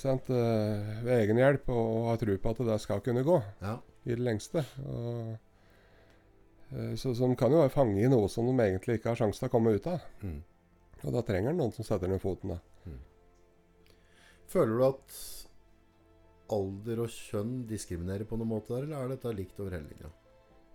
Sant? 0.00 0.30
eh, 0.30 0.92
Ved 1.04 1.16
egen 1.24 1.40
hjelp, 1.42 1.66
og 1.74 2.06
har 2.12 2.20
tro 2.22 2.36
på 2.40 2.52
at 2.54 2.62
det 2.70 2.78
skal 2.82 3.02
kunne 3.04 3.24
gå 3.26 3.40
Ja. 3.62 3.78
i 4.06 4.14
det 4.14 4.22
lengste. 4.22 4.62
Og, 4.86 5.34
så, 6.98 7.12
så 7.14 7.28
de 7.30 7.36
kan 7.38 7.52
jo 7.52 7.60
være 7.62 7.70
fange 7.74 8.00
i 8.02 8.08
noe 8.10 8.28
som 8.32 8.46
de 8.48 8.54
egentlig 8.64 8.98
ikke 8.98 9.12
har 9.12 9.20
sjanse 9.20 9.38
til 9.42 9.48
å 9.50 9.52
komme 9.52 9.74
ut 9.76 9.86
av. 9.90 10.00
Mm. 10.24 10.40
Og 11.04 11.12
da 11.12 11.22
trenger 11.28 11.52
de 11.52 11.58
noen 11.60 11.72
som 11.76 11.84
setter 11.86 12.08
ned 12.10 12.22
foten. 12.22 12.54
da. 12.54 12.60
Føler 14.54 14.78
du 14.78 14.84
at 14.86 15.14
alder 16.54 17.00
og 17.04 17.10
kjønn 17.12 17.54
diskriminerer 17.68 18.26
på 18.28 18.36
noen 18.38 18.50
måte 18.52 18.74
der, 18.74 18.84
eller 18.86 19.04
er 19.06 19.12
dette 19.14 19.32
likt 19.36 19.60
over 19.62 19.76
hele 19.78 19.88
linja? 19.90 20.10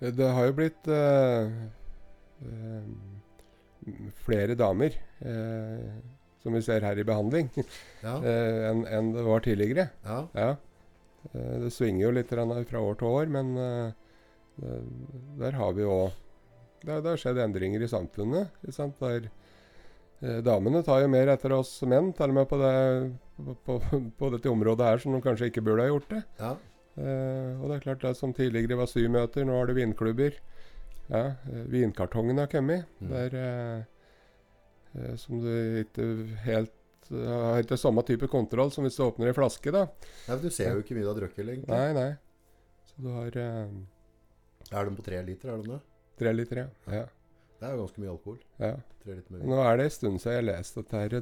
Eh, 0.02 0.12
Det 0.18 0.30
har 0.36 0.48
jo 0.50 0.56
blitt 0.58 0.88
eh, 0.90 1.52
eh, 2.50 4.02
flere 4.26 4.56
damer, 4.60 4.96
eh, 5.22 5.94
som 6.44 6.56
vi 6.56 6.62
ser 6.66 6.82
her 6.88 7.00
i 7.00 7.06
behandling, 7.08 7.50
Ja. 8.06 8.18
eh, 8.24 8.70
enn 8.72 8.86
en 8.88 9.14
det 9.16 9.24
var 9.28 9.46
tidligere. 9.46 9.90
ja. 10.06 10.20
Ja. 10.36 10.50
Eh, 11.34 11.56
Det 11.66 11.72
svinger 11.76 12.06
jo 12.08 12.12
litt 12.18 12.30
fra 12.32 12.80
år 12.82 12.96
til 13.00 13.08
år, 13.08 13.28
men 13.38 13.56
eh, 13.58 13.92
der 15.40 15.56
har 15.60 15.74
vi 15.78 15.84
òg 15.88 16.12
det, 16.84 16.96
har- 17.04 17.18
skjedd 17.20 17.38
endringer 17.44 17.82
i 17.84 17.88
samfunnet. 17.92 18.52
Der, 19.00 19.30
eh, 20.22 20.40
damene 20.42 20.84
tar 20.84 21.02
jo 21.04 21.10
mer 21.12 21.28
etter 21.34 21.52
oss 21.58 21.82
menn, 21.84 22.14
til 22.16 22.30
og 22.32 22.38
med 22.38 22.48
på, 22.48 22.58
det, 22.62 23.54
på, 23.66 23.80
på, 24.18 24.30
dette 24.36 24.50
området 24.52 24.86
her 24.88 24.98
som 25.04 25.14
de 25.16 25.22
kanskje 25.24 25.50
ikke 25.52 25.64
burde 25.66 25.84
ha 25.86 25.92
gjort 25.94 26.10
det. 26.16 26.24
ja. 26.40 26.56
Eh, 27.00 27.54
og 27.62 27.70
det 27.70 27.76
er 27.78 27.84
klart 27.86 28.02
det 28.04 28.18
som 28.18 28.34
tidligere 28.36 28.76
var 28.76 28.90
symøter, 28.92 29.46
nå 29.48 29.54
har 29.56 29.70
du 29.70 29.74
vinklubber. 29.78 30.34
Ja, 31.10 31.22
eh, 31.48 31.62
vinkartongen 31.72 32.38
har 32.42 32.48
kommet. 32.52 32.90
Mm. 33.00 33.10
Der, 33.14 33.36
eh, 33.40 33.84
eh, 35.06 35.16
som 35.16 35.40
du 35.40 35.48
ikke 35.84 36.08
helt 36.44 36.74
eh, 37.12 37.30
har 37.30 37.62
ikke 37.64 37.78
samme 37.80 38.04
type 38.04 38.28
kontroll 38.28 38.72
som 38.76 38.84
hvis 38.84 38.98
du 39.00 39.06
åpner 39.06 39.32
ei 39.32 39.38
flaske. 39.38 39.72
da. 39.72 39.86
Nei, 40.28 40.38
Du 40.44 40.50
ser 40.52 40.74
jo 40.76 40.84
ikke 40.84 40.98
mye 40.98 41.06
du 41.08 41.12
har 41.14 41.22
drukket 41.22 41.46
lenger. 41.48 41.72
Nei, 41.72 41.94
nei. 41.96 42.10
Så 42.92 43.00
du 43.06 43.10
har 43.16 43.40
eh, 43.46 43.72
Er 44.72 44.86
de 44.86 44.96
på 44.96 45.02
tre 45.06 45.24
liter? 45.26 45.50
er 45.54 45.58
de 45.64 45.70
det? 45.74 45.80
tre 46.20 46.34
liter, 46.34 46.58
ja. 46.58 46.68
ja. 46.92 47.06
Det 47.60 47.68
er 47.68 47.72
jo 47.76 47.80
ganske 47.86 48.02
mye 48.04 48.12
alkohol. 48.12 48.40
ja. 48.60 48.74
Nå 49.42 49.56
er 49.64 49.78
det 49.80 49.86
en 49.88 49.92
stund 49.96 50.20
siden 50.22 50.36
jeg 50.36 50.44
leste 50.46 50.76
dette. 50.84 50.98
her. 50.98 51.10
Det 51.10 51.22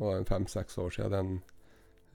var 0.00 0.16
en 0.16 0.24
fem-seks 0.26 0.78
år 0.78 0.90
siden 0.90 1.10
den 1.12 1.42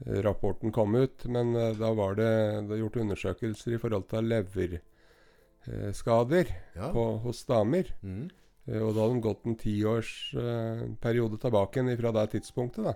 eh, 0.05 0.21
rapporten 0.25 0.71
kom 0.75 0.95
ut. 0.95 1.25
Men 1.31 1.55
uh, 1.55 1.71
da 1.79 1.93
var 1.95 2.15
det, 2.19 2.31
det 2.69 2.79
gjort 2.81 2.97
undersøkelser 3.03 3.71
i 3.75 3.77
forhold 3.79 4.07
til 4.11 4.23
leverskader 4.33 6.45
Ja. 6.75 6.91
på, 6.91 7.05
hos 7.23 7.45
damer. 7.45 7.83
Mm. 8.03 8.29
Eh, 8.67 8.81
Og 8.81 8.93
da 8.95 9.01
hadde 9.05 9.13
de 9.15 9.21
gått 9.21 9.45
en 9.45 9.55
tiårsperiode 9.55 10.83
eh, 10.83 10.89
periode 11.01 11.37
tilbake 11.41 11.97
fra 12.01 12.11
det 12.11 12.27
tidspunktet. 12.35 12.83
da. 12.83 12.93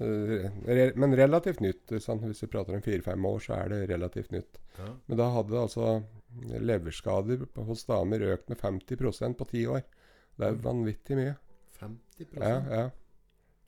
Eh, 0.00 0.50
re 0.66 0.92
men 0.96 1.14
relativt 1.16 1.60
nytt. 1.60 2.00
Sant? 2.02 2.22
Hvis 2.24 2.42
vi 2.42 2.46
prater 2.48 2.74
om 2.74 2.82
fire-fem 2.82 3.24
år, 3.26 3.38
så 3.40 3.52
er 3.54 3.68
det 3.68 3.88
relativt 3.90 4.30
nytt. 4.32 4.58
ja. 4.78 4.84
Men 5.06 5.16
da 5.18 5.30
hadde 5.30 5.58
altså 5.60 6.02
leverskader 6.60 7.46
hos 7.66 7.84
damer 7.88 8.22
økt 8.34 8.48
med 8.52 8.58
50% 8.62 9.36
på 9.38 9.46
ti 9.50 9.64
år. 9.66 9.82
Det 10.38 10.46
er 10.46 10.58
vanvittig 10.64 11.16
mye. 11.18 11.34
50% 11.80 12.40
Ja, 12.40 12.58
ja. 12.70 12.90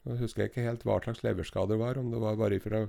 Nå 0.03 0.17
husker 0.19 0.43
jeg 0.43 0.51
ikke 0.51 0.65
helt 0.65 0.81
hva 0.83 0.97
slags 1.03 1.21
leverskader 1.23 1.77
det 1.77 1.79
var, 1.79 1.97
om 2.01 2.09
det 2.11 2.19
var 2.19 2.35
bare 2.35 2.57
fra 2.59 2.81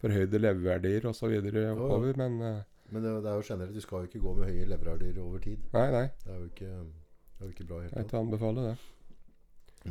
forhøyde 0.00 0.38
leververdier 0.40 1.04
osv. 1.10 1.34
oppover, 1.74 2.16
men 2.16 2.38
uh, 2.40 2.62
Men 2.92 3.02
det, 3.04 3.12
det 3.24 3.30
er 3.30 3.36
jo 3.40 3.44
generelt, 3.48 3.74
du 3.74 3.80
skal 3.80 4.04
jo 4.04 4.08
ikke 4.10 4.20
gå 4.24 4.34
med 4.38 4.48
høye 4.48 4.64
leververdier 4.70 5.18
over 5.20 5.38
tid. 5.44 5.58
nei, 5.72 5.90
nei. 5.92 6.06
Det 6.24 6.32
er 6.32 6.38
jo 6.38 6.48
ikke, 6.48 6.70
det 6.70 7.40
er 7.40 7.44
jo 7.46 7.52
ikke 7.52 7.66
bra 7.68 7.76
i 7.76 7.82
Jeg 7.82 7.90
hele 7.90 7.96
tatt. 8.02 8.08
ikke 8.08 8.22
anbefale 8.24 8.64
det. 8.70 8.76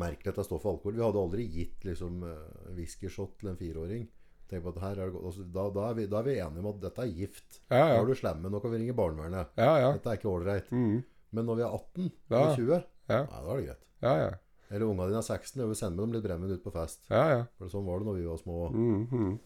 Merkelig 0.02 0.32
at 0.32 0.38
det 0.40 0.46
står 0.48 0.60
for 0.64 0.72
alkohol. 0.72 0.96
Vi 0.96 1.04
hadde 1.04 1.22
aldri 1.22 1.46
gitt 1.52 1.86
liksom 1.86 2.22
uh, 2.24 2.74
whiskyshot 2.78 3.38
til 3.42 3.50
en 3.52 3.58
fireåring. 3.60 4.08
Tenk 4.52 4.66
på 4.66 4.74
at 4.76 4.82
her 4.84 5.00
er 5.00 5.08
det 5.08 5.14
godt. 5.16 5.26
Altså, 5.32 5.46
da, 5.56 5.64
da, 5.72 5.88
er 5.90 5.94
vi, 5.96 6.06
da 6.12 6.20
er 6.20 6.26
vi 6.28 6.34
enige 6.44 6.60
om 6.60 6.70
at 6.74 6.82
dette 6.84 7.02
er 7.06 7.12
gift. 7.16 7.60
Ja, 7.72 7.82
Nå 7.88 7.94
ja. 7.96 8.00
er 8.02 8.06
du 8.12 8.16
slemme, 8.20 8.52
nå 8.52 8.60
kan 8.62 8.72
vi 8.74 8.82
ringe 8.84 8.96
barnevernet. 8.98 9.54
ja, 9.58 9.72
ja. 9.80 9.92
Dette 9.96 10.12
er 10.12 10.20
ikke 10.20 10.32
ålreit. 10.34 10.72
Mm. 10.76 10.98
Men 11.32 11.46
når 11.48 11.56
vi 11.62 11.64
er 11.64 11.76
18 11.78 12.12
Ja. 12.30 12.42
og 12.42 12.56
20, 12.58 12.82
Ja. 13.10 13.22
nei, 13.24 13.42
da 13.46 13.52
er 13.54 13.58
det 13.62 13.68
greit. 13.70 13.86
Ja, 14.04 14.16
ja. 14.26 14.32
Eller 14.72 14.86
ungene 14.88 15.08
dine 15.12 15.20
er 15.24 15.28
16, 15.28 15.62
og 15.64 15.70
vi 15.72 15.76
sender 15.76 15.96
med 15.96 16.04
dem 16.08 16.14
litt 16.18 16.24
brennevin 16.28 16.56
ut 16.60 16.64
på 16.64 16.72
fest. 16.76 17.08
Ja, 17.10 17.24
ja. 17.32 17.40
For 17.58 17.68
sånn 17.72 17.86
var 17.88 18.00
det 18.00 18.08
når 18.08 18.20
vi 18.20 18.28
var 18.28 18.38
små. 18.44 18.58
Mm, 18.72 19.08
mm. 19.12 19.40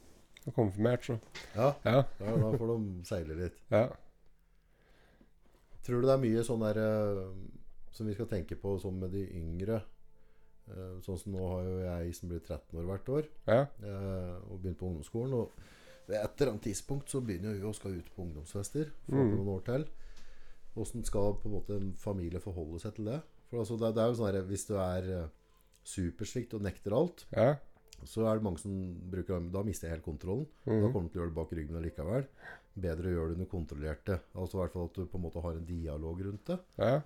Og 0.47 0.53
Konfirmert, 0.57 1.05
så. 1.05 1.19
Ja, 1.55 1.71
Ja, 1.85 2.03
ja 2.21 2.35
da 2.41 2.51
får 2.57 2.67
de 2.73 3.03
seile 3.05 3.37
litt. 3.37 3.61
ja. 3.71 3.87
Tror 5.85 6.01
du 6.01 6.07
det 6.07 6.13
er 6.15 6.21
mye 6.23 6.43
sånn 6.45 6.63
der 6.65 6.77
eh, 6.81 7.19
som 7.93 8.07
vi 8.09 8.13
skal 8.15 8.25
tenke 8.31 8.55
på 8.57 8.71
sånn 8.81 8.97
med 8.99 9.11
de 9.13 9.21
yngre? 9.37 9.83
Eh, 10.67 10.95
sånn 11.05 11.17
som 11.21 11.31
nå 11.35 11.47
har 11.47 11.63
jo 11.63 11.75
jeg 11.85 12.15
som 12.17 12.29
blir 12.29 12.39
13 12.41 12.79
år 12.79 12.85
hvert 12.89 13.09
år, 13.13 13.27
ja. 13.47 13.59
eh, 13.85 14.35
og 14.49 14.61
begynt 14.63 14.79
på 14.79 14.87
ungdomsskolen. 14.89 15.33
Og 15.33 15.51
ved 16.07 16.17
et 16.17 16.41
eller 16.41 16.51
annet 16.55 16.63
tidspunkt 16.65 17.09
så 17.09 17.21
begynner 17.21 17.53
vi 17.53 17.61
å 17.61 17.73
skal 17.75 17.93
ut 17.99 18.09
på 18.15 18.23
ungdomsfester. 18.25 18.89
For 19.05 19.15
Mm. 19.15 19.35
noen 19.37 19.51
år 19.59 19.63
til. 19.65 19.85
Åssen 20.75 21.05
skal 21.05 21.35
på 21.37 21.45
en 21.45 21.53
måte 21.53 21.75
en 21.77 21.93
familie 21.93 22.39
forholde 22.41 22.79
seg 22.81 22.95
til 22.95 23.05
det? 23.05 23.21
For 23.49 23.59
altså, 23.61 23.77
det, 23.79 23.93
det 23.95 24.01
er 24.03 24.07
jo 24.09 24.17
sånn 24.17 24.33
her, 24.33 24.41
Hvis 24.49 24.65
du 24.67 24.73
er 24.75 25.29
supersvikt 25.85 26.53
og 26.57 26.61
nekter 26.65 26.95
alt, 26.97 27.25
ja. 27.35 27.55
så 28.03 28.25
er 28.27 28.35
det 28.39 28.43
mange 28.43 28.59
som 28.59 28.73
bruker 29.11 29.39
Da 29.53 29.61
mister 29.63 29.87
jeg 29.87 29.97
helt 29.99 30.05
kontrollen. 30.05 30.47
Da 30.65 30.71
Mm. 30.71 30.91
kommer 30.93 31.07
du 31.07 31.13
til 31.13 31.21
å 31.21 31.23
gjøre 31.23 31.33
det 31.33 31.39
bak 31.41 31.51
ryggen 31.53 31.77
allikevel. 31.77 32.25
Bedre 32.75 33.07
å 33.07 33.13
gjøre 33.15 33.27
det 33.29 33.37
under 33.37 33.51
kontrollerte. 33.53 34.19
Altså 34.35 34.57
i 34.57 34.61
hvert 34.65 34.73
fall 34.73 34.85
at 34.89 34.93
du 34.97 35.05
på 35.05 35.15
en 35.17 35.21
måte 35.29 35.41
har 35.41 35.51
en 35.55 35.65
dialog 35.65 36.21
rundt 36.25 36.45
det. 36.45 36.59
ja. 36.77 37.01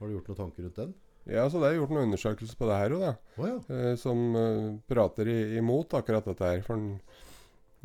Har 0.00 0.08
du 0.08 0.14
gjort 0.18 0.26
noen 0.28 0.36
tanker 0.36 0.62
rundt 0.64 0.76
den? 0.76 0.94
Ja, 1.26 1.46
så 1.48 1.60
det 1.62 1.70
er 1.70 1.78
gjort 1.78 1.92
noen 1.94 2.10
undersøkelser 2.10 2.56
på 2.60 2.66
det 2.68 2.78
her 2.82 2.94
òg, 2.96 3.00
da. 3.06 3.12
Å 3.40 3.46
ja. 3.48 3.58
eh, 3.74 3.94
som 4.00 4.24
eh, 4.36 4.70
prater 4.90 5.28
i, 5.32 5.36
imot 5.60 5.94
akkurat 5.96 6.26
dette 6.28 6.44
her. 6.50 6.60
For 6.66 6.76
den- 6.76 7.00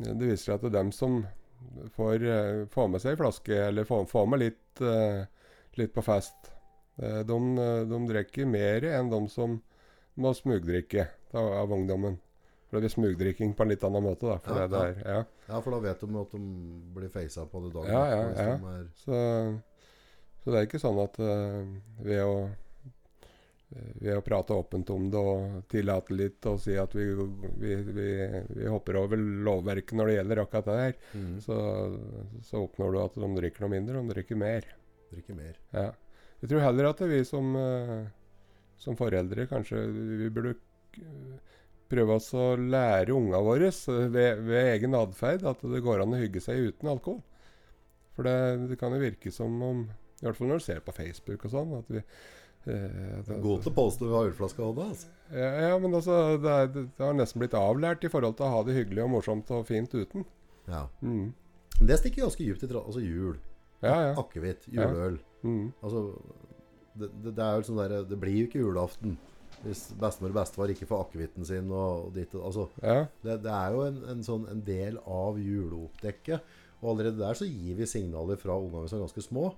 det 0.00 0.16
viser 0.30 0.44
seg 0.50 0.54
at 0.54 0.62
det 0.64 0.70
er 0.72 0.78
dem 0.78 0.90
som 0.96 1.18
får, 1.96 2.22
eh, 2.24 2.64
får 2.72 2.88
med 2.88 3.00
seg 3.02 3.12
ei 3.12 3.20
flaske, 3.20 3.56
eller 3.68 3.84
får, 3.88 4.06
får 4.08 4.28
med 4.32 4.40
litt, 4.40 4.80
eh, 4.80 5.24
litt 5.76 5.92
på 5.94 6.04
fest, 6.04 6.50
eh, 7.00 7.22
de, 7.28 7.38
eh, 7.64 7.84
de 7.88 7.98
drikker 8.08 8.46
mer 8.48 8.80
enn 8.94 9.10
de 9.12 9.20
som 9.28 9.58
må 10.20 10.32
smugdrikke 10.36 11.06
av, 11.34 11.52
av 11.64 11.72
ungdommen. 11.76 12.16
For 12.70 12.78
det 12.78 12.84
blir 12.86 12.92
smugdrikking 12.94 13.52
på 13.56 13.64
en 13.64 13.68
litt 13.72 13.82
annen 13.84 14.04
måte, 14.04 14.28
da. 14.28 14.38
For 14.38 14.54
Ja, 14.56 14.66
det 14.68 14.78
der, 14.78 15.02
ja. 15.04 15.20
ja, 15.48 15.60
for 15.60 15.74
da 15.74 15.80
vet 15.84 16.00
de 16.00 16.20
at 16.20 16.30
de 16.36 16.40
blir 16.94 17.08
feisa 17.12 17.44
på 17.50 17.60
det 17.64 17.72
dagen 17.74 17.90
Ja, 17.90 18.04
ja, 18.06 18.20
ja. 18.30 18.84
Så, 19.00 19.20
så 20.44 20.52
det 20.52 20.60
er 20.60 20.68
ikke 20.68 20.80
sånn 20.80 21.00
at 21.02 21.18
eh, 21.18 21.64
ved 22.04 22.22
å 22.24 22.34
eh, 22.46 22.50
ved 23.70 24.16
å 24.16 24.22
prate 24.24 24.56
åpent 24.56 24.90
om 24.90 25.06
det 25.12 25.20
og 25.20 25.58
tillate 25.70 26.14
litt 26.16 26.46
og 26.50 26.58
si 26.62 26.74
at 26.80 26.94
vi, 26.96 27.06
vi, 27.60 27.76
vi, 27.86 28.08
vi 28.48 28.70
hopper 28.70 28.98
over 28.98 29.20
lovverket 29.20 29.94
når 29.98 30.10
det 30.10 30.16
gjelder 30.16 30.42
akkurat 30.42 30.70
det 30.70 30.78
her, 30.80 30.96
mm. 31.14 31.36
så, 31.44 31.58
så 32.46 32.64
oppnår 32.64 32.96
du 32.96 33.00
at 33.04 33.18
de 33.22 33.28
drikker 33.36 33.64
noe 33.64 33.74
mindre, 33.76 34.00
de 34.00 34.16
drikker 34.16 34.40
mer. 34.40 34.66
Drikker 35.12 35.38
mer. 35.38 35.60
Ja. 35.76 35.86
Jeg 36.40 36.50
tror 36.50 36.64
heller 36.64 36.90
at 36.90 37.04
vi 37.12 37.20
som, 37.28 37.54
eh, 37.60 37.96
som 38.80 38.98
foreldre 38.98 39.46
kanskje 39.50 39.84
vi 39.92 40.32
burde 40.34 40.56
eh, 40.98 41.56
prøve 41.90 42.18
oss 42.18 42.30
å 42.34 42.52
lære 42.58 43.14
unga 43.14 43.42
våre 43.44 43.70
eh, 43.70 44.04
ved, 44.10 44.44
ved 44.48 44.74
egen 44.74 44.98
atferd 44.98 45.46
at 45.46 45.62
det 45.62 45.82
går 45.84 46.02
an 46.02 46.16
å 46.16 46.22
hygge 46.22 46.42
seg 46.42 46.72
uten 46.72 46.90
alkohol. 46.90 47.22
For 48.16 48.26
det, 48.26 48.36
det 48.72 48.80
kan 48.80 48.94
jo 48.96 49.02
virke 49.02 49.30
som 49.34 49.54
om, 49.62 49.86
i 50.18 50.26
hvert 50.26 50.38
fall 50.38 50.50
når 50.50 50.62
du 50.62 50.66
ser 50.66 50.82
på 50.84 50.96
Facebook 50.96 51.46
og 51.46 51.54
sånn, 51.54 51.76
at 51.78 51.92
vi 51.92 52.02
eh, 52.02 52.14
God 52.64 53.62
til 53.64 53.70
å 53.70 53.76
påstå 53.76 54.10
ølflaske 54.20 54.60
i 54.60 54.66
hånda. 54.66 54.88
Altså. 54.92 55.08
ja, 55.32 55.50
ja, 55.68 55.78
men 55.80 55.94
altså, 55.96 56.16
det, 56.42 56.56
er, 56.56 56.72
det 56.74 57.04
har 57.06 57.16
nesten 57.16 57.40
blitt 57.42 57.56
avlært 57.56 58.04
i 58.04 58.10
forhold 58.12 58.36
til 58.38 58.48
å 58.48 58.52
ha 58.54 58.60
det 58.66 58.76
hyggelig 58.76 59.06
og 59.06 59.14
morsomt 59.14 59.52
og 59.56 59.64
fint 59.70 59.94
uten. 59.96 60.26
Ja. 60.68 60.84
Mm. 61.00 61.32
Det 61.80 61.96
stikker 62.02 62.26
ganske 62.26 62.44
djupt 62.44 62.66
i. 62.66 62.70
Altså 62.76 63.02
jul. 63.04 63.38
Ja, 63.80 63.96
ja. 64.10 64.14
Akevitt. 64.20 64.68
Juleøl. 64.68 65.16
Mm. 65.42 65.72
Altså 65.80 66.04
det, 67.00 67.08
det, 67.24 67.34
det 67.38 67.44
er 67.44 67.56
jo 67.56 67.68
sånn 67.70 67.80
der, 67.80 67.94
det 68.08 68.18
blir 68.20 68.42
jo 68.42 68.48
ikke 68.50 68.64
julaften 68.64 69.16
hvis 69.60 69.90
bestemor 70.00 70.32
og 70.32 70.38
bestefar 70.38 70.70
ikke 70.72 70.86
får 70.88 71.02
akevitten 71.04 71.44
sin. 71.44 71.72
Og, 71.74 72.10
ditt, 72.16 72.34
altså, 72.38 72.68
Ja. 72.80 73.06
det, 73.24 73.40
det 73.44 73.52
er 73.52 73.74
jo 73.74 73.82
en, 73.88 73.98
en, 74.12 74.22
sånn, 74.24 74.46
en 74.52 74.62
del 74.64 74.96
av 75.04 75.40
juleoppdekket. 75.40 76.54
Og 76.80 76.94
allerede 76.94 77.20
der 77.20 77.36
så 77.36 77.48
gir 77.48 77.76
vi 77.76 77.88
signaler 77.88 78.40
fra 78.40 78.56
ungene 78.56 78.88
som 78.88 78.98
er 79.00 79.04
ganske 79.04 79.24
små. 79.26 79.50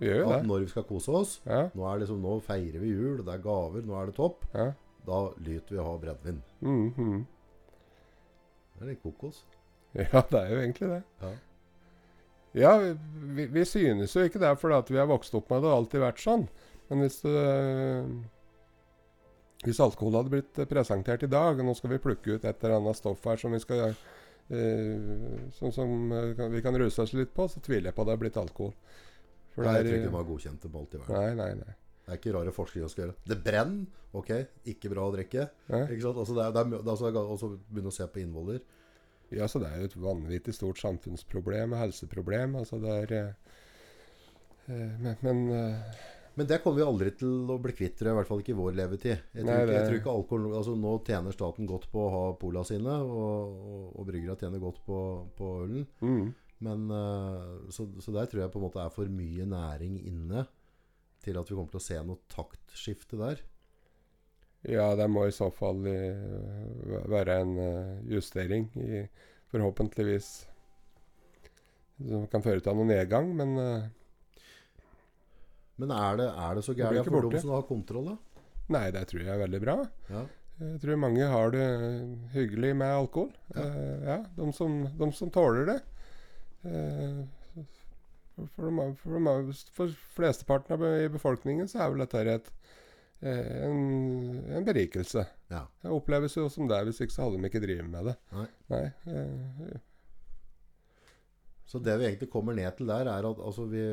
Vi 0.00 0.08
gjør 0.08 0.22
jo 0.22 0.30
det. 0.32 0.38
når 0.48 0.64
vi 0.64 0.70
skal 0.72 0.86
kose 0.88 1.12
oss 1.12 1.34
Ja. 1.44 1.66
Nå, 1.76 1.84
er 1.84 2.00
liksom, 2.02 2.22
nå 2.24 2.38
feirer 2.44 2.80
vi 2.80 2.94
jul, 2.94 3.20
det 3.24 3.34
er 3.34 3.44
gaver, 3.44 3.84
nå 3.84 3.98
er 4.00 4.08
det 4.08 4.16
topp. 4.16 4.46
Ja. 4.54 4.70
Da 5.06 5.20
lyter 5.36 5.74
vi 5.74 5.80
å 5.80 5.86
ha 5.86 5.98
brennevin. 6.00 6.42
Mm, 6.60 6.90
-hmm. 6.96 7.20
Det 8.74 8.82
er 8.82 8.90
litt 8.94 9.02
kokos. 9.02 9.44
ja, 9.92 10.22
det 10.30 10.40
er 10.40 10.50
jo 10.50 10.60
egentlig 10.60 10.88
det. 10.88 11.02
Ja. 11.20 11.32
Ja, 12.52 12.94
vi, 13.14 13.46
vi 13.46 13.64
synes 13.64 14.16
jo 14.16 14.24
ikke 14.26 14.40
det 14.42 14.58
fordi 14.58 14.74
at 14.74 14.90
vi 14.90 14.98
har 14.98 15.06
vokst 15.06 15.34
opp 15.34 15.50
med 15.50 15.62
det 15.62 15.70
og 15.70 15.76
alltid 15.76 16.02
vært 16.02 16.22
sånn. 16.22 16.48
Men 16.90 17.04
hvis 17.04 17.20
det, 17.22 17.42
Hvis 19.62 19.80
alkohol 19.80 20.16
hadde 20.16 20.32
blitt 20.32 20.68
presentert 20.68 21.22
i 21.22 21.30
dag, 21.30 21.58
og 21.58 21.66
nå 21.66 21.74
skal 21.76 21.90
vi 21.90 21.98
plukke 22.02 22.32
ut 22.34 22.44
et 22.44 22.64
eller 22.64 22.78
annet 22.78 22.96
stoff 22.96 23.24
her 23.28 23.36
som 23.36 23.52
vi 23.52 23.60
skal 23.60 23.90
eh, 23.90 25.50
som, 25.52 25.70
som 25.70 26.12
eh, 26.16 26.48
vi 26.48 26.62
kan 26.64 26.78
ruse 26.80 27.02
oss 27.02 27.12
litt 27.12 27.34
på, 27.36 27.46
så 27.48 27.60
tviler 27.60 27.90
jeg 27.90 27.94
på 27.94 28.02
at 28.02 28.08
det 28.08 28.16
har 28.16 28.22
blitt 28.24 28.40
alkohol. 28.40 28.72
For 29.54 29.66
jeg 29.66 29.86
tror 29.86 29.96
ikke 29.98 30.08
de 30.10 30.16
har 30.16 30.26
godkjent 30.30 30.64
det 30.66 30.72
på 30.72 30.82
alt 30.82 30.94
i 30.94 31.00
verden. 31.02 31.16
nei, 31.20 31.30
nei, 31.38 31.54
nei. 31.60 31.76
Det 32.04 32.16
er 32.16 32.18
ikke 32.20 32.32
rare 32.34 32.52
forskning 32.54 32.84
å 32.86 32.90
skal 32.90 33.04
gjøre. 33.04 33.14
Det 33.30 33.36
brenner, 33.44 34.04
ok, 34.18 34.30
ikke 34.72 34.90
bra 34.90 35.04
å 35.06 35.12
drikke. 35.14 35.44
nei. 35.70 35.82
Ikke 35.94 36.02
sant? 36.08 36.20
Altså 36.24 36.34
det 36.34 36.44
er, 36.46 36.54
det 36.56 36.62
er, 36.64 36.70
det 36.72 36.80
er 36.80 36.94
altså, 36.94 37.10
også 37.36 37.50
begynne 37.70 37.92
å 37.92 37.94
se 37.94 38.06
på 38.10 38.22
innvoller. 38.24 38.62
Ja, 39.30 39.46
så 39.46 39.60
det 39.62 39.68
er 39.70 39.84
jo 39.84 39.90
et 39.92 39.98
vanvittig 40.02 40.54
stort 40.56 40.80
samfunnsproblem 40.82 41.76
og 41.76 41.78
helseproblem. 41.84 42.56
Altså 42.58 42.80
det 42.82 42.96
er 43.04 43.12
eh, 43.14 43.28
eh, 44.66 44.96
Men, 45.04 45.14
men 45.22 45.44
eh, 45.54 46.00
Men 46.34 46.46
det 46.50 46.60
kommer 46.64 46.80
vi 46.80 46.86
aldri 46.88 47.10
til 47.20 47.50
å 47.52 47.58
bli 47.62 47.72
kvitt, 47.76 47.96
tror 47.98 48.08
jeg, 48.08 48.14
i 48.14 48.18
hvert 48.18 48.28
fall 48.30 48.42
ikke 48.42 48.52
i 48.54 48.58
vår 48.58 48.76
levetid. 48.78 49.16
Jeg 49.34 49.44
tror, 49.44 49.48
Nei, 49.52 49.62
ikke, 49.62 49.72
jeg 49.76 49.86
tror 49.86 49.98
ikke 50.00 50.12
alkohol 50.16 50.44
altså 50.56 50.74
Nå 50.78 50.92
tjener 51.06 51.34
staten 51.34 51.66
godt 51.68 51.88
på 51.92 52.04
å 52.06 52.12
ha 52.14 52.22
pola 52.40 52.62
sine, 52.66 52.94
og, 53.06 53.56
og, 53.70 53.88
og 54.00 54.06
bryggere 54.08 54.38
tjener 54.40 54.62
godt 54.62 54.78
på, 54.86 55.00
på 55.38 55.56
ølen. 55.64 55.86
mm. 56.00 56.30
Men 56.64 56.90
eh, 56.92 57.70
så, 57.72 57.86
så 58.04 58.12
der 58.14 58.28
tror 58.28 58.42
jeg 58.44 58.52
på 58.52 58.60
en 58.60 58.66
måte 58.66 58.82
er 58.82 58.92
for 58.92 59.08
mye 59.08 59.46
næring 59.48 59.96
inne 60.08 60.44
til 61.24 61.36
at 61.40 61.48
vi 61.48 61.56
kommer 61.56 61.72
til 61.72 61.80
å 61.80 61.84
se 61.84 61.98
noe 62.04 62.20
taktskifte 62.32 63.18
der. 63.20 63.40
Ja, 64.68 64.90
det 64.96 65.06
må 65.08 65.24
i 65.24 65.32
så 65.32 65.48
fall 65.56 65.80
eh, 65.88 67.04
være 67.08 67.38
en 67.44 67.54
eh, 67.64 67.94
justering 68.12 68.68
i 68.76 69.06
forhåpentligvis 69.50 70.28
Som 72.10 72.26
kan 72.32 72.44
føre 72.44 72.60
til 72.64 72.76
noen 72.76 72.92
nedgang, 72.92 73.32
men 73.36 73.56
Men 75.80 75.90
er 75.96 76.20
det, 76.20 76.28
er 76.28 76.54
det 76.56 76.64
så 76.64 76.74
gærent 76.76 77.08
for 77.08 77.24
dem 77.24 77.40
som 77.40 77.54
har 77.56 77.64
kontroll, 77.68 78.12
da? 78.12 78.44
nei, 78.70 78.84
det 78.94 79.02
tror 79.10 79.24
jeg 79.24 79.32
er 79.32 79.40
veldig 79.40 79.60
bra. 79.64 79.74
Ja. 80.12 80.20
Jeg 80.60 80.80
tror 80.82 80.98
mange 81.00 81.26
har 81.26 81.50
det 81.54 81.66
hyggelig 82.34 82.74
med 82.76 82.92
alkohol. 82.92 83.30
Ja. 83.56 83.64
Ja, 84.04 84.18
de 84.36 84.50
som, 84.54 84.82
de 85.00 85.08
som 85.16 85.32
tåler 85.32 85.66
det. 85.66 85.78
Eh, 86.64 87.20
for, 88.54 88.68
de, 88.68 88.86
for, 89.00 89.16
de, 89.16 89.54
for 89.76 89.92
flesteparten 90.16 90.76
av 90.76 90.84
i 90.88 91.08
befolkningen 91.12 91.68
så 91.68 91.84
er 91.84 91.92
vel 91.92 92.02
dette 92.04 92.22
et, 92.34 92.50
eh, 93.24 93.52
en, 93.66 93.82
en 94.58 94.66
berikelse. 94.66 95.24
Ja. 95.52 95.66
Det 95.82 95.92
oppleves 95.92 96.36
jo 96.36 96.48
som 96.52 96.68
det, 96.70 96.80
hvis 96.88 97.02
ikke 97.04 97.16
så 97.16 97.26
hadde 97.26 97.40
de 97.40 97.50
ikke 97.50 97.62
drevet 97.64 97.90
med 97.92 98.10
det. 98.10 98.16
Nei. 98.36 98.48
Nei, 98.72 98.82
eh, 99.12 99.78
Så 101.70 101.78
det 101.78 101.98
vi 102.00 102.08
egentlig 102.08 102.30
kommer 102.32 102.56
ned 102.56 102.72
til 102.76 102.88
der, 102.90 103.06
er 103.06 103.28
at 103.28 103.38
altså 103.46 103.64
vi 103.70 103.84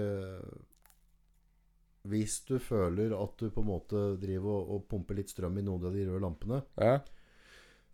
Hvis 2.07 2.39
du 2.47 2.57
føler 2.59 3.11
at 3.17 3.33
du 3.37 3.49
på 3.51 3.61
en 3.61 3.67
måte 3.67 4.03
driver 4.21 4.61
og, 4.61 4.69
og 4.75 4.85
pumper 4.87 5.17
litt 5.19 5.29
strøm 5.29 5.57
i 5.59 5.65
noen 5.65 5.85
av 5.85 5.93
de 5.93 6.05
røde 6.07 6.23
lampene, 6.23 6.61
ja, 6.79 7.01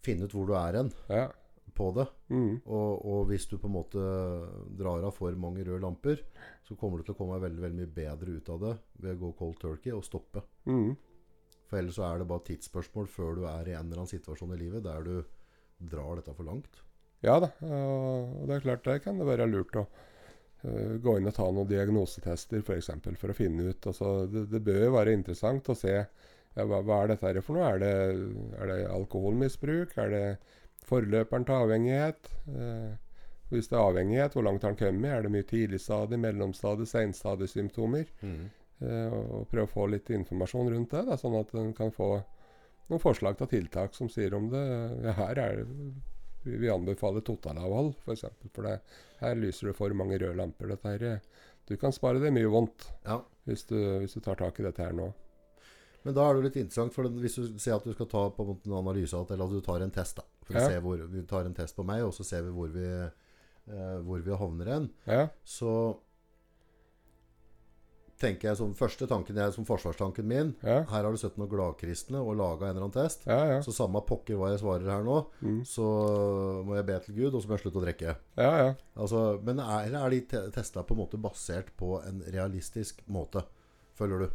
finn 0.06 0.22
ut 0.22 0.34
hvor 0.36 0.46
du 0.46 0.54
er 0.54 0.78
hen 0.78 0.92
ja. 1.10 1.32
På 1.76 1.90
det. 1.98 2.06
Mm, 2.34 2.62
Og, 2.66 3.06
og 3.06 3.26
hvis 3.30 3.48
du 3.50 3.58
på 3.58 3.70
en 3.70 3.76
måte 3.76 4.04
drar 4.80 5.04
av 5.06 5.16
for 5.16 5.36
mange 5.40 5.66
røde 5.66 5.82
lamper, 5.84 6.22
så 6.64 6.78
kommer 6.80 7.00
du 7.02 7.08
til 7.08 7.16
å 7.16 7.20
komme 7.20 7.42
veldig, 7.44 7.62
veldig 7.64 7.80
mye 7.82 7.96
bedre 7.96 8.38
ut 8.38 8.54
av 8.54 8.62
det 8.64 8.76
ved 9.04 9.16
å 9.16 9.22
gå 9.26 9.34
cold 9.42 9.60
turkey 9.62 9.96
og 9.96 10.06
stoppe. 10.08 10.46
mm. 10.70 10.94
For 11.74 11.80
ellers 11.80 11.96
så 11.98 12.04
er 12.06 12.20
det 12.22 12.30
bare 12.30 12.46
tidsspørsmål 12.46 13.08
før 13.10 13.38
du 13.40 13.46
er 13.50 13.70
i 13.72 13.74
en 13.74 13.88
eller 13.88 14.04
annen 14.04 14.12
situasjon 14.12 14.52
i 14.54 14.60
livet 14.60 14.84
der 14.86 15.06
du 15.08 15.16
drar 15.90 16.20
dette 16.20 16.36
for 16.38 16.46
langt. 16.46 16.84
Ja 17.24 17.40
da, 17.42 17.50
og 17.66 18.44
det 18.46 18.58
er 18.60 18.66
klart 18.66 18.84
der 18.86 19.00
kan 19.02 19.18
det 19.18 19.26
være 19.26 19.48
lurt 19.50 19.80
å 19.80 19.88
øh, 19.88 21.00
gå 21.02 21.16
inn 21.18 21.30
og 21.32 21.34
ta 21.34 21.48
noen 21.50 21.70
diagnosetester 21.72 22.60
f.eks. 22.60 22.68
For, 22.68 22.78
eksempel, 22.78 23.18
for 23.18 23.34
å 23.34 23.38
finne 23.38 23.72
ut 23.72 23.88
altså, 23.90 24.12
det, 24.30 24.46
det 24.52 24.62
bør 24.68 24.84
jo 24.86 24.94
være 25.00 25.16
interessant 25.18 25.72
å 25.72 25.78
se 25.80 25.96
ja, 25.96 26.66
hva, 26.68 26.84
hva 26.86 27.00
er 27.02 27.14
dette 27.14 27.32
her 27.32 27.42
for 27.42 27.58
noe. 27.58 27.72
Er 27.74 27.82
det, 27.82 27.94
er 28.60 28.70
det 28.70 28.80
alkoholmisbruk? 28.94 29.98
Er 30.04 30.14
det 30.14 30.26
forløperen 30.88 31.46
til 31.48 31.56
avhengighet? 31.60 32.30
Eh, 32.50 32.92
hvis 33.54 33.68
det 33.70 33.78
er 33.78 33.84
avhengighet, 33.86 34.34
hvor 34.34 34.46
langt 34.48 34.64
har 34.66 34.74
den 34.74 34.80
kommet? 34.82 35.12
Er 35.14 35.26
det 35.26 35.32
mye 35.34 35.46
tidligstadie, 35.50 36.18
mellomstadie, 36.18 36.88
senstadiesymptomer? 36.90 38.08
Eh, 38.84 39.08
og, 39.14 39.34
og 39.40 39.44
prøve 39.52 39.68
å 39.68 39.74
få 39.74 39.88
litt 39.94 40.10
informasjon 40.16 40.72
rundt 40.74 40.96
det, 40.96 41.04
da, 41.12 41.18
sånn 41.20 41.38
at 41.40 41.54
en 41.60 41.74
kan 41.78 41.94
få 41.94 42.16
noen 42.90 43.00
forslag 43.00 43.38
til 43.40 43.48
tiltak 43.52 43.94
som 43.96 44.10
sier 44.12 44.34
om 44.36 44.50
det 44.52 44.64
ja, 45.06 45.14
her 45.22 45.40
er 45.40 45.62
det 45.64 45.94
vi 46.44 46.68
anbefaler 46.68 47.24
totalavhold, 47.24 47.94
f.eks. 47.96 48.04
For, 48.04 48.14
eksempel, 48.18 48.50
for 48.52 48.68
det, 48.68 48.74
her 49.22 49.38
lyser 49.40 49.70
det 49.70 49.78
for 49.78 49.94
mange 49.96 50.18
røde 50.20 50.36
lamper. 50.36 50.74
Her, 50.84 51.22
du 51.70 51.78
kan 51.80 51.96
spare 51.96 52.20
deg 52.20 52.34
mye 52.36 52.50
vondt 52.52 52.90
Ja. 53.08 53.22
hvis 53.48 53.64
du, 53.70 53.78
hvis 54.02 54.18
du 54.18 54.20
tar 54.26 54.36
tak 54.42 54.60
i 54.60 54.66
dette 54.66 54.84
her 54.84 54.92
nå. 54.98 55.08
Men 56.04 56.18
da 56.18 56.26
er 56.28 56.36
det 56.36 56.50
litt 56.50 56.58
interessant, 56.60 56.92
for 56.92 57.08
hvis 57.08 57.38
du 57.40 57.56
ser 57.64 57.78
at 57.78 57.86
du 57.88 57.94
skal 57.96 58.10
ta 58.12 58.26
på 58.36 58.44
en 58.44 58.50
måte 58.52 58.68
en 58.68 58.76
analyse 58.82 59.16
eller 59.16 59.46
at 59.46 59.56
du 59.56 59.62
tar 59.64 59.86
en 59.86 59.94
test, 59.96 60.20
da. 60.20 60.28
For 60.44 60.54
Ja. 60.58 60.64
å 60.66 60.70
se 60.72 60.80
hvor, 60.84 61.04
vi 61.12 61.22
tar 61.30 61.46
en 61.46 61.54
test 61.58 61.76
på 61.76 61.86
meg, 61.88 62.04
og 62.04 62.14
så 62.14 62.24
ser 62.28 62.44
vi 62.44 62.52
hvor 62.56 62.68
vi, 62.74 62.84
eh, 62.88 64.00
hvor 64.04 64.20
vi 64.24 64.32
havner 64.36 64.66
hen. 64.74 64.89
Ja, 65.08 65.28
Så 65.44 65.98
tenker 68.24 68.48
jeg 68.52 68.56
som 68.60 68.72
første 68.78 69.08
tanken 69.10 69.36
jeg, 69.36 69.52
som 69.56 69.66
forsvarstanken 69.68 70.24
min 70.30 70.52
ja, 70.64 70.84
Her 70.88 71.04
har 71.04 71.12
du 71.12 71.18
sett 71.20 71.36
noen 71.39 71.50
gladkristne 71.52 72.22
og 72.24 72.38
laga 72.39 72.70
en 72.70 72.78
eller 72.78 72.86
annen 72.86 72.96
test. 72.96 73.26
ja. 73.28 73.39
ja, 73.50 73.58
Så 73.66 73.74
samme 73.76 74.00
pokker 74.08 74.38
hva 74.39 74.52
jeg 74.54 74.62
svarer 74.62 74.88
her 74.88 75.04
nå, 75.04 75.18
mm, 75.41 75.58
så 75.68 75.88
må 76.64 76.78
jeg 76.78 76.88
be 76.88 77.00
til 77.04 77.18
Gud, 77.18 77.34
og 77.34 77.41
så 77.44 77.50
må 77.50 77.58
jeg 77.58 77.66
slutte 77.66 77.82
å 77.82 77.84
drikke. 77.84 78.16
ja, 78.39 78.52
ja. 78.62 78.70
Altså, 78.96 79.24
men 79.44 79.60
er, 79.60 79.91
er 80.00 80.10
de 80.14 80.22
te 80.30 80.44
testa 80.56 80.86
på 80.88 80.96
en 80.96 81.02
måte 81.04 81.20
basert 81.20 81.74
på 81.80 81.98
en 82.08 82.22
realistisk 82.32 83.02
måte? 83.12 83.44
Føler 83.98 84.24
du? 84.24 84.30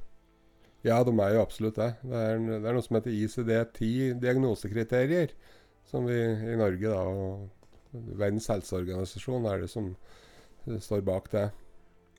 Ja, 0.85 1.01
de 1.03 1.11
er 1.19 1.33
jo 1.35 1.41
absolutt 1.43 1.79
det. 1.81 1.89
Det 2.05 2.15
er, 2.27 2.37
det 2.39 2.69
er 2.69 2.77
noe 2.77 2.85
som 2.85 2.99
heter 2.99 3.11
ICD-10 3.15 4.21
diagnosekriterier, 4.23 5.33
som 5.89 6.07
vi 6.09 6.19
i 6.21 6.57
Norge 6.59 6.93
da, 6.93 7.01
og 7.09 7.49
Verdens 8.21 8.49
helseorganisasjon 8.53 9.47
er 9.49 9.65
det 9.65 9.71
som 9.73 9.95
står 10.85 11.05
bak 11.07 11.31
det. 11.33 11.47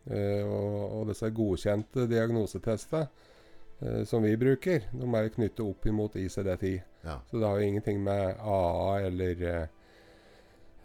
Eh, 0.09 0.41
og, 0.41 0.77
og 0.99 1.09
disse 1.11 1.29
godkjente 1.35 2.07
diagnosetestene 2.09 3.03
eh, 3.05 4.01
som 4.09 4.25
vi 4.25 4.33
bruker, 4.41 4.87
de 4.89 5.09
er 5.19 5.29
knyttet 5.35 5.61
opp 5.65 5.85
imot 5.89 6.17
ICD-10. 6.17 6.79
Ja. 7.05 7.19
Så 7.29 7.37
det 7.37 7.45
har 7.45 7.59
jo 7.59 7.67
ingenting 7.67 8.01
med 8.03 8.39
AA 8.39 9.05
eller 9.09 9.45
eh, 9.51 9.67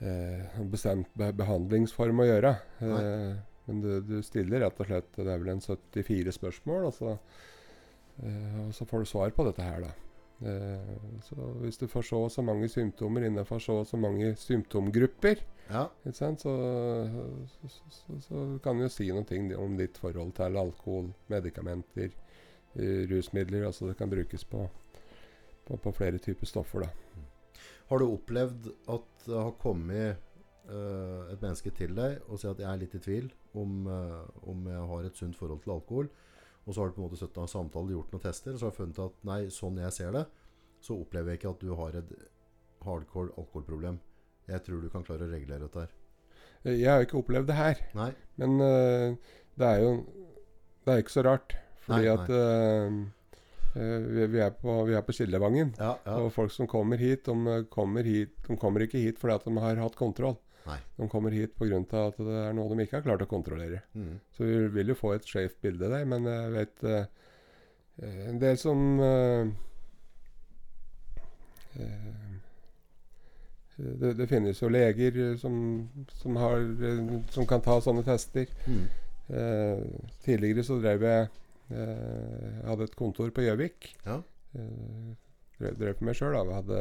eh, 0.05 0.61
bestemt 0.70 1.09
be 1.16 1.30
behandlingsform 1.41 2.20
å 2.20 2.28
gjøre. 2.28 2.55
Eh, 2.85 3.35
men 3.64 3.80
du, 3.80 3.91
du 4.05 4.18
stiller 4.20 4.61
rett 4.61 4.80
og 4.82 4.89
slett 4.91 5.07
Det 5.16 5.24
er 5.24 5.41
vel 5.41 5.55
en 5.55 5.62
74 5.64 6.35
spørsmål, 6.37 6.91
og 6.91 6.97
så, 6.99 7.14
eh, 8.20 8.59
og 8.66 8.74
så 8.76 8.87
får 8.91 9.05
du 9.05 9.12
svar 9.14 9.32
på 9.37 9.47
dette 9.49 9.64
her, 9.64 9.87
da. 9.87 9.95
Eh, 10.43 11.20
så 11.22 11.37
hvis 11.62 11.78
du 11.78 11.87
får 11.89 12.03
så 12.09 12.18
og 12.26 12.32
så 12.32 12.43
mange 12.43 12.68
symptomer 12.68 13.26
innenfor 13.28 13.62
så 13.62 13.78
og 13.82 13.87
så 13.87 13.97
mange 14.01 14.35
symptomgrupper, 14.37 15.45
ja. 15.70 15.87
så, 16.11 16.35
så, 16.37 17.70
så, 17.70 18.18
så 18.20 18.43
kan 18.64 18.76
du 18.76 18.85
jo 18.85 18.91
si 18.93 19.09
noe 19.14 19.24
ting 19.28 19.49
om 19.57 19.78
ditt 19.78 19.99
forhold 19.99 20.35
til 20.37 20.59
alkohol, 20.59 21.12
medikamenter, 21.32 22.11
eh, 22.74 23.07
rusmidler. 23.11 23.66
Altså 23.66 23.89
det 23.89 23.97
kan 24.01 24.11
brukes 24.11 24.45
på, 24.45 24.66
på, 25.66 25.76
på 25.76 25.95
flere 25.97 26.18
typer 26.18 26.51
stoffer, 26.51 26.85
da. 26.85 26.93
Har 27.89 28.01
du 28.01 28.09
opplevd 28.09 28.70
at 28.91 29.26
det 29.26 29.39
har 29.39 29.57
kommet 29.61 30.16
eh, 30.66 31.32
et 31.32 31.41
menneske 31.41 31.70
til 31.76 31.95
deg 31.97 32.20
og 32.26 32.41
sier 32.41 32.57
at 32.57 32.62
jeg 32.64 32.70
er 32.72 32.80
litt 32.80 32.99
i 32.99 33.03
tvil 33.07 33.32
om, 33.55 33.87
om 34.51 34.64
jeg 34.66 34.87
har 34.91 35.05
et 35.07 35.18
sunt 35.20 35.37
forhold 35.39 35.61
til 35.62 35.76
alkohol, 35.76 36.09
og 36.64 36.72
så 36.72 36.80
har 36.80 36.88
du 36.88 36.96
på 36.96 37.02
en 37.02 37.08
måte 37.08 37.20
støtta 37.20 37.44
samtaler, 37.44 37.54
samtale, 37.54 37.94
gjort 37.96 38.14
noen 38.14 38.24
tester, 38.24 38.54
og 38.54 38.60
så 38.60 38.66
har 38.66 38.72
du 38.72 38.78
funnet 38.78 39.02
at 39.04 39.18
nei, 39.28 39.40
sånn 39.52 39.80
jeg 39.82 39.96
ser 39.96 40.14
det, 40.16 40.24
så 40.84 40.96
opplever 41.00 41.32
jeg 41.32 41.40
ikke 41.40 41.52
at 41.54 41.64
du 41.64 41.74
har 41.76 41.98
et 42.00 42.14
hardcore 42.84 43.34
alkoholproblem. 43.40 43.98
Jeg 44.48 44.64
tror 44.64 44.80
du 44.82 44.90
kan 44.92 45.04
klare 45.04 45.26
å 45.26 45.30
regulere 45.30 45.66
dette 45.66 45.84
her. 45.84 45.92
Eh, 46.64 46.78
Jeg 46.80 46.90
har 46.90 47.04
ikke 47.04 47.20
opplevd 47.20 47.48
det 47.48 47.58
her, 47.58 47.82
Nei. 47.96 48.10
men 48.40 48.56
uh, 48.60 49.36
det 49.54 49.68
er 49.68 49.84
jo 49.84 49.92
Det 50.84 50.92
er 50.92 51.00
ikke 51.00 51.14
så 51.14 51.24
rart. 51.24 51.54
Fordi 51.84 52.04
Nei, 52.04 52.12
at 52.12 52.30
eh, 52.32 52.96
eh, 53.76 54.04
vi, 54.04 54.26
vi, 54.32 54.40
er 54.40 54.50
på, 54.56 54.74
vi 54.88 54.96
er 54.96 55.04
på 55.04 55.14
Kildevangen. 55.16 55.74
Ja, 55.78 55.94
ja. 56.04 56.16
Og 56.20 56.32
folk 56.32 56.52
som 56.52 56.68
kommer 56.68 57.00
hit, 57.00 57.24
de 57.24 57.62
kommer, 57.72 58.04
hit, 58.04 58.34
de 58.44 58.56
kommer 58.60 58.84
ikke 58.84 59.00
hit 59.00 59.20
fordi 59.20 59.36
at 59.36 59.46
de 59.48 59.64
har 59.64 59.80
hatt 59.80 59.96
kontroll. 59.96 60.36
Nei. 60.64 60.78
De 60.96 61.08
kommer 61.12 61.34
hit 61.36 61.54
pga. 61.58 61.78
at 61.78 62.18
det 62.18 62.38
er 62.40 62.54
noe 62.56 62.70
de 62.72 62.84
ikke 62.84 62.98
har 62.98 63.04
klart 63.04 63.24
å 63.24 63.28
kontrollere. 63.28 63.82
Mm. 63.92 64.16
Så 64.32 64.48
vi 64.48 64.56
vil 64.78 64.92
jo 64.92 64.98
få 64.98 65.12
et 65.14 65.28
skjevt 65.28 65.60
bilde 65.64 65.90
der, 65.92 66.06
men 66.08 66.24
jeg 66.28 66.52
vet 66.54 66.84
eh, 66.88 67.06
en 68.30 68.40
del 68.42 68.56
som 68.58 68.80
uh, 69.00 69.44
det, 73.76 74.12
det 74.18 74.28
finnes 74.30 74.60
jo 74.62 74.70
leger 74.70 75.36
som, 75.38 75.56
som, 76.20 76.36
har, 76.38 76.62
som 77.34 77.48
kan 77.50 77.62
ta 77.64 77.80
sånne 77.82 78.04
tester. 78.06 78.50
Mm. 78.70 78.84
Tidligere 80.22 80.62
så 80.66 80.76
drev 80.78 81.02
jeg 81.08 81.26
hadde 82.68 82.86
et 82.86 82.94
kontor 82.98 83.32
på 83.34 83.42
Gjøvik. 83.42 83.88
Ja. 84.04 84.20
Drev, 84.54 85.74
drev 85.80 85.98
for 85.98 86.06
meg 86.06 86.18
sjøl. 86.18 86.38
Vi 86.46 86.54
hadde 86.54 86.80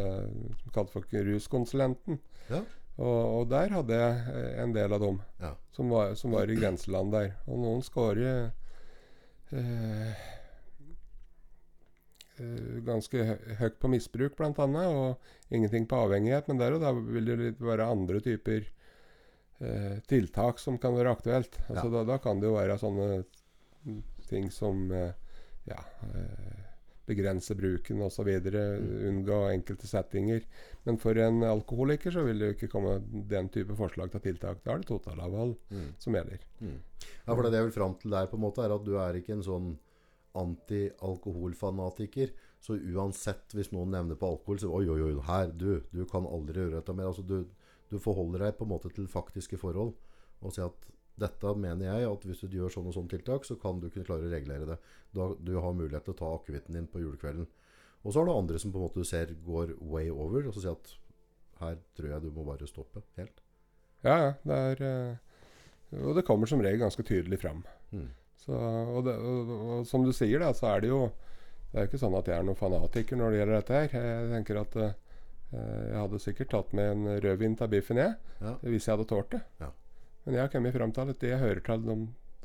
som 0.60 0.76
kalt 0.76 0.94
for 0.94 1.26
Ruskonsulenten. 1.30 2.22
Ja. 2.52 2.62
Og, 2.98 3.42
og 3.42 3.48
der 3.50 3.72
hadde 3.74 3.98
jeg 3.98 4.18
eh, 4.36 4.62
en 4.64 4.74
del 4.76 4.94
av 4.94 5.02
dem 5.02 5.22
Ja. 5.42 5.54
som, 5.74 5.90
var, 5.90 6.14
som 6.20 6.32
var 6.36 6.50
i 6.52 6.56
grenseland 6.60 7.12
der. 7.16 7.32
Og 7.48 7.58
noen 7.64 7.82
skårer 7.82 8.52
eh, 9.52 10.12
eh, 12.38 12.78
ganske 12.86 13.26
høyt 13.60 13.80
på 13.82 13.90
misbruk, 13.92 14.38
annet, 14.62 14.94
og 14.94 15.54
ingenting 15.54 15.88
på 15.90 16.04
avhengighet. 16.06 16.48
Men 16.52 16.62
der 16.62 16.78
og 16.78 16.84
da 16.86 16.94
vil 16.94 17.26
det 17.32 17.54
være 17.62 17.90
andre 17.90 18.22
typer 18.24 18.68
eh, 19.60 19.98
tiltak 20.10 20.60
som 20.62 20.78
kan 20.78 20.96
være 20.98 21.16
aktuelt. 21.18 21.58
Altså, 21.70 21.88
Ja. 21.90 21.96
da, 21.98 22.04
da 22.14 22.18
kan 22.22 22.40
det 22.40 22.50
jo 22.52 22.58
være 22.60 22.78
sånne 22.82 23.24
ting 24.30 24.50
som 24.54 24.86
eh, 24.92 25.14
ja, 25.68 25.82
eh, 26.14 26.63
begrense 27.06 27.56
bruken 27.60 28.02
osv. 28.06 28.30
Mm. 28.40 28.92
Unngå 29.10 29.40
enkelte 29.52 29.88
settinger. 29.90 30.46
Men 30.86 30.98
for 31.02 31.18
en 31.20 31.42
alkoholiker 31.44 32.12
så 32.16 32.24
vil 32.24 32.40
det 32.40 32.48
jo 32.48 32.56
ikke 32.58 32.72
komme 32.72 32.94
den 33.30 33.50
type 33.52 33.76
forslag 33.76 34.12
til 34.14 34.24
tiltak. 34.30 34.62
Da 34.64 34.74
er 34.76 34.84
det 34.84 34.88
totalavhold 34.92 35.56
Mm. 35.72 35.90
som 36.00 36.14
gjelder. 36.16 36.40
Mm. 36.62 36.78
Ja, 37.28 37.34
for 37.36 37.44
det 37.44 37.54
jeg 37.60 37.64
vil 37.70 37.76
fram 37.76 37.96
til 38.00 38.12
der, 38.12 38.28
på 38.28 38.36
en 38.40 38.46
måte, 38.46 38.64
er 38.64 38.72
at 38.76 38.86
du 38.86 38.96
er 38.98 39.14
ikke 39.20 39.34
en 39.34 39.44
sånn 39.44 39.74
anti-alkoholfanatiker. 40.34 42.32
Så 42.64 42.78
uansett, 42.80 43.52
hvis 43.54 43.72
noen 43.76 43.92
nevner 43.92 44.16
på 44.20 44.30
alkohol, 44.30 44.60
så 44.62 44.70
oi, 44.72 44.86
oi, 44.88 45.02
oi, 45.10 45.14
her, 45.28 45.52
du, 45.52 45.82
du 45.92 46.06
kan 46.10 46.26
aldri 46.26 46.62
gjøre 46.64 46.78
dette 46.80 46.96
mer. 46.96 47.10
Altså, 47.12 47.26
du, 47.28 47.44
du 47.92 48.00
forholder 48.00 48.46
deg 48.48 48.58
på 48.58 48.64
en 48.68 48.72
måte 48.72 48.92
til 48.96 49.08
faktiske 49.12 49.60
forhold 49.60 49.94
og 50.44 50.52
sier 50.56 50.70
at 50.72 50.88
dette 51.20 51.54
mener 51.60 51.86
jeg 51.86 52.10
at 52.10 52.24
hvis 52.26 52.42
du 52.48 52.56
gjør 52.58 52.72
sånn 52.74 52.88
og 52.90 52.96
sånn 52.96 53.10
tiltak, 53.12 53.46
så 53.46 53.58
kan 53.62 53.80
du 53.82 53.90
kunne 53.90 54.06
klare 54.08 54.26
å 54.26 54.32
regulere 54.32 54.68
det. 54.72 54.78
Da, 55.14 55.30
du 55.38 55.54
har 55.62 55.76
mulighet 55.78 56.08
til 56.08 56.16
å 56.16 56.20
ta 56.24 56.32
akevitten 56.34 56.78
din 56.78 56.90
på 56.90 57.04
julekvelden. 57.04 57.46
Og 58.04 58.12
så 58.12 58.20
har 58.20 58.28
du 58.28 58.34
andre 58.34 58.60
som 58.60 58.74
på 58.74 58.82
en 58.82 58.88
måte 58.88 59.04
du 59.04 59.08
ser 59.08 59.32
går 59.46 59.76
way 59.80 60.10
over, 60.12 60.48
og 60.48 60.56
så 60.56 60.64
sier 60.64 60.76
at 60.76 60.96
her 61.62 61.78
tror 61.96 62.10
jeg 62.10 62.26
du 62.26 62.32
må 62.36 62.46
bare 62.48 62.68
stoppe 62.68 63.04
helt. 63.20 63.44
Ja, 64.04 64.16
ja. 64.20 64.32
Det 64.44 64.58
er 64.72 64.82
eh, 64.88 66.02
Og 66.02 66.18
det 66.18 66.26
kommer 66.28 66.50
som 66.50 66.62
regel 66.64 66.82
ganske 66.82 67.06
tydelig 67.08 67.40
fram. 67.40 67.62
Mm. 67.94 68.10
Så, 68.44 68.58
og, 68.58 69.06
det, 69.06 69.14
og, 69.16 69.54
og 69.54 69.86
som 69.88 70.04
du 70.04 70.12
sier, 70.12 70.42
da, 70.44 70.50
så 70.58 70.74
er 70.74 70.84
det 70.84 70.90
jo 70.92 71.06
Det 71.72 71.78
er 71.80 71.86
jo 71.86 71.90
ikke 71.90 72.02
sånn 72.02 72.18
at 72.18 72.28
jeg 72.30 72.38
er 72.38 72.44
noen 72.46 72.60
fanatiker 72.60 73.18
når 73.18 73.32
det 73.32 73.38
gjelder 73.40 73.56
dette 73.56 73.78
her. 73.78 73.94
Jeg 74.10 74.34
tenker 74.34 74.60
at 74.62 74.76
eh, 74.82 74.98
jeg 75.54 75.96
hadde 76.02 76.20
sikkert 76.22 76.52
tatt 76.52 76.76
med 76.78 76.92
en 76.92 77.22
rødvin 77.24 77.56
til 77.58 77.72
biffen, 77.72 78.02
jeg. 78.02 78.18
Ja. 78.42 78.58
Hvis 78.66 78.86
jeg 78.90 78.94
hadde 78.94 79.08
tålt 79.10 79.32
det. 79.34 79.40
Ja. 79.62 79.70
Men 80.26 80.36
jeg 80.38 80.44
har 80.46 80.52
kommet 80.54 80.76
fram 80.76 80.92
til 80.96 81.10
at 81.14 81.20
det 81.20 81.40
hører 81.42 81.60
til 81.66 81.84
de, 81.88 81.96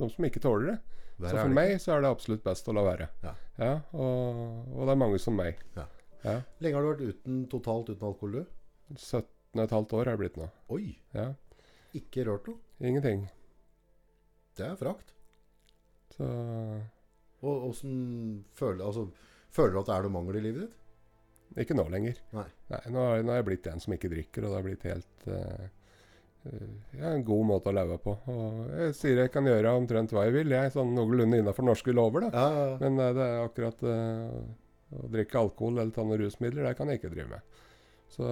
de 0.00 0.08
som 0.10 0.24
ikke 0.28 0.42
tåler 0.42 0.72
det. 0.72 0.78
Der 1.18 1.32
så 1.32 1.36
er 1.36 1.40
for 1.42 1.50
det 1.50 1.56
meg 1.58 1.72
så 1.82 1.92
er 1.96 2.02
det 2.04 2.10
absolutt 2.14 2.44
best 2.46 2.68
å 2.70 2.74
la 2.76 2.82
være. 2.86 3.08
Ja. 3.24 3.72
og, 3.92 4.42
og 4.74 4.84
det 4.86 4.92
er 4.94 5.00
mange 5.02 5.18
som 5.22 5.34
meg. 5.38 5.58
Ja. 5.76 5.86
Ja. 6.24 6.36
Lenge 6.62 6.78
har 6.78 6.82
du 6.86 6.90
vært 6.92 7.02
uten, 7.14 7.40
totalt 7.50 7.90
uten 7.92 8.06
alkohol, 8.08 8.38
du? 8.40 8.94
17,5 8.98 9.94
år 9.98 10.10
har 10.10 10.14
det 10.16 10.20
blitt 10.24 10.38
nå. 10.40 10.48
Oi, 10.74 10.96
Ja. 11.14 11.28
ikke 11.94 12.24
rørt 12.28 12.46
noe. 12.50 12.58
Ingenting. 12.82 13.26
Det 14.58 14.66
er 14.66 14.76
frakt. 14.78 15.14
Så 16.16 16.26
Og 17.46 17.68
åssen 17.70 18.44
føler, 18.58 18.82
altså, 18.84 19.04
føler 19.54 19.76
du 19.76 19.80
at 19.84 19.86
det 19.90 19.94
er 19.96 20.06
noe 20.08 20.14
mangel 20.18 20.40
i 20.40 20.44
livet 20.48 20.64
ditt? 20.66 20.74
Ikke 21.64 21.74
nå 21.78 21.84
lenger. 21.90 22.18
Nei. 22.34 22.44
nå, 22.90 23.02
er, 23.14 23.22
nå 23.24 23.32
er 23.32 23.38
jeg 23.40 23.46
blitt 23.48 23.66
en 23.70 23.80
som 23.82 23.94
ikke 23.94 24.10
drikker, 24.12 24.44
og 24.44 24.50
det 24.52 24.58
har 24.58 24.66
blitt 24.66 24.86
helt 24.90 25.28
eh, 25.32 25.68
ja, 26.98 27.10
en 27.10 27.24
god 27.26 27.46
måte 27.48 27.70
å 27.70 27.74
leve 27.76 27.98
på. 28.02 28.14
Og 28.32 28.72
jeg 28.72 28.94
sier 28.96 29.20
jeg 29.22 29.32
kan 29.34 29.46
gjøre 29.48 29.74
omtrent 29.78 30.12
hva 30.14 30.24
jeg 30.26 30.36
vil, 30.38 30.54
jeg 30.54 30.68
er 30.68 30.74
sånn 30.74 30.94
noenlunde 30.96 31.40
innafor 31.42 31.66
norske 31.66 31.94
lover. 31.94 32.26
da. 32.26 32.30
Ja, 32.32 32.64
ja. 32.70 32.78
Men 32.82 32.98
eh, 33.04 33.12
det 33.16 33.26
er 33.26 33.44
akkurat 33.44 33.84
uh, 33.84 34.98
å 34.98 35.10
drikke 35.12 35.40
alkohol 35.42 35.78
eller 35.78 35.94
ta 35.94 36.04
noen 36.06 36.22
rusmidler, 36.22 36.68
det 36.68 36.74
kan 36.78 36.90
jeg 36.90 37.00
ikke 37.00 37.12
drive 37.14 37.36
med. 37.36 37.60
Så 38.08 38.24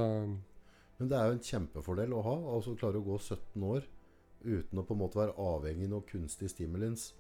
Men 0.97 1.13
det 1.13 1.19
er 1.19 1.29
jo 1.29 1.37
en 1.37 1.47
kjempefordel 1.51 2.17
å 2.17 2.25
ha. 2.25 2.37
Altså 2.57 2.77
klare 2.81 3.03
å 3.03 3.07
gå 3.07 3.19
17 3.21 3.69
år 3.69 3.87
uten 4.47 4.81
å 4.81 4.85
på 4.87 4.95
en 4.95 5.03
måte 5.03 5.19
være 5.19 5.37
avhengig 5.43 5.89
av 5.89 5.97
noe 5.97 6.09
kunstig 6.09 6.53
stimulans 6.53 7.11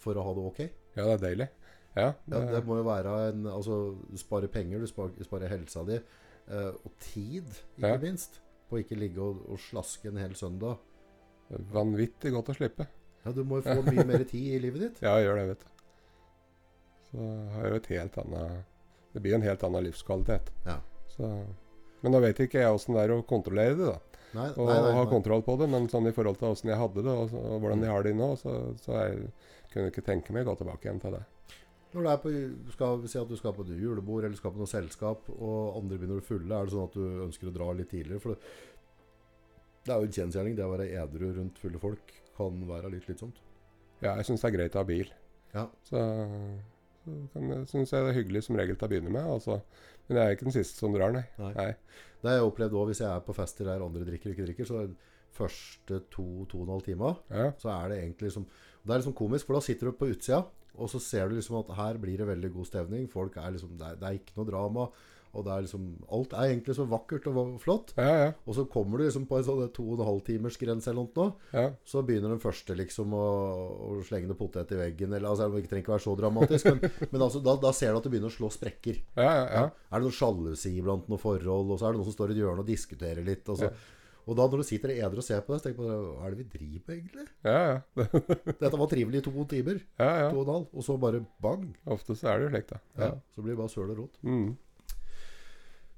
for 0.00 0.16
å 0.16 0.24
ha 0.24 0.36
det 0.36 0.44
ok. 0.50 0.60
ja, 0.96 1.02
det 1.02 1.12
er 1.16 1.24
deilig. 1.24 1.48
Ja, 1.96 2.10
Ja, 2.28 2.40
det 2.52 2.60
må 2.68 2.76
jo 2.76 2.84
være 2.84 3.12
en 3.30 3.46
Altså, 3.48 3.96
du 4.04 4.18
sparer 4.20 4.52
penger, 4.52 4.82
du 4.84 4.88
sparer, 4.90 5.16
sparer 5.24 5.52
helsa 5.52 5.84
di, 5.88 6.00
Uh, 6.46 6.70
og 6.86 6.92
tid, 7.02 7.48
ikke 7.74 7.96
minst. 8.04 8.36
På 8.68 8.76
å 8.78 8.82
ikke 8.82 8.98
ligge 8.98 9.22
og, 9.22 9.42
og 9.52 9.58
slaske 9.62 10.08
en 10.10 10.18
hel 10.18 10.34
søndag. 10.38 10.78
vanvittig 11.72 12.32
godt 12.34 12.48
å 12.50 12.54
slippe. 12.56 12.86
Ja, 13.24 13.30
du 13.32 13.44
må 13.46 13.60
jo 13.60 13.66
få 13.66 13.82
mye 13.86 14.04
mer 14.06 14.24
tid 14.26 14.56
i 14.56 14.58
livet 14.62 14.80
ditt. 14.82 14.98
Ja, 15.06 15.16
jeg 15.18 15.28
gjør 15.28 15.38
det, 15.40 15.46
vet 15.52 15.60
du. 15.62 15.68
Så 17.10 17.28
har 17.54 17.62
jeg 17.66 17.70
jo 17.72 17.78
et 17.80 17.86
helt 17.94 18.18
annet 18.18 18.64
Det 19.14 19.22
blir 19.22 19.34
en 19.36 19.44
helt 19.46 19.62
annen 19.64 19.86
livskvalitet. 19.86 20.50
Ja. 20.66 20.80
Så, 21.14 21.30
men 22.02 22.12
nå 22.12 22.20
vet 22.20 22.40
ikke 22.42 22.60
jeg 22.60 22.74
åssen 22.74 22.94
det 22.98 23.04
er 23.06 23.14
å 23.14 23.22
kontrollere 23.26 23.76
det, 23.78 23.86
da. 23.94 24.00
Nei, 24.36 24.48
Og 24.58 24.66
nei, 24.68 24.74
nei, 24.84 24.90
ha 24.98 25.04
kontroll 25.08 25.42
på 25.46 25.54
det. 25.62 25.68
Men 25.72 25.86
sånn 25.88 26.10
i 26.10 26.12
forhold 26.12 26.36
til 26.42 26.50
åssen 26.50 26.68
jeg 26.72 26.80
hadde 26.82 27.02
det, 27.06 27.14
og, 27.14 27.30
så- 27.30 27.44
og 27.54 27.62
hvordan 27.62 27.86
jeg 27.86 27.94
har 27.94 28.02
det 28.04 28.12
nå, 28.18 28.32
så, 28.42 28.56
så 28.82 28.98
jeg 28.98 29.30
kunne 29.72 29.92
ikke 29.94 30.04
tenke 30.04 30.34
meg 30.34 30.44
å 30.44 30.50
gå 30.50 30.58
tilbake 30.64 30.88
igjen 30.90 31.00
til 31.06 31.14
det. 31.16 31.22
Når 31.96 32.04
du 32.04 32.08
er 32.12 32.18
på, 32.20 32.30
skal 32.74 33.04
si 33.08 33.18
at 33.18 33.30
du 33.30 33.36
skal 33.40 33.54
på 33.56 33.64
et 33.64 33.74
julebord 33.80 34.26
eller 34.26 34.36
skal 34.36 34.52
på 34.52 34.60
noe 34.60 34.68
selskap, 34.68 35.30
og 35.32 35.78
andre 35.80 35.96
begynner 35.96 36.20
å 36.20 36.26
fulle, 36.26 36.52
er 36.52 36.68
det 36.68 36.74
sånn 36.74 36.88
at 36.90 36.96
du 36.98 37.22
ønsker 37.24 37.48
å 37.48 37.54
dra 37.54 37.70
litt 37.72 37.88
tidligere? 37.88 38.20
For 38.20 38.34
det, 38.34 38.54
det 39.86 39.94
er 39.94 40.02
jo 40.02 40.08
en 40.10 40.16
kjensgjerning. 40.18 40.56
Det 40.58 40.66
å 40.66 40.72
være 40.74 40.90
edru 41.00 41.30
rundt 41.38 41.60
fulle 41.62 41.80
folk 41.80 42.12
kan 42.36 42.58
være 42.68 42.90
litt 42.92 43.06
slitsomt. 43.08 43.40
Ja, 44.02 44.12
jeg 44.18 44.28
syns 44.28 44.44
det 44.44 44.50
er 44.50 44.56
greit 44.58 44.76
å 44.76 44.82
ha 44.82 44.88
bil. 44.90 45.12
Ja. 45.54 45.64
Så, 45.88 46.02
så 47.32 47.42
syns 47.70 47.94
jeg 47.94 48.04
det 48.04 48.12
er 48.12 48.18
hyggelig 48.18 48.44
som 48.44 48.60
regel 48.60 48.76
til 48.76 48.88
å 48.88 48.92
begynne 48.92 49.14
med. 49.14 49.24
Altså. 49.38 49.60
Men 50.06 50.20
jeg 50.20 50.26
er 50.26 50.36
ikke 50.36 50.50
den 50.50 50.56
siste 50.58 50.82
som 50.82 50.92
drar, 50.92 51.14
nei. 51.16 51.24
Nei. 51.40 51.52
nei. 51.56 51.70
Det 52.20 52.28
har 52.28 52.40
jeg 52.40 52.50
opplevd 52.50 52.76
òg 52.76 52.90
hvis 52.90 53.00
jeg 53.04 53.08
er 53.08 53.24
på 53.24 53.36
fester 53.36 53.68
der 53.70 53.84
andre 53.86 54.04
drikker 54.04 54.32
og 54.32 54.36
ikke 54.36 54.48
drikker. 54.50 54.68
Så 54.68 54.84
første 55.36 56.02
to-to 56.12 56.60
og 56.60 56.66
en 56.66 56.74
halv 56.76 56.84
time 56.86 57.14
Ja. 57.30 57.50
så 57.60 57.72
er 57.74 57.88
det 57.92 57.98
egentlig 58.02 58.30
liksom 58.30 58.46
Det 58.86 58.92
er 58.94 59.00
liksom 59.00 59.16
komisk, 59.18 59.46
for 59.48 59.58
da 59.58 59.60
sitter 59.66 59.88
du 59.90 59.96
på 59.98 60.06
utsida, 60.12 60.44
og 60.78 60.90
så 60.92 61.00
ser 61.02 61.28
du 61.28 61.36
liksom 61.38 61.60
at 61.62 61.74
her 61.78 62.00
blir 62.02 62.20
det 62.20 62.30
veldig 62.30 62.52
god 62.54 62.70
stevning. 62.70 63.10
Folk 63.12 63.36
er 63.40 63.54
liksom 63.54 63.76
Det 63.78 63.92
er, 63.92 64.00
det 64.00 64.08
er 64.08 64.18
ikke 64.20 64.38
noe 64.38 64.50
drama. 64.50 64.88
Og 65.36 65.44
det 65.44 65.52
er 65.52 65.64
liksom 65.66 65.88
Alt 66.16 66.34
er 66.36 66.50
egentlig 66.50 66.76
så 66.78 66.86
vakkert 66.88 67.26
og 67.28 67.56
flott. 67.60 67.92
Ja, 67.98 68.12
ja. 68.24 68.28
Og 68.48 68.56
så 68.56 68.64
kommer 68.72 68.98
du 68.98 69.04
liksom 69.04 69.26
på 69.28 69.38
en 69.38 69.46
sånn 69.46 69.66
to 69.76 69.84
og 69.90 70.00
en 70.00 70.08
halv 70.08 70.22
timers 70.26 70.56
grense 70.60 70.90
eller 70.92 71.08
noe. 71.08 71.26
ja. 71.52 71.66
Så 71.86 72.02
begynner 72.06 72.32
den 72.32 72.42
første 72.42 72.76
liksom 72.78 73.12
å, 73.16 73.26
å 73.88 73.98
slenge 74.06 74.30
noe 74.30 74.38
potet 74.38 74.72
i 74.72 74.80
veggen. 74.80 75.12
Eller, 75.12 75.28
altså, 75.28 75.50
det 75.52 75.66
trenger 75.68 75.84
ikke 75.84 75.96
være 75.96 76.06
så 76.06 76.16
dramatisk, 76.18 76.70
men, 76.70 76.96
men 77.12 77.26
altså, 77.28 77.42
da, 77.44 77.56
da 77.60 77.74
ser 77.76 77.92
du 77.92 78.00
at 78.00 78.08
det 78.08 78.14
begynner 78.14 78.32
å 78.32 78.36
slå 78.38 78.50
sprekker. 78.54 79.02
ja, 79.18 79.28
ja, 79.28 79.44
ja. 79.52 79.66
Er 79.90 80.00
det 80.02 80.08
noe 80.08 80.16
sjalusi 80.16 80.72
blant 80.80 81.10
noen 81.10 81.22
forhold, 81.22 81.74
og 81.74 81.78
så 81.80 81.88
er 81.88 81.94
det 81.94 82.00
noen 82.00 82.08
som 82.08 82.16
står 82.16 82.32
i 82.32 82.36
et 82.36 82.42
hjørne 82.42 82.64
og 82.64 82.70
diskuterer 82.70 83.26
litt. 83.26 83.46
Og, 83.52 83.60
så. 83.60 83.70
Og 84.26 84.34
da 84.34 84.44
når 84.50 84.62
du 84.62 84.66
sitter 84.66 84.90
edru 84.96 85.20
og 85.22 85.24
ser 85.26 85.42
på 85.46 85.54
det, 85.54 85.60
så 85.60 85.68
tenker 85.68 85.84
du 85.84 85.86
på 85.86 85.98
hva 86.18 86.26
er 86.26 86.34
det 86.34 86.40
vi 86.40 86.46
driver 86.50 86.80
med 86.86 86.96
egentlig? 86.96 87.26
ja, 87.46 87.60
ja. 87.70 88.06
Dette 88.62 88.80
var 88.80 88.88
trivelig 88.90 89.20
i 89.20 89.26
to 89.26 89.44
timer, 89.52 89.80
ja, 90.02 90.08
ja. 90.24 90.28
to 90.32 90.40
og 90.40 90.46
en 90.46 90.52
halv, 90.54 90.66
og 90.72 90.86
så 90.86 90.96
bare 90.98 91.22
bang. 91.42 91.68
Ofte 91.94 92.16
så 92.18 92.32
er 92.32 92.40
det 92.40 92.48
jo 92.48 92.52
slik, 92.54 92.68
da. 92.72 92.80
Ja. 92.98 93.10
Så 93.34 93.44
blir 93.44 93.54
det 93.54 93.60
bare 93.62 93.72
søl 93.72 93.92
og 93.94 94.00
rot. 94.02 94.18
Mm. 94.26 94.56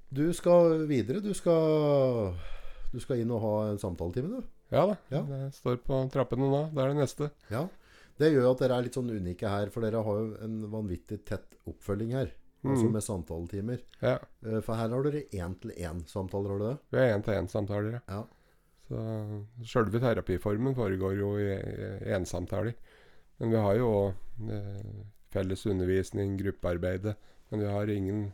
Du 0.08 0.24
skal 0.36 0.86
videre. 0.88 1.20
Du 1.24 1.32
skal, 1.36 2.36
du 2.92 3.00
skal 3.00 3.20
inn 3.22 3.32
og 3.32 3.42
ha 3.44 3.54
en 3.72 3.80
samtaletime, 3.80 4.38
du. 4.38 4.54
ja 4.72 4.84
da. 4.88 4.96
Ja. 5.12 5.22
Det 5.28 5.40
står 5.56 5.80
på 5.84 6.00
trappene 6.12 6.48
nå. 6.48 6.62
Det 6.72 6.84
er 6.84 6.92
det 6.92 7.00
neste. 7.02 7.30
Ja. 7.52 7.66
Det 8.18 8.32
gjør 8.32 8.48
jo 8.48 8.52
at 8.52 8.62
dere 8.64 8.76
er 8.78 8.86
litt 8.86 8.96
sånn 8.98 9.12
unike 9.14 9.48
her, 9.52 9.72
for 9.72 9.84
dere 9.84 10.04
har 10.04 10.20
jo 10.20 10.30
en 10.44 10.60
vanvittig 10.72 11.20
tett 11.28 11.56
oppfølging 11.70 12.16
her. 12.16 12.32
Altså 12.68 12.84
Mhm. 12.84 12.92
med 12.92 13.02
samtaletimer. 13.02 13.80
Ja. 14.02 14.18
Eh, 14.44 14.60
For 14.60 14.74
her 14.76 14.88
har 14.88 15.02
dere 15.02 15.22
én-til-én-samtaler, 15.32 16.48
har 16.48 16.58
du 16.58 16.64
det? 16.68 16.78
Vi 16.90 16.98
har 16.98 17.18
én-til-én-samtaler, 17.18 17.92
ja. 17.92 18.00
Ja. 18.08 18.24
Så 18.88 19.44
Sjølve 19.64 20.00
terapiformen 20.00 20.74
foregår 20.74 21.18
jo 21.18 21.36
i 21.38 21.48
i 22.08 22.14
ensamtaler. 22.16 22.74
Men 23.38 23.50
vi 23.50 23.56
har 23.56 23.76
jo 23.76 23.88
òg 23.88 24.50
eh, 24.50 24.82
felles 25.30 25.66
undervisning, 25.66 26.36
gruppearbeide. 26.38 27.14
Men 27.50 27.60
vi 27.60 27.66
har 27.66 27.86
ingen 27.90 28.32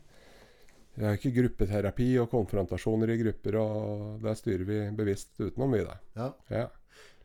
Vi 0.96 1.02
har 1.04 1.16
ikke 1.16 1.34
gruppeterapi 1.34 2.20
og 2.22 2.30
konfrontasjoner 2.30 3.10
i 3.10 3.16
grupper, 3.18 3.56
og 3.58 4.20
der 4.22 4.34
styrer 4.38 4.64
vi 4.64 4.76
bevisst 4.96 5.40
utenom, 5.40 5.72
vi, 5.72 5.80
da. 5.84 5.96
Ja. 6.14 6.28
Ja. 6.50 6.68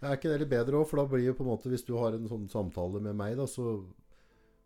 Er 0.02 0.16
ikke 0.18 0.30
det 0.32 0.40
litt 0.40 0.50
bedre 0.50 0.80
òg? 0.80 0.88
For 0.90 0.98
da 0.98 1.06
blir 1.06 1.26
jo 1.28 1.34
på 1.34 1.44
en 1.44 1.52
måte 1.52 1.70
Hvis 1.70 1.86
du 1.86 1.96
har 1.98 2.14
en 2.14 2.26
sånn 2.28 2.50
samtale 2.50 3.00
med 3.00 3.16
meg, 3.16 3.38
da, 3.38 3.46
så, 3.46 3.84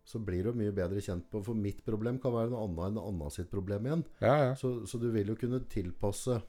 så 0.04 0.20
blir 0.20 0.44
du 0.44 0.58
mye 0.60 0.74
bedre 0.76 1.00
kjent 1.02 1.30
på 1.32 1.40
For 1.46 1.56
mitt 1.56 1.80
problem 1.86 2.18
kan 2.20 2.34
være 2.36 2.52
noe 2.52 2.66
annet 2.68 2.90
enn 2.90 2.98
noe 3.00 3.12
annet 3.12 3.36
sitt 3.38 3.50
problem 3.52 3.88
igjen. 3.88 4.06
ja, 4.20 4.36
ja. 4.50 4.56
Så, 4.60 4.76
så 4.90 5.00
du 5.00 5.10
vil 5.14 5.32
jo 5.32 5.38
kunne 5.40 5.64
tilpasse 5.72 6.42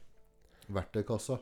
verktøykassa. 0.74 1.38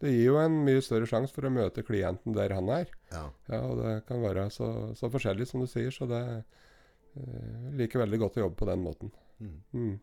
Det 0.00 0.12
gir 0.14 0.30
jo 0.30 0.38
en 0.40 0.62
mye 0.64 0.80
større 0.84 1.08
sjanse 1.08 1.32
for 1.34 1.44
å 1.44 1.52
møte 1.52 1.84
klienten 1.84 2.36
der 2.36 2.54
han 2.56 2.70
er. 2.72 2.92
Ja. 3.12 3.26
Ja, 3.52 3.60
og 3.68 3.82
det 3.82 3.94
kan 4.08 4.22
være 4.24 4.46
så, 4.52 4.68
så 4.96 5.10
forskjellig 5.12 5.48
som 5.48 5.60
du 5.60 5.68
sier, 5.68 5.92
så 5.92 6.08
det, 6.08 6.20
eh, 7.20 7.66
liker 7.76 8.00
veldig 8.00 8.20
godt 8.22 8.38
å 8.38 8.46
jobbe 8.46 8.56
på 8.62 8.68
den 8.70 8.84
måten. 8.84 9.12
Mm. 9.40 9.58
Mm. 9.76 9.98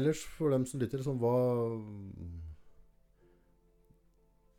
Ellers, 0.00 0.24
for 0.36 0.52
dem 0.52 0.66
som 0.68 0.82
lytter, 0.82 1.02
sånn, 1.06 1.20
hva 1.22 1.36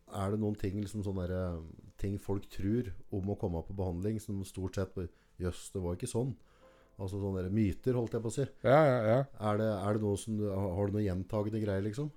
Er 0.09 0.31
det 0.33 0.39
noen 0.41 0.55
ting, 0.57 0.79
liksom 0.81 1.03
sånn 1.05 1.19
der, 1.21 1.59
ting 1.99 2.19
folk 2.21 2.47
tror 2.51 2.91
om 3.15 3.31
å 3.31 3.37
komme 3.39 3.61
på 3.67 3.75
behandling, 3.77 4.19
som 4.23 4.39
stort 4.47 4.79
sett 4.79 4.95
Jøss, 5.39 5.69
det 5.71 5.81
var 5.83 5.95
ikke 5.95 6.09
sånn. 6.11 6.33
Altså 6.99 7.19
sånne 7.21 7.47
myter, 7.53 7.95
holdt 7.95 8.17
jeg 8.17 8.23
på 8.23 8.31
å 8.31 8.35
si. 8.35 8.45
Ja, 8.67 8.79
ja, 8.83 8.97
ja. 9.07 9.19
Er 9.51 9.59
det, 9.61 9.67
er 9.71 9.95
det 9.95 10.03
noe 10.03 10.19
som 10.19 10.39
Har 10.43 10.89
du 10.89 10.97
noen 10.97 11.05
gjentagende 11.05 11.61
greier, 11.63 11.85
liksom? 11.85 12.09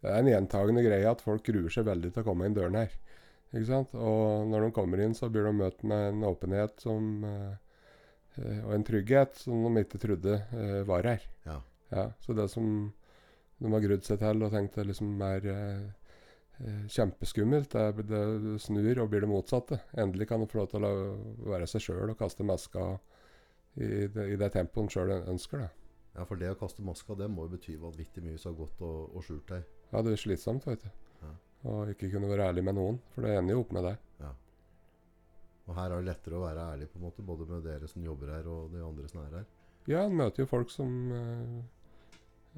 Det 0.00 0.10
er 0.10 0.20
en 0.20 0.28
gjentagende 0.28 0.84
greie 0.84 1.08
at 1.08 1.24
folk 1.24 1.44
gruer 1.46 1.72
seg 1.72 1.86
veldig 1.88 2.12
til 2.12 2.22
å 2.22 2.26
komme 2.26 2.48
inn 2.48 2.56
døren 2.56 2.76
her. 2.76 2.92
Ikke 3.50 3.66
sant? 3.68 3.94
Og 3.96 4.46
når 4.48 4.66
de 4.66 4.74
kommer 4.76 5.02
inn, 5.02 5.16
så 5.16 5.28
blir 5.32 5.48
de 5.48 5.54
møtt 5.56 5.82
med 5.88 6.12
en 6.12 6.26
åpenhet 6.28 6.84
som, 6.84 7.24
eh, 7.24 8.60
og 8.62 8.74
en 8.76 8.86
trygghet 8.86 9.40
som 9.40 9.64
de 9.66 9.84
ikke 9.84 10.00
trodde 10.04 10.36
eh, 10.36 10.80
var 10.88 11.08
her. 11.08 11.24
Ja. 11.48 11.58
Ja, 11.90 12.04
så 12.22 12.36
det 12.36 12.46
som 12.52 12.92
de 13.60 13.72
har 13.72 13.82
grudd 13.82 14.06
seg 14.06 14.20
til 14.22 14.44
og 14.46 14.52
tenkt 14.54 14.78
liksom 14.78 15.16
er 15.26 15.48
eh, 15.50 15.88
kjempeskummelt, 16.92 17.72
det, 17.72 18.06
det 18.10 18.54
snur 18.60 19.02
og 19.02 19.10
blir 19.12 19.24
det 19.24 19.30
motsatte. 19.30 19.80
Endelig 19.98 20.28
kan 20.28 20.42
du 20.42 20.48
få 20.50 20.60
lov 20.60 20.70
til 20.72 20.86
å 20.86 20.92
være 21.48 21.68
seg 21.70 21.86
sjøl 21.86 22.12
og 22.12 22.18
kaste 22.20 22.46
maska 22.46 22.92
i 23.80 24.08
det, 24.12 24.26
i 24.34 24.38
det 24.40 24.50
tempoet 24.54 24.90
de 24.90 24.96
sjøl 24.96 25.14
ønsker. 25.18 25.64
det. 25.64 25.70
ja, 26.16 26.26
for 26.26 26.40
det 26.40 26.52
å 26.52 26.58
kaste 26.60 26.84
maska, 26.84 27.16
det 27.16 27.30
må 27.32 27.46
jo 27.46 27.54
bety 27.54 27.78
vanvittig 27.80 28.24
mye 28.26 28.38
som 28.38 28.52
har 28.52 28.60
gått 28.64 28.84
og, 28.84 29.16
og 29.16 29.24
skjult 29.24 29.48
deg. 29.54 29.64
Ja, 29.90 30.04
det 30.04 30.14
er 30.14 30.22
slitsomt, 30.24 30.68
vet 30.68 30.84
du. 30.84 30.90
Ja. 31.22 31.34
Og 31.70 31.92
ikke 31.94 32.12
kunne 32.12 32.30
være 32.30 32.50
ærlig 32.50 32.64
med 32.66 32.76
noen, 32.76 33.00
for 33.14 33.24
det 33.24 33.36
ender 33.38 33.56
jo 33.56 33.64
opp 33.64 33.74
med 33.76 33.88
det. 33.88 33.96
Og 35.70 35.76
her 35.78 35.92
er 35.92 36.00
det 36.00 36.10
lettere 36.10 36.34
å 36.34 36.42
være 36.42 36.62
ærlig, 36.72 36.88
på 36.90 36.98
en 36.98 37.04
måte, 37.06 37.22
både 37.22 37.46
med 37.46 37.62
dere 37.62 37.88
som 37.90 38.02
jobber 38.02 38.32
her, 38.34 38.46
og 38.50 38.72
de 38.74 38.80
andre 38.82 39.10
som 39.10 39.20
er 39.22 39.36
her. 39.38 39.44
Ja, 39.86 40.00
en 40.02 40.16
møter 40.18 40.42
jo 40.42 40.48
folk 40.50 40.72
som 40.74 40.96
eh, 41.14 41.20
eh, 41.20 41.60
ja, 41.60 41.79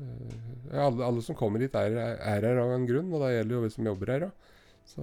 alle, 0.01 1.05
alle 1.05 1.23
som 1.25 1.37
kommer 1.39 1.63
hit, 1.63 1.75
er, 1.77 1.99
er 2.17 2.47
her 2.47 2.63
av 2.63 2.73
en 2.75 2.87
grunn, 2.89 3.11
og 3.13 3.25
det 3.25 3.35
gjelder 3.35 3.57
jo 3.57 3.65
vi 3.65 3.75
som 3.75 3.91
jobber 3.91 4.15
her 4.15 4.25
Da. 4.27 4.31
Så 4.89 5.03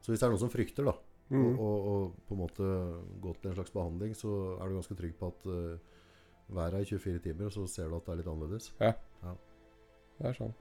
Så 0.00 0.12
hvis 0.12 0.20
det 0.20 0.26
er 0.26 0.32
noen 0.32 0.42
som 0.42 0.52
frykter, 0.52 0.88
da, 0.88 0.94
mm, 1.28 1.44
og, 1.44 1.60
og, 1.60 1.78
og 1.92 2.28
på 2.28 2.36
en 2.36 2.40
måte 2.40 2.68
gå 3.22 3.34
til 3.36 3.50
en 3.50 3.56
slags 3.58 3.74
behandling, 3.74 4.16
så 4.16 4.32
er 4.56 4.68
du 4.68 4.78
ganske 4.78 4.96
trygg 4.98 5.14
på 5.20 5.28
at 5.28 5.48
uh, 5.52 6.54
været 6.56 6.80
er 6.80 6.84
24 6.98 7.18
timer, 7.26 7.46
og 7.46 7.52
så 7.52 7.66
ser 7.66 7.88
du 7.88 7.96
at 7.96 8.06
det 8.06 8.14
er 8.14 8.20
litt 8.22 8.30
annerledes. 8.32 8.70
Ja, 8.80 8.94
det 10.20 10.30
er 10.30 10.38
sånn. 10.38 10.54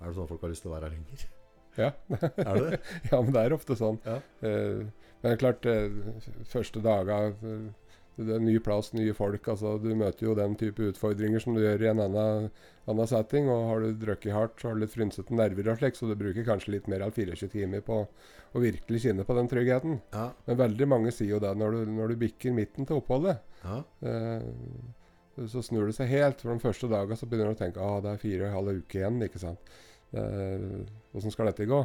Er 0.00 0.10
det 0.10 0.16
sånn 0.16 0.26
at 0.26 0.32
folk 0.34 0.44
har 0.44 0.52
lyst 0.52 0.64
til 0.64 0.72
å 0.72 0.74
være 0.76 0.90
her 0.90 0.96
lenger? 0.96 1.24
Ja. 1.78 1.90
Er 2.44 2.58
det 2.58 2.80
ja, 3.10 3.18
men 3.18 3.32
det 3.32 3.42
er 3.42 3.54
ofte 3.56 3.76
sånn. 3.78 3.98
Ja. 4.04 4.18
Uh, 4.44 4.88
men 5.22 5.28
det 5.28 5.34
er 5.36 5.40
klart, 5.40 5.68
uh, 5.68 6.44
første 6.50 6.82
dager 6.84 7.32
eh, 7.32 7.68
det 8.16 8.34
er 8.36 8.42
ny 8.44 8.58
plass, 8.60 8.90
nye 8.92 9.14
folk. 9.16 9.46
altså 9.48 9.78
Du 9.80 9.88
møter 9.96 10.26
jo 10.26 10.34
den 10.36 10.54
type 10.60 10.84
utfordringer 10.90 11.40
som 11.42 11.56
du 11.56 11.62
gjør 11.62 11.84
i 11.86 11.90
en 11.92 12.02
annen, 12.04 12.48
annen 12.90 13.08
setting. 13.08 13.48
og 13.48 13.68
Har 13.70 13.84
du 13.84 13.92
drukket 14.04 14.34
hardt, 14.36 14.58
så 14.60 14.68
har 14.68 14.76
du 14.76 14.82
litt 14.84 14.94
frynsete 14.94 15.34
nerver, 15.36 15.70
og 15.72 15.80
slik, 15.80 15.96
så 15.96 16.10
du 16.10 16.16
bruker 16.20 16.46
kanskje 16.46 16.74
litt 16.76 16.90
mer 16.92 17.06
enn 17.06 17.14
24 17.14 17.48
timer 17.54 17.84
på 17.86 18.02
å 18.52 18.62
virkelig 18.62 19.04
kjenne 19.06 19.24
på 19.24 19.36
den 19.38 19.48
tryggheten. 19.48 20.00
Ja. 20.12 20.26
Men 20.46 20.60
veldig 20.60 20.90
mange 20.92 21.14
sier 21.14 21.38
jo 21.38 21.40
det 21.42 21.54
når 21.56 21.78
du, 21.78 21.94
når 21.96 22.12
du 22.12 22.20
bikker 22.26 22.52
midten 22.56 22.88
til 22.88 23.00
oppholdet. 23.00 23.40
ja. 23.64 23.80
Eh, 24.04 24.50
så 25.48 25.62
snur 25.64 25.86
det 25.88 25.94
seg 25.96 26.10
helt. 26.12 26.42
For 26.44 26.52
de 26.52 26.60
første 26.60 26.90
dagene 26.92 27.16
så 27.16 27.24
begynner 27.24 27.54
du 27.54 27.56
å 27.56 27.62
tenke 27.62 27.80
ah, 27.80 28.00
det 28.04 28.10
er 28.12 28.20
fire 28.20 28.42
og 28.44 28.48
en 28.50 28.56
halv 28.58 28.82
uke 28.82 28.98
igjen. 29.00 29.22
ikke 29.24 29.40
sant? 29.40 29.70
Eh, 30.12 31.30
skal 31.32 31.48
dette 31.48 31.64
gå? 31.70 31.78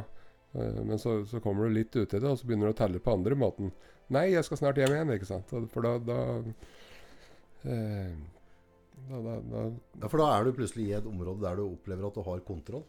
Eh, 0.52 0.80
men 0.84 0.98
så, 0.98 1.20
så 1.26 1.40
kommer 1.40 1.68
du 1.68 1.76
litt 1.76 1.96
ut 1.96 2.14
i 2.14 2.18
det, 2.18 2.28
og 2.28 2.38
så 2.38 2.48
begynner 2.48 2.70
du 2.70 2.76
å 2.76 2.80
telle 2.80 3.02
på 3.02 3.14
andre 3.14 3.38
måten. 3.38 3.72
Nei, 4.14 4.30
jeg 4.32 4.46
skal 4.46 4.62
snart 4.62 4.80
hjem 4.80 4.94
igjen, 4.94 5.14
ikke 5.18 5.28
sant? 5.28 5.52
For 5.72 5.84
da 5.84 5.94
da, 6.00 6.18
eh, 7.68 8.12
da, 9.10 9.22
da, 9.24 9.38
da 9.52 9.64
ja, 9.68 10.08
for 10.08 10.22
da 10.22 10.30
er 10.34 10.46
du 10.46 10.54
plutselig 10.56 10.88
i 10.88 10.96
et 10.98 11.08
område 11.08 11.44
der 11.44 11.60
du 11.60 11.66
opplever 11.66 12.08
at 12.08 12.16
du 12.16 12.24
har 12.26 12.44
kontroll. 12.46 12.86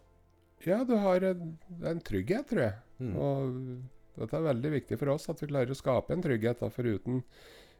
Ja, 0.65 0.81
du 0.83 0.95
har 0.99 1.23
en, 1.23 1.55
en 1.87 2.03
trygghet, 2.03 2.49
tror 2.49 2.65
jeg. 2.65 2.77
Mm. 2.99 3.13
Og 3.15 4.19
dette 4.19 4.35
er 4.35 4.47
veldig 4.49 4.71
viktig 4.73 4.97
for 4.99 5.13
oss, 5.13 5.29
at 5.31 5.39
vi 5.39 5.47
klarer 5.51 5.71
å 5.71 5.77
skape 5.77 6.15
en 6.15 6.23
trygghet. 6.23 6.59
Da, 6.63 6.71
for 6.73 6.87
uten, 6.87 7.21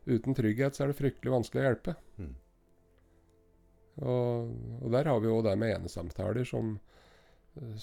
uten 0.08 0.38
trygghet 0.38 0.76
så 0.76 0.86
er 0.86 0.92
det 0.92 1.00
fryktelig 1.00 1.34
vanskelig 1.34 1.64
å 1.64 1.66
hjelpe. 1.68 1.96
Mm. 2.20 2.36
Og, 4.00 4.52
og 4.80 4.94
der 4.96 5.10
har 5.12 5.20
vi 5.20 5.28
jo 5.28 5.42
det 5.44 5.58
med 5.60 5.74
enesamtaler 5.76 6.48
som, 6.48 6.78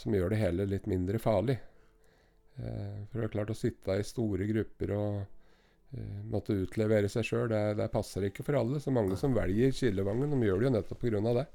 som 0.00 0.16
gjør 0.16 0.32
det 0.32 0.40
hele 0.40 0.68
litt 0.68 0.88
mindre 0.88 1.20
farlig. 1.20 1.58
Eh, 2.56 3.00
for 3.10 3.20
det 3.20 3.28
er 3.28 3.32
klart 3.34 3.52
å 3.52 3.58
sitte 3.58 3.96
i 3.96 4.04
store 4.06 4.46
grupper 4.48 4.92
og 4.96 5.16
uh, 5.20 6.20
måtte 6.32 6.56
utlevere 6.56 7.10
seg 7.12 7.26
sjøl, 7.28 7.48
det, 7.52 7.62
det 7.80 7.88
passer 7.92 8.28
ikke 8.28 8.46
for 8.46 8.60
alle. 8.60 8.80
Så 8.82 8.94
mange 8.94 9.18
som 9.20 9.36
velger 9.36 9.74
Kildevangen, 9.76 10.32
de 10.32 10.48
gjør 10.48 10.62
det 10.62 10.68
jo 10.68 10.76
nettopp 10.76 11.02
pga. 11.04 11.24
det. 11.40 11.46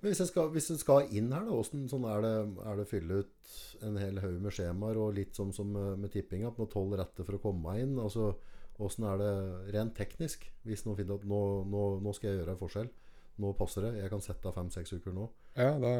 Men 0.00 0.10
hvis 0.10 0.20
jeg 0.22 0.30
skal, 0.30 0.58
skal 0.80 1.14
inn 1.16 1.32
her, 1.32 1.46
da, 1.46 1.54
hvordan 1.54 1.86
sånn 1.90 2.04
er, 2.08 2.24
det, 2.24 2.34
er 2.64 2.76
det 2.76 2.84
å 2.84 2.90
fylle 2.90 3.22
ut 3.22 3.54
en 3.86 3.96
hel 4.00 4.20
haug 4.24 4.36
med 4.44 4.56
skjemaer, 4.56 5.00
og 5.00 5.16
litt 5.16 5.36
sånn 5.36 5.54
som 5.56 5.72
med, 5.72 6.06
tippinga, 6.12 6.12
tipping, 6.12 6.46
at 6.48 6.60
man 6.60 6.70
tolv 6.72 6.96
retter 7.00 7.28
for 7.28 7.38
å 7.38 7.42
komme 7.48 7.78
inn? 7.82 7.96
Altså, 8.02 8.34
Hvordan 8.76 9.06
er 9.08 9.20
det 9.22 9.72
rent 9.72 9.94
teknisk, 9.96 10.42
hvis 10.68 10.82
noen 10.84 10.98
finner 10.98 11.16
at 11.16 11.22
nå, 11.24 11.42
nå, 11.64 11.84
nå 12.04 12.12
skal 12.12 12.28
jeg 12.28 12.42
gjøre 12.42 12.52
en 12.52 12.60
forskjell? 12.60 12.90
Nå 13.40 13.52
passer 13.56 13.86
det, 13.86 13.92
jeg 14.02 14.12
kan 14.12 14.24
sette 14.24 14.50
av 14.50 14.56
fem-seks 14.56 14.92
uker 14.98 15.16
nå. 15.16 15.28
Ja, 15.56 15.70
da 15.80 15.92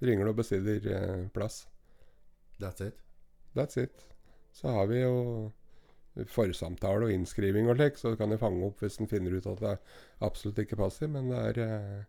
ringer 0.00 0.24
du 0.24 0.32
og 0.32 0.38
bestiller 0.40 0.88
eh, 0.92 1.26
plass. 1.32 1.66
That's 2.60 2.84
it. 2.84 2.96
That's 3.56 3.80
it. 3.80 4.04
Så 4.56 4.72
har 4.72 4.88
vi 4.90 5.02
jo 5.02 5.16
forsamtale 6.32 7.08
og 7.08 7.12
innskriving 7.12 7.68
og 7.68 7.76
slik, 7.76 7.98
så 8.00 8.12
du 8.12 8.20
kan 8.20 8.32
jo 8.32 8.40
fange 8.40 8.64
opp 8.64 8.80
hvis 8.80 8.96
en 9.02 9.10
finner 9.10 9.34
ut 9.36 9.48
at 9.50 9.60
det 9.60 9.74
absolutt 10.24 10.62
ikke 10.62 10.78
passer. 10.80 11.10
Men 11.12 11.28
det 11.32 11.42
er 11.50 11.62
eh, 11.64 12.04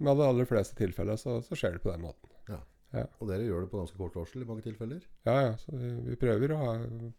med 0.00 0.20
de 0.20 0.28
aller 0.28 0.48
fleste 0.48 0.78
tilfeller 0.78 1.20
så, 1.20 1.40
så 1.44 1.58
skjer 1.58 1.76
det 1.76 1.84
på 1.84 1.92
den 1.92 2.06
måten. 2.06 2.32
Og 2.92 3.28
dere 3.28 3.46
gjør 3.46 3.64
det 3.64 3.70
på 3.72 3.80
ganske 3.80 3.96
kort 3.96 4.16
varsel 4.18 4.44
i 4.44 4.48
mange 4.48 4.64
tilfeller. 4.64 5.04
Ja, 5.24 5.36
ja. 5.46 5.52
Så 5.60 5.72
vi, 5.72 5.92
vi 6.10 6.18
prøver 6.20 6.52
å 6.52 6.58
ha 6.60 6.72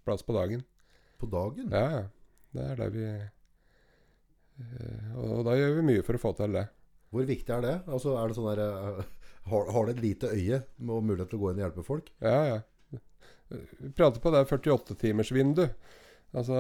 plass 0.05 0.25
på 0.25 0.35
dagen. 0.35 0.61
På 1.21 1.29
dagen. 1.31 1.73
Ja, 1.73 1.85
ja. 1.97 2.03
Det 2.53 2.65
er 2.69 2.77
det 2.77 2.89
vi 2.93 3.05
og, 5.17 5.23
Og 5.23 5.39
da 5.47 5.55
gjør 5.57 5.79
vi 5.79 5.87
mye 5.87 6.03
for 6.05 6.19
å 6.19 6.21
få 6.21 6.33
til 6.37 6.53
det. 6.59 6.67
Hvor 7.13 7.25
viktig 7.25 7.55
er 7.55 7.65
det? 7.65 7.73
Altså, 7.89 8.13
er 8.19 8.29
det 8.29 8.37
sånn 8.37 8.51
der, 8.51 8.61
eh, 8.65 9.31
har, 9.49 9.71
har 9.73 9.89
det 9.89 9.95
et 9.95 10.03
lite 10.03 10.29
øye 10.29 10.61
med 10.77 11.09
mulighet 11.09 11.33
til 11.33 11.39
å 11.39 11.43
gå 11.43 11.51
inn 11.51 11.59
og 11.61 11.65
hjelpe 11.65 11.87
folk? 11.87 12.13
Ja, 12.21 12.37
ja. 12.51 12.59
Vi 13.53 13.91
prater 13.95 14.21
på 14.23 14.31
det 14.33 14.45
48-timersvindu. 14.49 15.67
Altså 16.33 16.57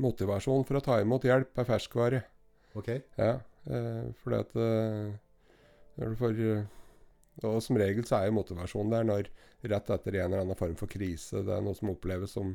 Motivasjon 0.00 0.64
for 0.66 0.78
å 0.78 0.84
ta 0.84 0.98
imot 1.02 1.26
hjelp 1.28 1.60
er 1.60 1.68
ferskvare. 1.68 2.22
Okay. 2.78 3.02
Ja, 3.18 3.36
eh, 3.68 4.08
fordi 4.22 4.38
at 4.40 4.56
eh, 4.58 5.12
når 5.98 6.14
du 6.14 6.18
får 6.20 6.40
eh, 6.44 6.64
Og 7.48 7.60
som 7.64 7.78
regel 7.80 8.06
så 8.06 8.18
er 8.18 8.28
jo 8.28 8.38
motivasjonen 8.38 8.94
der 8.94 9.06
når 9.08 9.30
rett 9.72 9.92
etter 9.94 10.16
en 10.18 10.32
eller 10.32 10.44
annen 10.44 10.58
form 10.58 10.74
for 10.78 10.90
krise, 10.90 11.42
det 11.46 11.54
er 11.54 11.62
noe 11.64 11.76
som 11.78 11.92
oppleves 11.92 12.34
som 12.36 12.54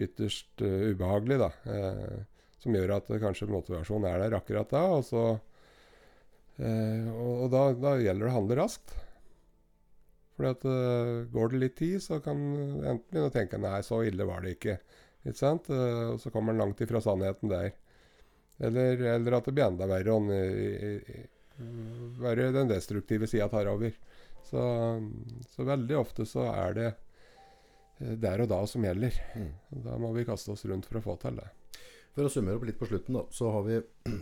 ytterst 0.00 0.62
uh, 0.64 0.90
ubehagelig, 0.92 1.38
da. 1.42 1.50
eh, 1.68 2.20
som 2.62 2.76
gjør 2.76 2.94
at 2.96 3.08
kanskje 3.20 3.50
motivasjonen 3.50 4.06
er 4.08 4.22
der 4.22 4.36
akkurat 4.38 4.70
da. 4.70 4.82
Og, 4.96 5.02
så, 5.04 5.24
eh, 6.62 7.08
og, 7.10 7.32
og 7.44 7.48
da, 7.52 7.62
da 7.74 7.96
gjelder 7.98 8.28
det 8.28 8.30
å 8.30 8.36
handle 8.36 8.58
raskt. 8.60 8.94
Fordi 10.36 10.50
at 10.54 10.64
uh, 10.64 11.28
går 11.32 11.52
det 11.52 11.60
litt 11.60 11.76
tid, 11.78 11.98
så 12.02 12.18
kan 12.24 12.40
enten 12.40 13.04
begynne 13.10 13.28
å 13.28 13.34
tenke 13.34 13.60
nei, 13.60 13.78
så 13.84 14.00
ille 14.06 14.26
var 14.28 14.44
det 14.44 14.56
ikke. 14.56 14.78
Ikke 15.26 15.38
sant? 15.38 15.68
Uh, 15.68 16.14
og 16.14 16.22
så 16.22 16.32
kommer 16.32 16.54
en 16.54 16.64
langt 16.64 16.80
ifra 16.84 17.02
sannheten 17.04 17.52
der. 17.52 17.74
Eller, 18.62 19.00
eller 19.16 19.36
at 19.36 19.48
det 19.48 19.54
blir 19.56 19.66
enda 19.66 19.88
verre. 19.90 20.16
Og 20.16 20.32
i, 20.32 20.96
i, 20.96 21.22
være 22.22 22.52
den 22.54 22.70
destruktive 22.70 23.26
sida 23.30 23.48
tar 23.52 23.70
over. 23.70 23.94
Så, 24.46 24.62
så 25.48 25.64
veldig 25.64 25.96
ofte 25.98 26.26
så 26.26 26.46
er 26.50 26.76
det 26.76 26.88
eh, 26.90 28.14
der 28.20 28.44
og 28.44 28.50
da 28.50 28.60
som 28.68 28.84
gjelder. 28.84 29.18
Mm. 29.38 29.50
Da 29.86 29.98
må 30.02 30.12
vi 30.16 30.26
kaste 30.28 30.54
oss 30.54 30.64
rundt 30.68 30.88
for 30.88 31.00
å 31.00 31.04
få 31.04 31.16
til 31.22 31.38
det. 31.40 31.48
For 32.12 32.28
å 32.28 32.32
summere 32.32 32.58
opp 32.58 32.66
litt 32.68 32.80
på 32.80 32.88
slutten, 32.90 33.16
da, 33.16 33.26
så 33.32 33.50
har 33.54 33.66
vi 33.68 33.80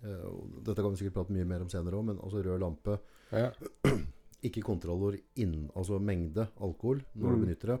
Dette 0.00 0.80
kan 0.80 0.94
vi 0.94 0.96
sikkert 0.96 1.18
prate 1.18 1.34
mye 1.36 1.44
mer 1.48 1.60
om 1.64 1.68
senere 1.68 1.98
òg, 1.98 2.06
men 2.08 2.20
altså 2.24 2.40
rød 2.44 2.62
lampe. 2.62 2.96
Ja, 3.36 3.50
Ikke 4.42 4.62
kontroller 4.64 5.18
inn, 5.36 5.68
altså 5.76 5.98
mengde 6.00 6.48
alkohol 6.60 7.02
når 7.14 7.30
Mm. 7.30 7.40
du 7.40 7.44
benytter 7.46 7.72
det. 7.76 7.80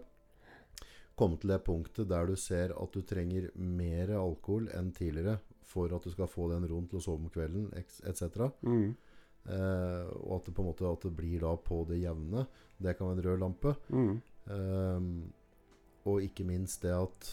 Komme 1.16 1.38
til 1.40 1.50
det 1.50 1.64
punktet 1.64 2.08
der 2.08 2.26
du 2.26 2.36
ser 2.36 2.72
at 2.82 2.92
du 2.92 3.02
trenger 3.02 3.50
mer 3.56 4.08
alkohol 4.16 4.68
enn 4.76 4.92
tidligere 4.92 5.38
for 5.64 5.92
at 5.94 6.02
du 6.04 6.10
skal 6.10 6.26
få 6.26 6.48
den 6.50 6.66
roen 6.68 6.88
til 6.88 6.98
å 6.98 7.02
sove 7.02 7.20
om 7.24 7.30
kvelden, 7.30 7.70
etc. 7.76 8.50
mm, 8.62 8.96
Eh, 9.46 10.06
og 10.20 10.34
at 10.36 10.44
det 10.44 10.54
på 10.54 10.60
en 10.60 10.66
måte 10.68 10.84
at 10.92 11.00
det 11.00 11.16
blir 11.16 11.40
da 11.40 11.56
på 11.56 11.86
det 11.88 12.02
jevne. 12.02 12.46
Det 12.78 12.92
kan 12.98 13.08
være 13.08 13.16
en 13.18 13.24
rød 13.24 13.38
lampe. 13.40 13.76
mm, 13.88 14.20
Eh, 14.50 15.00
og 16.06 16.20
ikke 16.22 16.44
minst 16.44 16.82
det 16.82 16.92
at 16.92 17.30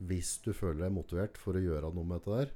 hvis 0.00 0.38
du 0.42 0.52
føler 0.52 0.84
deg 0.88 0.92
motivert 0.94 1.36
for 1.38 1.52
å 1.54 1.62
gjøre 1.62 1.92
noe 1.94 2.04
med 2.04 2.18
dette 2.20 2.36
der, 2.38 2.50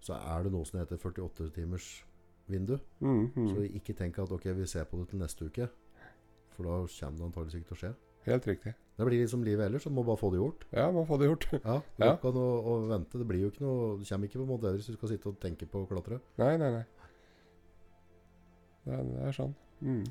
så 0.00 0.14
er 0.14 0.42
det 0.44 0.52
noe 0.52 0.64
som 0.64 0.80
heter 0.80 0.96
48 0.98 1.50
timers 1.54 2.02
vindu. 2.50 2.78
mm, 3.00 3.22
mm. 3.36 3.48
Så 3.54 3.64
ikke 3.80 3.94
tenk 3.96 4.18
at 4.18 4.32
ok, 4.32 4.44
vi 4.56 4.66
ser 4.66 4.84
på 4.88 4.98
det 5.00 5.08
til 5.10 5.18
neste 5.22 5.44
uke. 5.48 5.68
For 6.56 6.64
da 6.66 6.76
kommer 6.86 7.18
det 7.18 7.26
antakeligvis 7.28 7.58
ikke 7.60 7.68
til 7.72 7.76
å 7.76 7.80
skje. 7.82 7.94
Helt 8.28 8.46
riktig. 8.50 8.74
Det 8.98 9.06
blir 9.06 9.20
liksom 9.22 9.44
livet 9.46 9.66
ellers, 9.68 9.84
så 9.86 9.90
du 9.90 9.94
må 9.94 10.02
bare 10.04 10.18
få 10.18 10.28
det 10.34 10.40
gjort. 10.40 10.64
Ja, 10.74 10.90
må 10.90 11.04
få 11.06 11.18
det 11.20 11.28
gjort. 11.30 11.46
Ja, 11.64 11.76
Du 11.96 12.04
Ja. 12.04 12.16
kan 12.20 12.34
å, 12.36 12.46
å 12.66 12.72
vente. 12.90 13.18
Det 13.18 13.26
blir 13.28 13.44
jo 13.46 13.50
ikke 13.52 13.62
noe 13.62 13.98
Du 14.00 14.04
kommer 14.04 14.26
ikke 14.26 14.40
på 14.40 14.46
en 14.46 14.50
måte 14.50 14.72
hvis 14.74 14.88
du 14.90 14.96
skal 14.98 15.08
sitte 15.12 15.28
og 15.30 15.38
tenke 15.40 15.68
på 15.70 15.84
å 15.84 15.88
klatre. 15.88 16.18
Nei, 16.40 16.56
nei, 16.58 16.70
nei. 16.80 16.84
Det 18.84 18.94
er, 18.96 19.04
det 19.04 19.22
er 19.28 19.36
sånn. 19.36 19.54
Mm. 19.84 20.04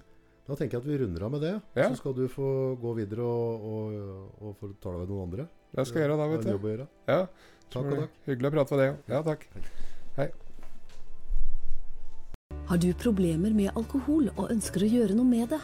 Da 0.47 0.55
tenker 0.55 0.77
jeg 0.77 0.83
at 0.85 0.87
vi 0.87 0.97
runder 1.03 1.23
av 1.27 1.31
med 1.35 1.41
det. 1.43 1.53
Ja. 1.75 1.89
Så 1.91 1.99
skal 1.99 2.15
du 2.15 2.23
få 2.31 2.47
gå 2.79 2.93
videre 2.95 3.27
og, 3.27 3.67
og, 3.67 4.41
og 4.41 4.55
få 4.61 4.71
tale 4.79 5.01
med 5.03 5.11
noen 5.11 5.27
andre. 5.27 5.47
Det 5.75 5.87
skal 5.89 6.01
jeg 6.01 6.07
gjøre 6.07 6.17
da, 6.21 6.27
Det 6.31 6.59
vet 6.63 6.81
du. 6.85 6.87
Ja, 7.11 7.21
Takk 7.67 7.89
og 7.91 7.97
takk. 7.99 8.19
Hyggelig 8.29 8.47
å 8.47 8.55
prate 8.55 8.77
med 8.77 8.83
deg 8.85 8.93
òg. 8.93 8.99
Ja, 9.11 9.23
takk. 9.27 10.43
Har 12.67 12.77
du 12.83 12.89
problemer 12.99 13.53
med 13.55 13.71
alkohol 13.79 14.25
og 14.33 14.49
ønsker 14.51 14.83
å 14.83 14.91
gjøre 14.91 15.15
noe 15.15 15.27
med 15.27 15.53
det? 15.53 15.59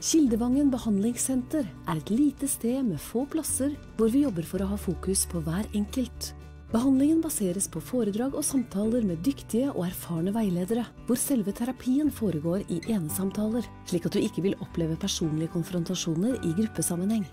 Kildevangen 0.00 0.70
behandlingssenter 0.72 1.66
er 1.68 1.98
et 1.98 2.12
lite 2.12 2.48
sted 2.48 2.86
med 2.86 3.00
få 3.00 3.26
plasser, 3.28 3.74
hvor 3.98 4.08
vi 4.12 4.22
jobber 4.24 4.46
for 4.48 4.64
å 4.64 4.68
ha 4.70 4.78
fokus 4.80 5.26
på 5.28 5.42
hver 5.44 5.68
enkelt. 5.76 6.30
Behandlingen 6.72 7.20
baseres 7.24 7.68
på 7.68 7.82
foredrag 7.84 8.32
og 8.32 8.44
samtaler 8.48 9.04
med 9.04 9.20
dyktige 9.24 9.68
og 9.74 9.84
erfarne 9.86 10.32
veiledere, 10.32 10.86
hvor 11.06 11.20
selve 11.20 11.52
terapien 11.56 12.08
foregår 12.12 12.64
i 12.72 12.80
enesamtaler, 12.92 13.68
slik 13.88 14.08
at 14.08 14.16
du 14.16 14.20
ikke 14.24 14.44
vil 14.48 14.56
oppleve 14.64 14.96
personlige 15.00 15.52
konfrontasjoner 15.52 16.40
i 16.40 16.54
gruppesammenheng. 16.56 17.26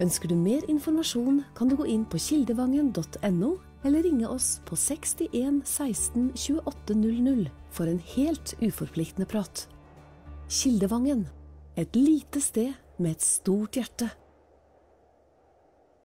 Ønsker 0.00 0.32
du 0.32 0.38
mer 0.40 0.64
informasjon, 0.72 1.44
kan 1.52 1.68
du 1.68 1.76
gå 1.76 1.84
inn 1.92 2.08
på 2.08 2.20
kildevangen.no, 2.30 3.52
eller 3.84 4.02
ringe 4.02 4.28
oss 4.28 4.60
på 4.66 4.76
61 4.76 5.62
16 5.64 6.32
28 6.34 6.94
00 6.94 7.50
for 7.70 7.90
en 7.90 8.00
helt 8.14 8.54
uforpliktende 8.62 9.26
prat. 9.26 9.68
Kildevangen. 10.48 11.26
Et 11.76 11.96
lite 11.96 12.40
sted 12.40 12.72
med 12.98 13.16
et 13.16 13.24
stort 13.24 13.78
hjerte. 13.78 14.10